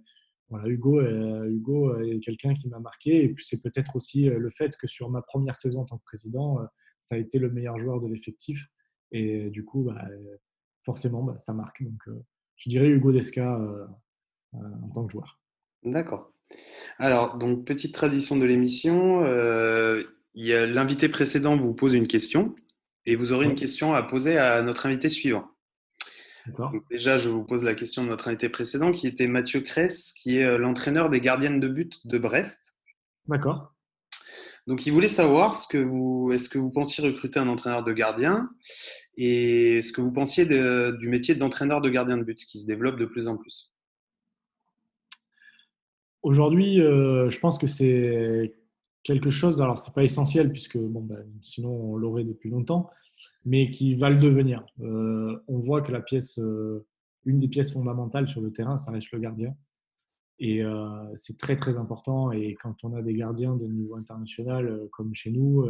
voilà, 0.49 0.66
Hugo, 0.68 1.03
Hugo 1.03 2.01
est 2.01 2.20
quelqu'un 2.20 2.55
qui 2.55 2.68
m'a 2.68 2.78
marqué. 2.78 3.24
Et 3.24 3.28
puis 3.28 3.44
c'est 3.44 3.61
peut-être 3.61 3.96
aussi 3.96 4.24
le 4.24 4.51
fait 4.51 4.74
que 4.76 4.86
sur 4.86 5.11
ma 5.11 5.20
première 5.20 5.57
saison 5.57 5.82
en 5.82 5.84
tant 5.84 5.99
que 5.99 6.05
président, 6.05 6.61
ça 7.01 7.16
a 7.16 7.18
été 7.18 7.38
le 7.38 7.51
meilleur 7.51 7.78
joueur 7.78 8.01
de 8.01 8.07
l'effectif. 8.07 8.68
Et 9.12 9.51
du 9.51 9.64
coup, 9.64 9.82
bah, 9.82 10.03
forcément, 10.82 11.22
bah, 11.22 11.38
ça 11.38 11.53
marque. 11.53 11.82
Donc 11.82 12.01
je 12.57 12.70
dirais 12.70 12.88
Hugo 12.88 13.12
Desca 13.12 13.61
en 14.55 14.88
tant 14.88 15.05
que 15.05 15.12
joueur. 15.12 15.40
D'accord. 15.84 16.32
Alors, 16.99 17.36
donc, 17.36 17.66
petite 17.66 17.94
tradition 17.94 18.38
de 18.38 18.46
l'émission, 18.46 19.20
l'invité 20.34 21.08
précédent 21.08 21.56
vous 21.56 21.74
pose 21.74 21.94
une 21.94 22.06
question 22.06 22.54
et 23.06 23.16
vous 23.16 23.32
aurez 23.32 23.46
une 23.46 23.54
question 23.54 23.94
à 23.94 24.02
poser 24.02 24.38
à 24.38 24.62
notre 24.62 24.86
invité 24.86 25.08
suivant 25.08 25.50
déjà, 26.90 27.16
je 27.16 27.28
vous 27.28 27.44
pose 27.44 27.64
la 27.64 27.74
question 27.74 28.04
de 28.04 28.08
notre 28.08 28.28
invité 28.28 28.48
précédent, 28.48 28.92
qui 28.92 29.06
était 29.06 29.26
Mathieu 29.26 29.60
Cress, 29.60 30.12
qui 30.12 30.38
est 30.38 30.44
euh, 30.44 30.58
l'entraîneur 30.58 31.10
des 31.10 31.20
gardiennes 31.20 31.60
de 31.60 31.68
but 31.68 32.06
de 32.06 32.18
Brest. 32.18 32.76
D'accord. 33.26 33.74
Donc, 34.66 34.86
il 34.86 34.92
voulait 34.92 35.08
savoir 35.08 35.54
ce 35.54 35.66
que 35.66 35.78
vous, 35.78 36.30
est-ce 36.32 36.48
que 36.48 36.58
vous 36.58 36.70
pensiez 36.70 37.02
recruter 37.02 37.38
un 37.38 37.48
entraîneur 37.48 37.84
de 37.84 37.92
gardien 37.92 38.50
et 39.16 39.80
ce 39.82 39.92
que 39.92 40.00
vous 40.00 40.12
pensiez 40.12 40.44
du 40.44 41.08
métier 41.08 41.34
d'entraîneur 41.34 41.80
de 41.80 41.88
gardien 41.88 42.18
de 42.18 42.22
but 42.22 42.38
qui 42.44 42.60
se 42.60 42.66
développe 42.66 42.98
de 42.98 43.06
plus 43.06 43.28
en 43.28 43.36
plus. 43.36 43.72
Aujourd'hui, 46.22 46.80
euh, 46.82 47.30
je 47.30 47.38
pense 47.38 47.56
que 47.56 47.66
c'est 47.66 48.52
quelque 49.03 49.30
chose. 49.30 49.61
Alors, 49.62 49.78
c'est 49.78 49.94
pas 49.94 50.05
essentiel 50.05 50.51
puisque 50.53 50.78
bon, 50.78 51.03
ben, 51.03 51.24
sinon 51.42 51.70
on 51.70 51.96
l'aurait 51.96 52.24
depuis 52.24 52.51
longtemps 52.51 52.90
mais 53.44 53.70
qui 53.70 53.94
va 53.94 54.11
le 54.11 54.18
devenir. 54.18 54.64
Euh, 54.80 55.38
on 55.49 55.59
voit 55.59 55.82
que 55.82 55.92
la 55.92 56.01
pièce, 56.01 56.38
euh, 56.38 56.86
une 57.24 57.40
des 57.40 57.49
pièces 57.49 57.72
fondamentales 57.72 58.28
sur 58.28 58.40
le 58.40 58.53
terrain, 58.53 58.76
ça 58.76 58.90
reste 58.90 59.11
le 59.12 59.18
gardien. 59.18 59.55
Et 60.38 60.62
euh, 60.62 61.16
c'est 61.16 61.36
très 61.36 61.57
très 61.57 61.76
important. 61.78 62.30
Et 62.30 62.55
quand 62.55 62.84
on 62.84 62.94
a 62.94 63.03
des 63.03 63.14
gardiens 63.14 63.57
de 63.57 63.66
niveau 63.66 63.96
international 63.96 64.88
comme 64.92 65.14
chez 65.14 65.30
nous, 65.30 65.66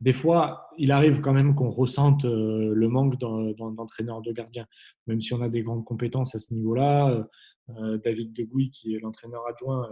des 0.00 0.12
fois, 0.12 0.68
il 0.78 0.90
arrive 0.90 1.20
quand 1.20 1.32
même 1.32 1.54
qu'on 1.54 1.70
ressente 1.70 2.24
le 2.24 2.88
manque 2.88 3.18
d'entraîneurs 3.18 4.22
de 4.22 4.32
gardiens, 4.32 4.66
même 5.06 5.20
si 5.20 5.34
on 5.34 5.42
a 5.42 5.48
des 5.48 5.62
grandes 5.62 5.84
compétences 5.84 6.34
à 6.34 6.38
ce 6.38 6.54
niveau-là. 6.54 7.28
David 7.68 8.32
Degouy, 8.32 8.70
qui 8.70 8.94
est 8.94 8.98
l'entraîneur 8.98 9.46
adjoint, 9.46 9.88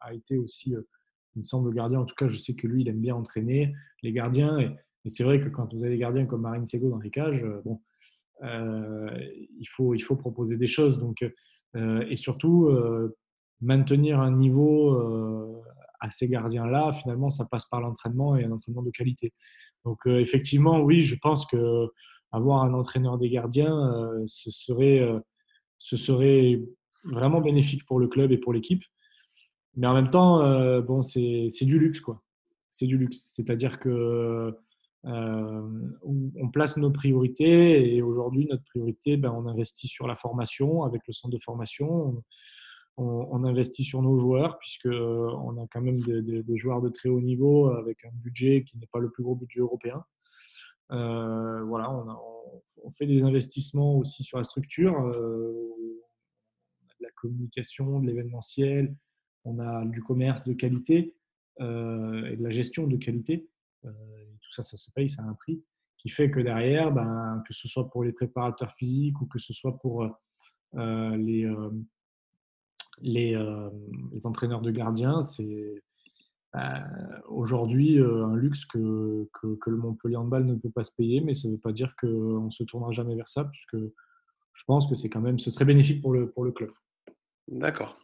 a 0.00 0.12
été 0.12 0.36
aussi, 0.36 0.74
il 1.36 1.40
me 1.40 1.44
semble, 1.44 1.72
gardien. 1.72 2.00
En 2.00 2.04
tout 2.04 2.14
cas, 2.14 2.28
je 2.28 2.36
sais 2.36 2.54
que 2.54 2.66
lui, 2.66 2.82
il 2.82 2.88
aime 2.88 3.00
bien 3.00 3.14
entraîner 3.14 3.74
les 4.02 4.12
gardiens. 4.12 4.58
Et, 4.58 4.70
et 5.04 5.10
c'est 5.10 5.24
vrai 5.24 5.40
que 5.40 5.48
quand 5.48 5.72
vous 5.72 5.84
avez 5.84 5.94
des 5.94 5.98
gardiens 5.98 6.26
comme 6.26 6.42
Marine 6.42 6.66
Sego 6.66 6.90
dans 6.90 6.98
les 6.98 7.10
cages, 7.10 7.42
euh, 7.42 7.60
bon, 7.64 7.80
euh, 8.42 9.10
il, 9.58 9.66
faut, 9.68 9.94
il 9.94 10.00
faut 10.00 10.16
proposer 10.16 10.56
des 10.56 10.66
choses. 10.66 10.98
Donc, 10.98 11.24
euh, 11.76 12.04
et 12.08 12.16
surtout, 12.16 12.70
maintenir 13.60 14.20
un 14.20 14.36
niveau 14.36 15.62
à 16.00 16.08
ces 16.08 16.28
gardiens-là, 16.28 16.92
finalement, 16.92 17.30
ça 17.30 17.44
passe 17.44 17.66
par 17.66 17.80
l'entraînement 17.80 18.36
et 18.36 18.44
un 18.44 18.52
entraînement 18.52 18.82
de 18.82 18.90
qualité. 18.90 19.32
Donc, 19.84 19.98
effectivement, 20.06 20.80
oui, 20.80 21.02
je 21.02 21.16
pense 21.20 21.46
que 21.46 21.86
avoir 22.32 22.62
un 22.64 22.74
entraîneur 22.74 23.18
des 23.18 23.28
gardiens, 23.28 24.10
ce, 24.26 24.50
serait, 24.50 25.06
ce 25.78 25.96
serait 25.96 26.62
vraiment 27.04 27.40
bénéfique 27.40 27.84
pour 27.86 28.00
le 28.00 28.08
club 28.08 28.32
et 28.32 28.38
pour 28.38 28.52
l'équipe. 28.52 28.82
Mais 29.76 29.86
en 29.86 29.94
même 29.94 30.10
temps, 30.10 30.80
bon, 30.82 31.02
c'est 31.02 31.50
du 31.62 31.78
luxe, 31.78 32.00
quoi. 32.00 32.22
C'est 32.70 32.86
du 32.86 32.98
luxe. 32.98 33.32
C'est-à-dire 33.34 33.78
que 33.78 34.54
euh, 35.06 35.62
on 36.02 36.50
place 36.50 36.76
nos 36.76 36.90
priorités 36.90 37.94
et 37.94 38.02
aujourd'hui, 38.02 38.46
notre 38.50 38.64
priorité, 38.64 39.16
ben, 39.16 39.32
on 39.32 39.46
investit 39.46 39.88
sur 39.88 40.06
la 40.06 40.16
formation 40.16 40.84
avec 40.84 41.02
le 41.06 41.12
centre 41.12 41.34
de 41.34 41.42
formation. 41.42 42.22
On, 42.96 43.44
investit 43.44 43.82
sur 43.82 44.02
nos 44.02 44.18
joueurs 44.18 44.58
puisqu'on 44.58 44.90
euh, 44.90 45.62
a 45.62 45.66
quand 45.72 45.80
même 45.80 46.00
des, 46.00 46.58
joueurs 46.58 46.82
de 46.82 46.90
très 46.90 47.08
haut 47.08 47.22
niveau 47.22 47.68
avec 47.68 48.04
un 48.04 48.10
budget 48.12 48.62
qui 48.62 48.76
n'est 48.76 48.88
pas 48.92 48.98
le 48.98 49.10
plus 49.10 49.22
gros 49.22 49.34
budget 49.34 49.60
européen. 49.60 50.04
Euh, 50.92 51.62
voilà, 51.62 51.90
on, 51.90 52.90
fait 52.90 53.06
des 53.06 53.22
investissements 53.24 53.96
aussi 53.96 54.22
sur 54.22 54.36
la 54.36 54.44
structure. 54.44 54.98
a 54.98 55.12
de 55.12 55.96
la 57.00 57.10
communication, 57.16 58.00
de 58.00 58.06
l'événementiel, 58.06 58.94
on 59.44 59.58
a 59.58 59.84
du 59.84 60.02
commerce 60.02 60.44
de 60.44 60.52
qualité 60.52 61.14
et 61.58 61.62
de 61.62 62.42
la 62.42 62.50
gestion 62.50 62.86
de 62.86 62.96
qualité 62.96 63.48
tout 64.50 64.52
ça, 64.52 64.62
ça 64.62 64.76
se 64.76 64.90
paye, 64.90 65.08
ça 65.08 65.22
a 65.22 65.26
un 65.26 65.34
prix 65.34 65.62
qui 65.96 66.08
fait 66.08 66.30
que 66.30 66.40
derrière, 66.40 66.92
ben, 66.92 67.42
que 67.46 67.52
ce 67.52 67.68
soit 67.68 67.90
pour 67.90 68.04
les 68.04 68.12
préparateurs 68.12 68.72
physiques 68.72 69.20
ou 69.20 69.26
que 69.26 69.38
ce 69.38 69.52
soit 69.52 69.78
pour 69.78 70.04
euh, 70.04 71.16
les, 71.16 71.44
euh, 71.44 71.70
euh, 73.04 73.70
entraîneurs 74.24 74.62
de 74.62 74.70
gardiens, 74.70 75.22
c'est 75.22 75.82
aujourd'hui 77.28 78.00
un 78.00 78.34
luxe 78.34 78.64
que, 78.64 79.28
que, 79.40 79.70
le 79.70 79.76
Montpellier 79.76 80.16
Handball 80.16 80.46
ne 80.46 80.56
peut 80.56 80.70
pas 80.70 80.82
se 80.82 80.92
payer, 80.92 81.20
mais 81.20 81.34
ça 81.34 81.46
ne 81.46 81.52
veut 81.52 81.60
pas 81.60 81.70
dire 81.70 81.94
qu'on 81.96 82.46
ne 82.46 82.50
se 82.50 82.64
tournera 82.64 82.90
jamais 82.90 83.14
vers 83.14 83.28
ça, 83.28 83.44
puisque 83.44 83.76
je 83.76 84.64
pense 84.64 84.88
que 84.88 84.96
c'est 84.96 85.08
quand 85.08 85.20
même, 85.20 85.38
ce 85.38 85.50
serait 85.50 85.64
bénéfique 85.64 86.02
pour 86.02 86.12
le, 86.12 86.28
pour 86.28 86.42
le 86.42 86.50
club. 86.50 86.72
D'accord. 87.46 88.00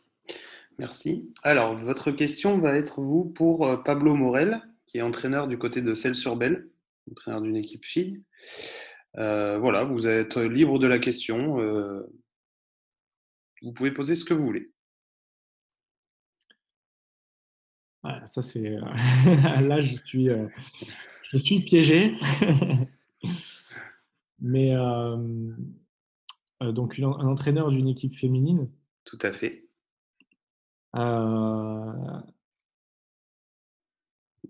Merci. 0.78 1.32
Alors, 1.42 1.74
votre 1.76 2.10
question 2.10 2.58
va 2.58 2.76
être, 2.76 3.00
vous, 3.00 3.24
pour 3.24 3.82
Pablo 3.84 4.14
Morel 4.14 4.60
qui 4.86 4.98
est 4.98 5.02
entraîneur 5.02 5.48
du 5.48 5.58
côté 5.58 5.82
de 5.82 5.94
Celles-sur-Belle, 5.94 6.68
entraîneur 7.10 7.40
d'une 7.40 7.56
équipe 7.56 7.84
fille. 7.84 8.22
Euh, 9.18 9.58
voilà, 9.58 9.84
vous 9.84 10.06
êtes 10.06 10.36
libre 10.36 10.78
de 10.78 10.86
la 10.86 10.98
question. 10.98 11.60
Euh, 11.60 12.02
vous 13.62 13.72
pouvez 13.72 13.90
poser 13.90 14.14
ce 14.16 14.24
que 14.24 14.34
vous 14.34 14.44
voulez. 14.44 14.70
ça 18.26 18.40
c'est 18.40 18.60
là 19.60 19.80
je 19.80 19.96
suis 20.04 20.28
je 21.32 21.36
suis 21.36 21.60
piégé. 21.64 22.14
Mais 24.38 24.76
donc 26.60 27.00
un 27.00 27.26
entraîneur 27.26 27.70
d'une 27.70 27.88
équipe 27.88 28.14
féminine? 28.16 28.70
Tout 29.04 29.18
à 29.22 29.32
fait 29.32 29.65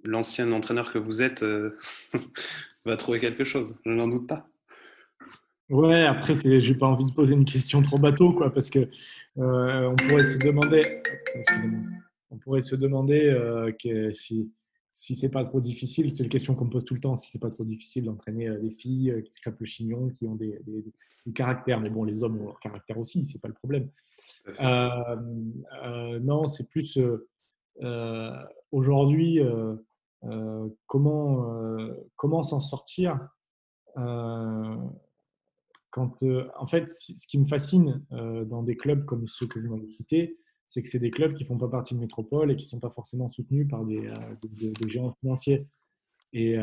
l'ancien 0.06 0.52
entraîneur 0.52 0.92
que 0.92 0.98
vous 0.98 1.22
êtes 1.22 1.42
euh, 1.42 1.76
va 2.84 2.96
trouver 2.96 3.20
quelque 3.20 3.44
chose, 3.44 3.78
je 3.84 3.90
n'en 3.90 4.08
doute 4.08 4.26
pas. 4.26 4.48
Ouais, 5.68 6.04
après, 6.04 6.34
j'ai 6.60 6.74
pas 6.74 6.86
envie 6.86 7.04
de 7.04 7.10
poser 7.10 7.34
une 7.34 7.44
question 7.44 7.82
trop 7.82 7.98
bateau, 7.98 8.32
quoi, 8.32 8.54
parce 8.54 8.70
que 8.70 8.88
euh, 9.38 9.90
on 9.90 9.96
pourrait 9.96 10.24
se 10.24 10.38
demander, 10.38 11.02
on 12.30 12.38
pourrait 12.38 12.62
se 12.62 12.76
demander 12.76 13.26
euh, 13.26 13.72
que 13.72 14.12
si 14.12 14.52
si 14.98 15.14
c'est 15.14 15.30
pas 15.30 15.44
trop 15.44 15.60
difficile, 15.60 16.10
c'est 16.10 16.24
une 16.24 16.30
question 16.30 16.54
qu'on 16.54 16.64
me 16.64 16.70
pose 16.70 16.84
tout 16.84 16.94
le 16.94 17.00
temps, 17.00 17.16
si 17.16 17.30
c'est 17.30 17.38
pas 17.38 17.50
trop 17.50 17.64
difficile 17.64 18.04
d'entraîner 18.04 18.48
des 18.58 18.70
filles 18.70 19.22
qui 19.24 19.32
se 19.32 19.40
crêpent 19.40 19.60
le 19.60 19.66
chignon, 19.66 20.08
qui 20.08 20.26
ont 20.26 20.34
des, 20.34 20.58
des, 20.66 20.82
des, 21.26 21.32
caractères, 21.32 21.80
mais 21.80 21.90
bon, 21.90 22.04
les 22.04 22.22
hommes 22.24 22.40
ont 22.40 22.46
leur 22.46 22.60
caractère 22.60 22.98
aussi, 22.98 23.26
c'est 23.26 23.40
pas 23.40 23.48
le 23.48 23.54
problème. 23.54 23.90
non, 26.22 26.46
c'est 26.46 26.70
plus 26.70 26.98
aujourd'hui 28.72 29.40
euh, 30.24 30.68
comment 30.86 31.52
euh, 31.52 31.92
comment 32.16 32.42
s'en 32.42 32.60
sortir 32.60 33.28
euh, 33.98 34.76
quand, 35.90 36.22
en 36.58 36.66
fait, 36.66 36.90
ce 36.90 37.26
qui 37.26 37.38
me 37.38 37.46
fascine 37.46 38.04
dans 38.10 38.62
des 38.62 38.76
clubs 38.76 39.06
comme 39.06 39.26
ceux 39.26 39.46
que 39.46 39.58
vous 39.58 39.74
m'avez 39.74 39.86
cités, 39.86 40.36
c'est 40.66 40.82
que 40.82 40.88
c'est 40.88 40.98
des 40.98 41.10
clubs 41.10 41.34
qui 41.34 41.44
font 41.44 41.58
pas 41.58 41.68
partie 41.68 41.94
de 41.94 42.00
métropole 42.00 42.50
et 42.50 42.56
qui 42.56 42.66
sont 42.66 42.80
pas 42.80 42.90
forcément 42.90 43.28
soutenus 43.28 43.68
par 43.68 43.84
des, 43.84 44.10
géants 44.86 45.14
financiers. 45.20 45.66
Et, 46.32 46.56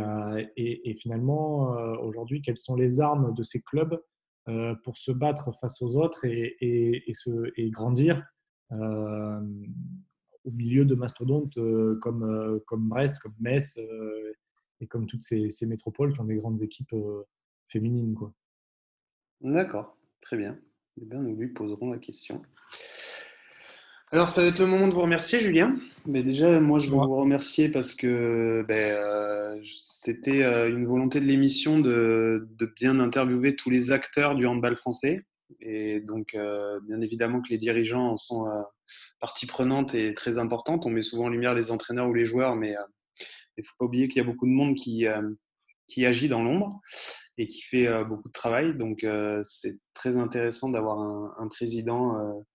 et 0.58 0.94
finalement, 0.96 1.72
aujourd'hui, 2.02 2.42
quelles 2.42 2.58
sont 2.58 2.76
les 2.76 3.00
armes 3.00 3.34
de 3.34 3.44
ces 3.44 3.62
clubs 3.62 3.98
pour 4.84 4.98
se 4.98 5.12
battre 5.12 5.52
face 5.60 5.82
aux 5.82 5.96
autres 5.96 6.26
et, 6.26 7.70
grandir 7.72 8.24
au 8.72 10.52
milieu 10.52 10.86
de 10.86 10.96
mastodontes 10.96 11.58
comme, 12.02 12.62
Brest, 12.72 13.20
comme 13.20 13.36
Metz 13.40 13.80
et 14.82 14.88
comme 14.88 15.08
toutes 15.08 15.22
ces, 15.22 15.50
métropoles 15.66 16.14
qui 16.14 16.20
ont 16.20 16.26
des 16.26 16.38
grandes 16.38 16.62
équipes 16.62 16.96
féminines. 17.70 18.16
D'accord, 19.42 19.98
très 20.22 20.38
bien. 20.38 20.60
Eh 21.02 21.06
bien. 21.06 21.22
Nous 21.22 21.36
lui 21.36 21.48
poserons 21.50 21.92
la 21.92 21.98
question. 21.98 22.42
Alors, 24.14 24.30
ça 24.30 24.44
va 24.44 24.50
être 24.50 24.60
le 24.60 24.68
moment 24.68 24.88
de 24.88 24.94
vous 24.94 25.02
remercier, 25.02 25.40
Julien. 25.40 25.76
Mais 26.06 26.22
déjà, 26.22 26.60
moi, 26.60 26.78
je 26.78 26.86
veux 26.86 26.98
vous 26.98 27.16
remercier 27.16 27.70
parce 27.70 27.96
que 27.96 28.64
ben, 28.68 28.92
euh, 28.92 29.60
c'était 29.66 30.44
euh, 30.44 30.70
une 30.70 30.86
volonté 30.86 31.20
de 31.20 31.26
l'émission 31.26 31.80
de, 31.80 32.48
bien 32.76 33.00
interviewer 33.00 33.56
tous 33.56 33.72
les 33.72 33.92
acteurs 33.92 34.36
du 34.36 34.46
handball 34.46 34.78
français. 34.78 35.26
Et 35.62 36.00
donc, 36.00 36.36
euh, 36.36 36.80
bien 36.88 37.02
évidemment 37.02 37.42
que 37.42 37.50
les 37.50 37.58
dirigeants 37.58 38.12
en 38.12 38.16
sont 38.16 38.46
partie 39.20 39.48
prenante 39.48 39.96
et 39.96 40.14
très 40.14 40.38
importante. 40.38 40.86
On 40.86 40.92
met 40.92 41.02
souvent 41.02 41.26
en 41.26 41.30
lumière 41.30 41.56
les 41.56 41.72
entraîneurs 41.72 42.08
ou 42.08 42.14
les 42.14 42.28
joueurs, 42.28 42.56
mais 42.56 42.76
il 43.58 43.62
ne 43.62 43.64
faut 43.64 43.76
pas 43.80 43.86
oublier 43.86 44.08
qu'il 44.08 44.22
y 44.22 44.24
a 44.24 44.30
beaucoup 44.30 44.46
de 44.46 44.52
monde 44.52 44.76
qui, 44.76 45.08
qui 45.88 46.06
agit 46.06 46.28
dans 46.28 46.44
l'ombre 46.44 46.82
et 47.40 47.48
qui 47.48 47.64
fait 47.64 47.88
beaucoup 48.04 48.28
de 48.28 48.34
travail. 48.34 48.78
Donc, 48.78 49.04
c'est 49.42 49.80
très 49.96 50.18
intéressant 50.18 50.70
d'avoir 50.70 51.00
un, 51.00 51.34
un, 51.40 51.48
président 51.48 52.46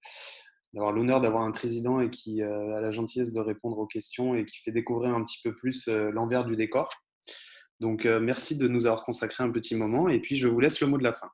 d'avoir 0.75 0.93
l'honneur 0.93 1.21
d'avoir 1.21 1.43
un 1.45 1.53
président 1.53 2.01
et 2.01 2.11
qui 2.11 2.43
euh, 2.43 2.77
a 2.77 2.81
la 2.81 2.91
gentillesse 2.91 3.33
de 3.33 3.41
répondre 3.41 3.79
aux 3.79 3.87
questions 3.87 4.35
et 4.35 4.45
qui 4.45 4.59
fait 4.59 4.73
découvrir 4.73 5.15
un 5.15 5.25
petit 5.25 5.41
peu 5.43 5.55
plus 5.55 5.89
euh, 5.89 6.11
l'envers 6.11 6.45
du 6.45 6.57
décor. 6.57 6.91
Donc, 7.81 8.07
euh, 8.07 8.21
merci 8.21 8.59
de 8.59 8.69
nous 8.69 8.87
avoir 8.87 9.05
consacré 9.05 9.45
un 9.45 9.51
petit 9.51 9.77
moment 9.77 10.09
et 10.09 10.21
puis 10.21 10.37
je 10.37 10.49
vous 10.49 10.61
laisse 10.61 10.81
le 10.81 10.89
mot 10.89 10.99
de 10.99 11.05
la 11.05 11.13
fin. 11.13 11.29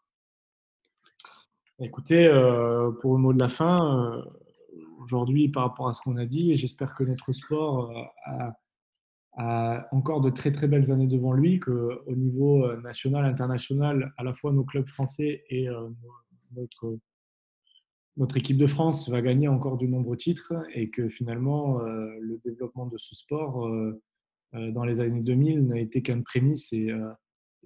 Écoutez, 1.80 2.28
pour 3.01 3.14
le 3.14 3.18
mot 3.18 3.32
de 3.32 3.41
la 3.41 3.49
fin, 3.49 4.22
aujourd'hui, 5.01 5.49
par 5.49 5.64
rapport 5.64 5.89
à 5.89 5.93
ce 5.93 6.01
qu'on 6.03 6.16
a 6.16 6.24
dit, 6.24 6.55
j'espère 6.55 6.95
que 6.95 7.03
notre 7.03 7.32
sport 7.32 7.93
a, 9.37 9.89
encore 9.91 10.20
de 10.20 10.30
très 10.30 10.53
très 10.53 10.68
belles 10.68 10.93
années 10.93 11.09
devant 11.09 11.32
lui, 11.32 11.59
qu'au 11.59 12.14
niveau 12.14 12.72
national, 12.76 13.24
international, 13.24 14.14
à 14.16 14.22
la 14.22 14.32
fois 14.35 14.53
nos 14.53 14.62
clubs 14.62 14.87
français 14.87 15.43
et 15.51 15.66
notre 16.55 16.97
notre 18.17 18.37
équipe 18.37 18.59
de 18.59 18.67
France 18.67 19.09
va 19.09 19.21
gagner 19.23 19.49
encore 19.49 19.77
de 19.77 19.87
nombreux 19.87 20.17
titres 20.17 20.53
et 20.73 20.91
que 20.91 21.09
finalement, 21.09 21.81
euh, 21.81 22.17
le 22.21 22.39
développement 22.45 22.87
de 22.87 22.97
ce 22.97 23.15
sport 23.15 23.67
euh, 23.67 24.01
euh, 24.55 24.71
dans 24.71 24.85
les 24.85 25.01
années 25.01 25.21
2000 25.21 25.67
n'a 25.67 25.81
été 25.81 26.03
qu'une 26.03 26.23
prémisse 26.23 26.73
et, 26.73 26.93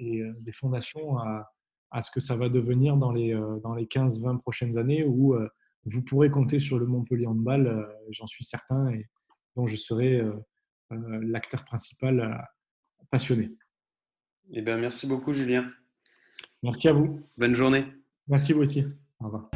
des 0.01 0.53
fondations 0.53 1.18
à, 1.18 2.01
ce 2.01 2.11
que 2.12 2.20
ça 2.20 2.36
va 2.36 2.49
devenir 2.49 2.96
dans 2.96 3.11
les, 3.11 3.32
dans 3.64 3.74
les 3.74 3.86
15-20 3.86 4.38
prochaines 4.38 4.78
années 4.78 5.05
où 5.05 5.34
vous 5.86 6.03
pourrez 6.05 6.30
compter 6.30 6.61
sur 6.61 6.78
le 6.78 6.86
Montpellier 6.86 7.26
Handball, 7.26 7.92
j'en 8.11 8.28
suis 8.28 8.44
certain, 8.44 8.90
et 8.90 9.07
dont 9.57 9.66
je 9.66 9.74
serai 9.74 10.22
l'acteur 10.90 11.64
principal 11.64 12.49
passionné. 13.11 13.51
Eh 14.53 14.62
bien, 14.62 14.76
merci 14.76 15.09
beaucoup, 15.09 15.32
Julien. 15.32 15.68
Merci 16.62 16.86
à 16.86 16.92
vous. 16.92 17.20
Bonne 17.36 17.57
journée. 17.57 17.86
Merci 18.28 18.53
vous 18.53 18.61
aussi. 18.61 18.84
Au 19.18 19.24
revoir. 19.24 19.51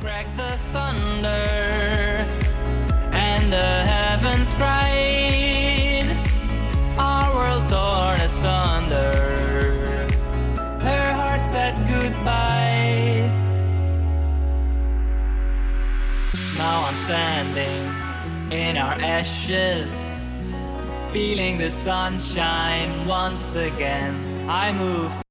Cried. 4.58 6.08
Our 6.98 7.34
world 7.34 7.68
torn 7.68 8.20
asunder. 8.20 9.12
Her 10.80 11.12
heart 11.14 11.44
said 11.44 11.74
goodbye. 11.88 13.30
Now 16.58 16.84
I'm 16.86 16.94
standing 16.94 17.90
in 18.52 18.76
our 18.76 18.94
ashes, 19.00 20.26
feeling 21.12 21.58
the 21.58 21.70
sunshine 21.70 23.06
once 23.06 23.56
again. 23.56 24.14
I 24.48 24.72
moved 24.72 25.21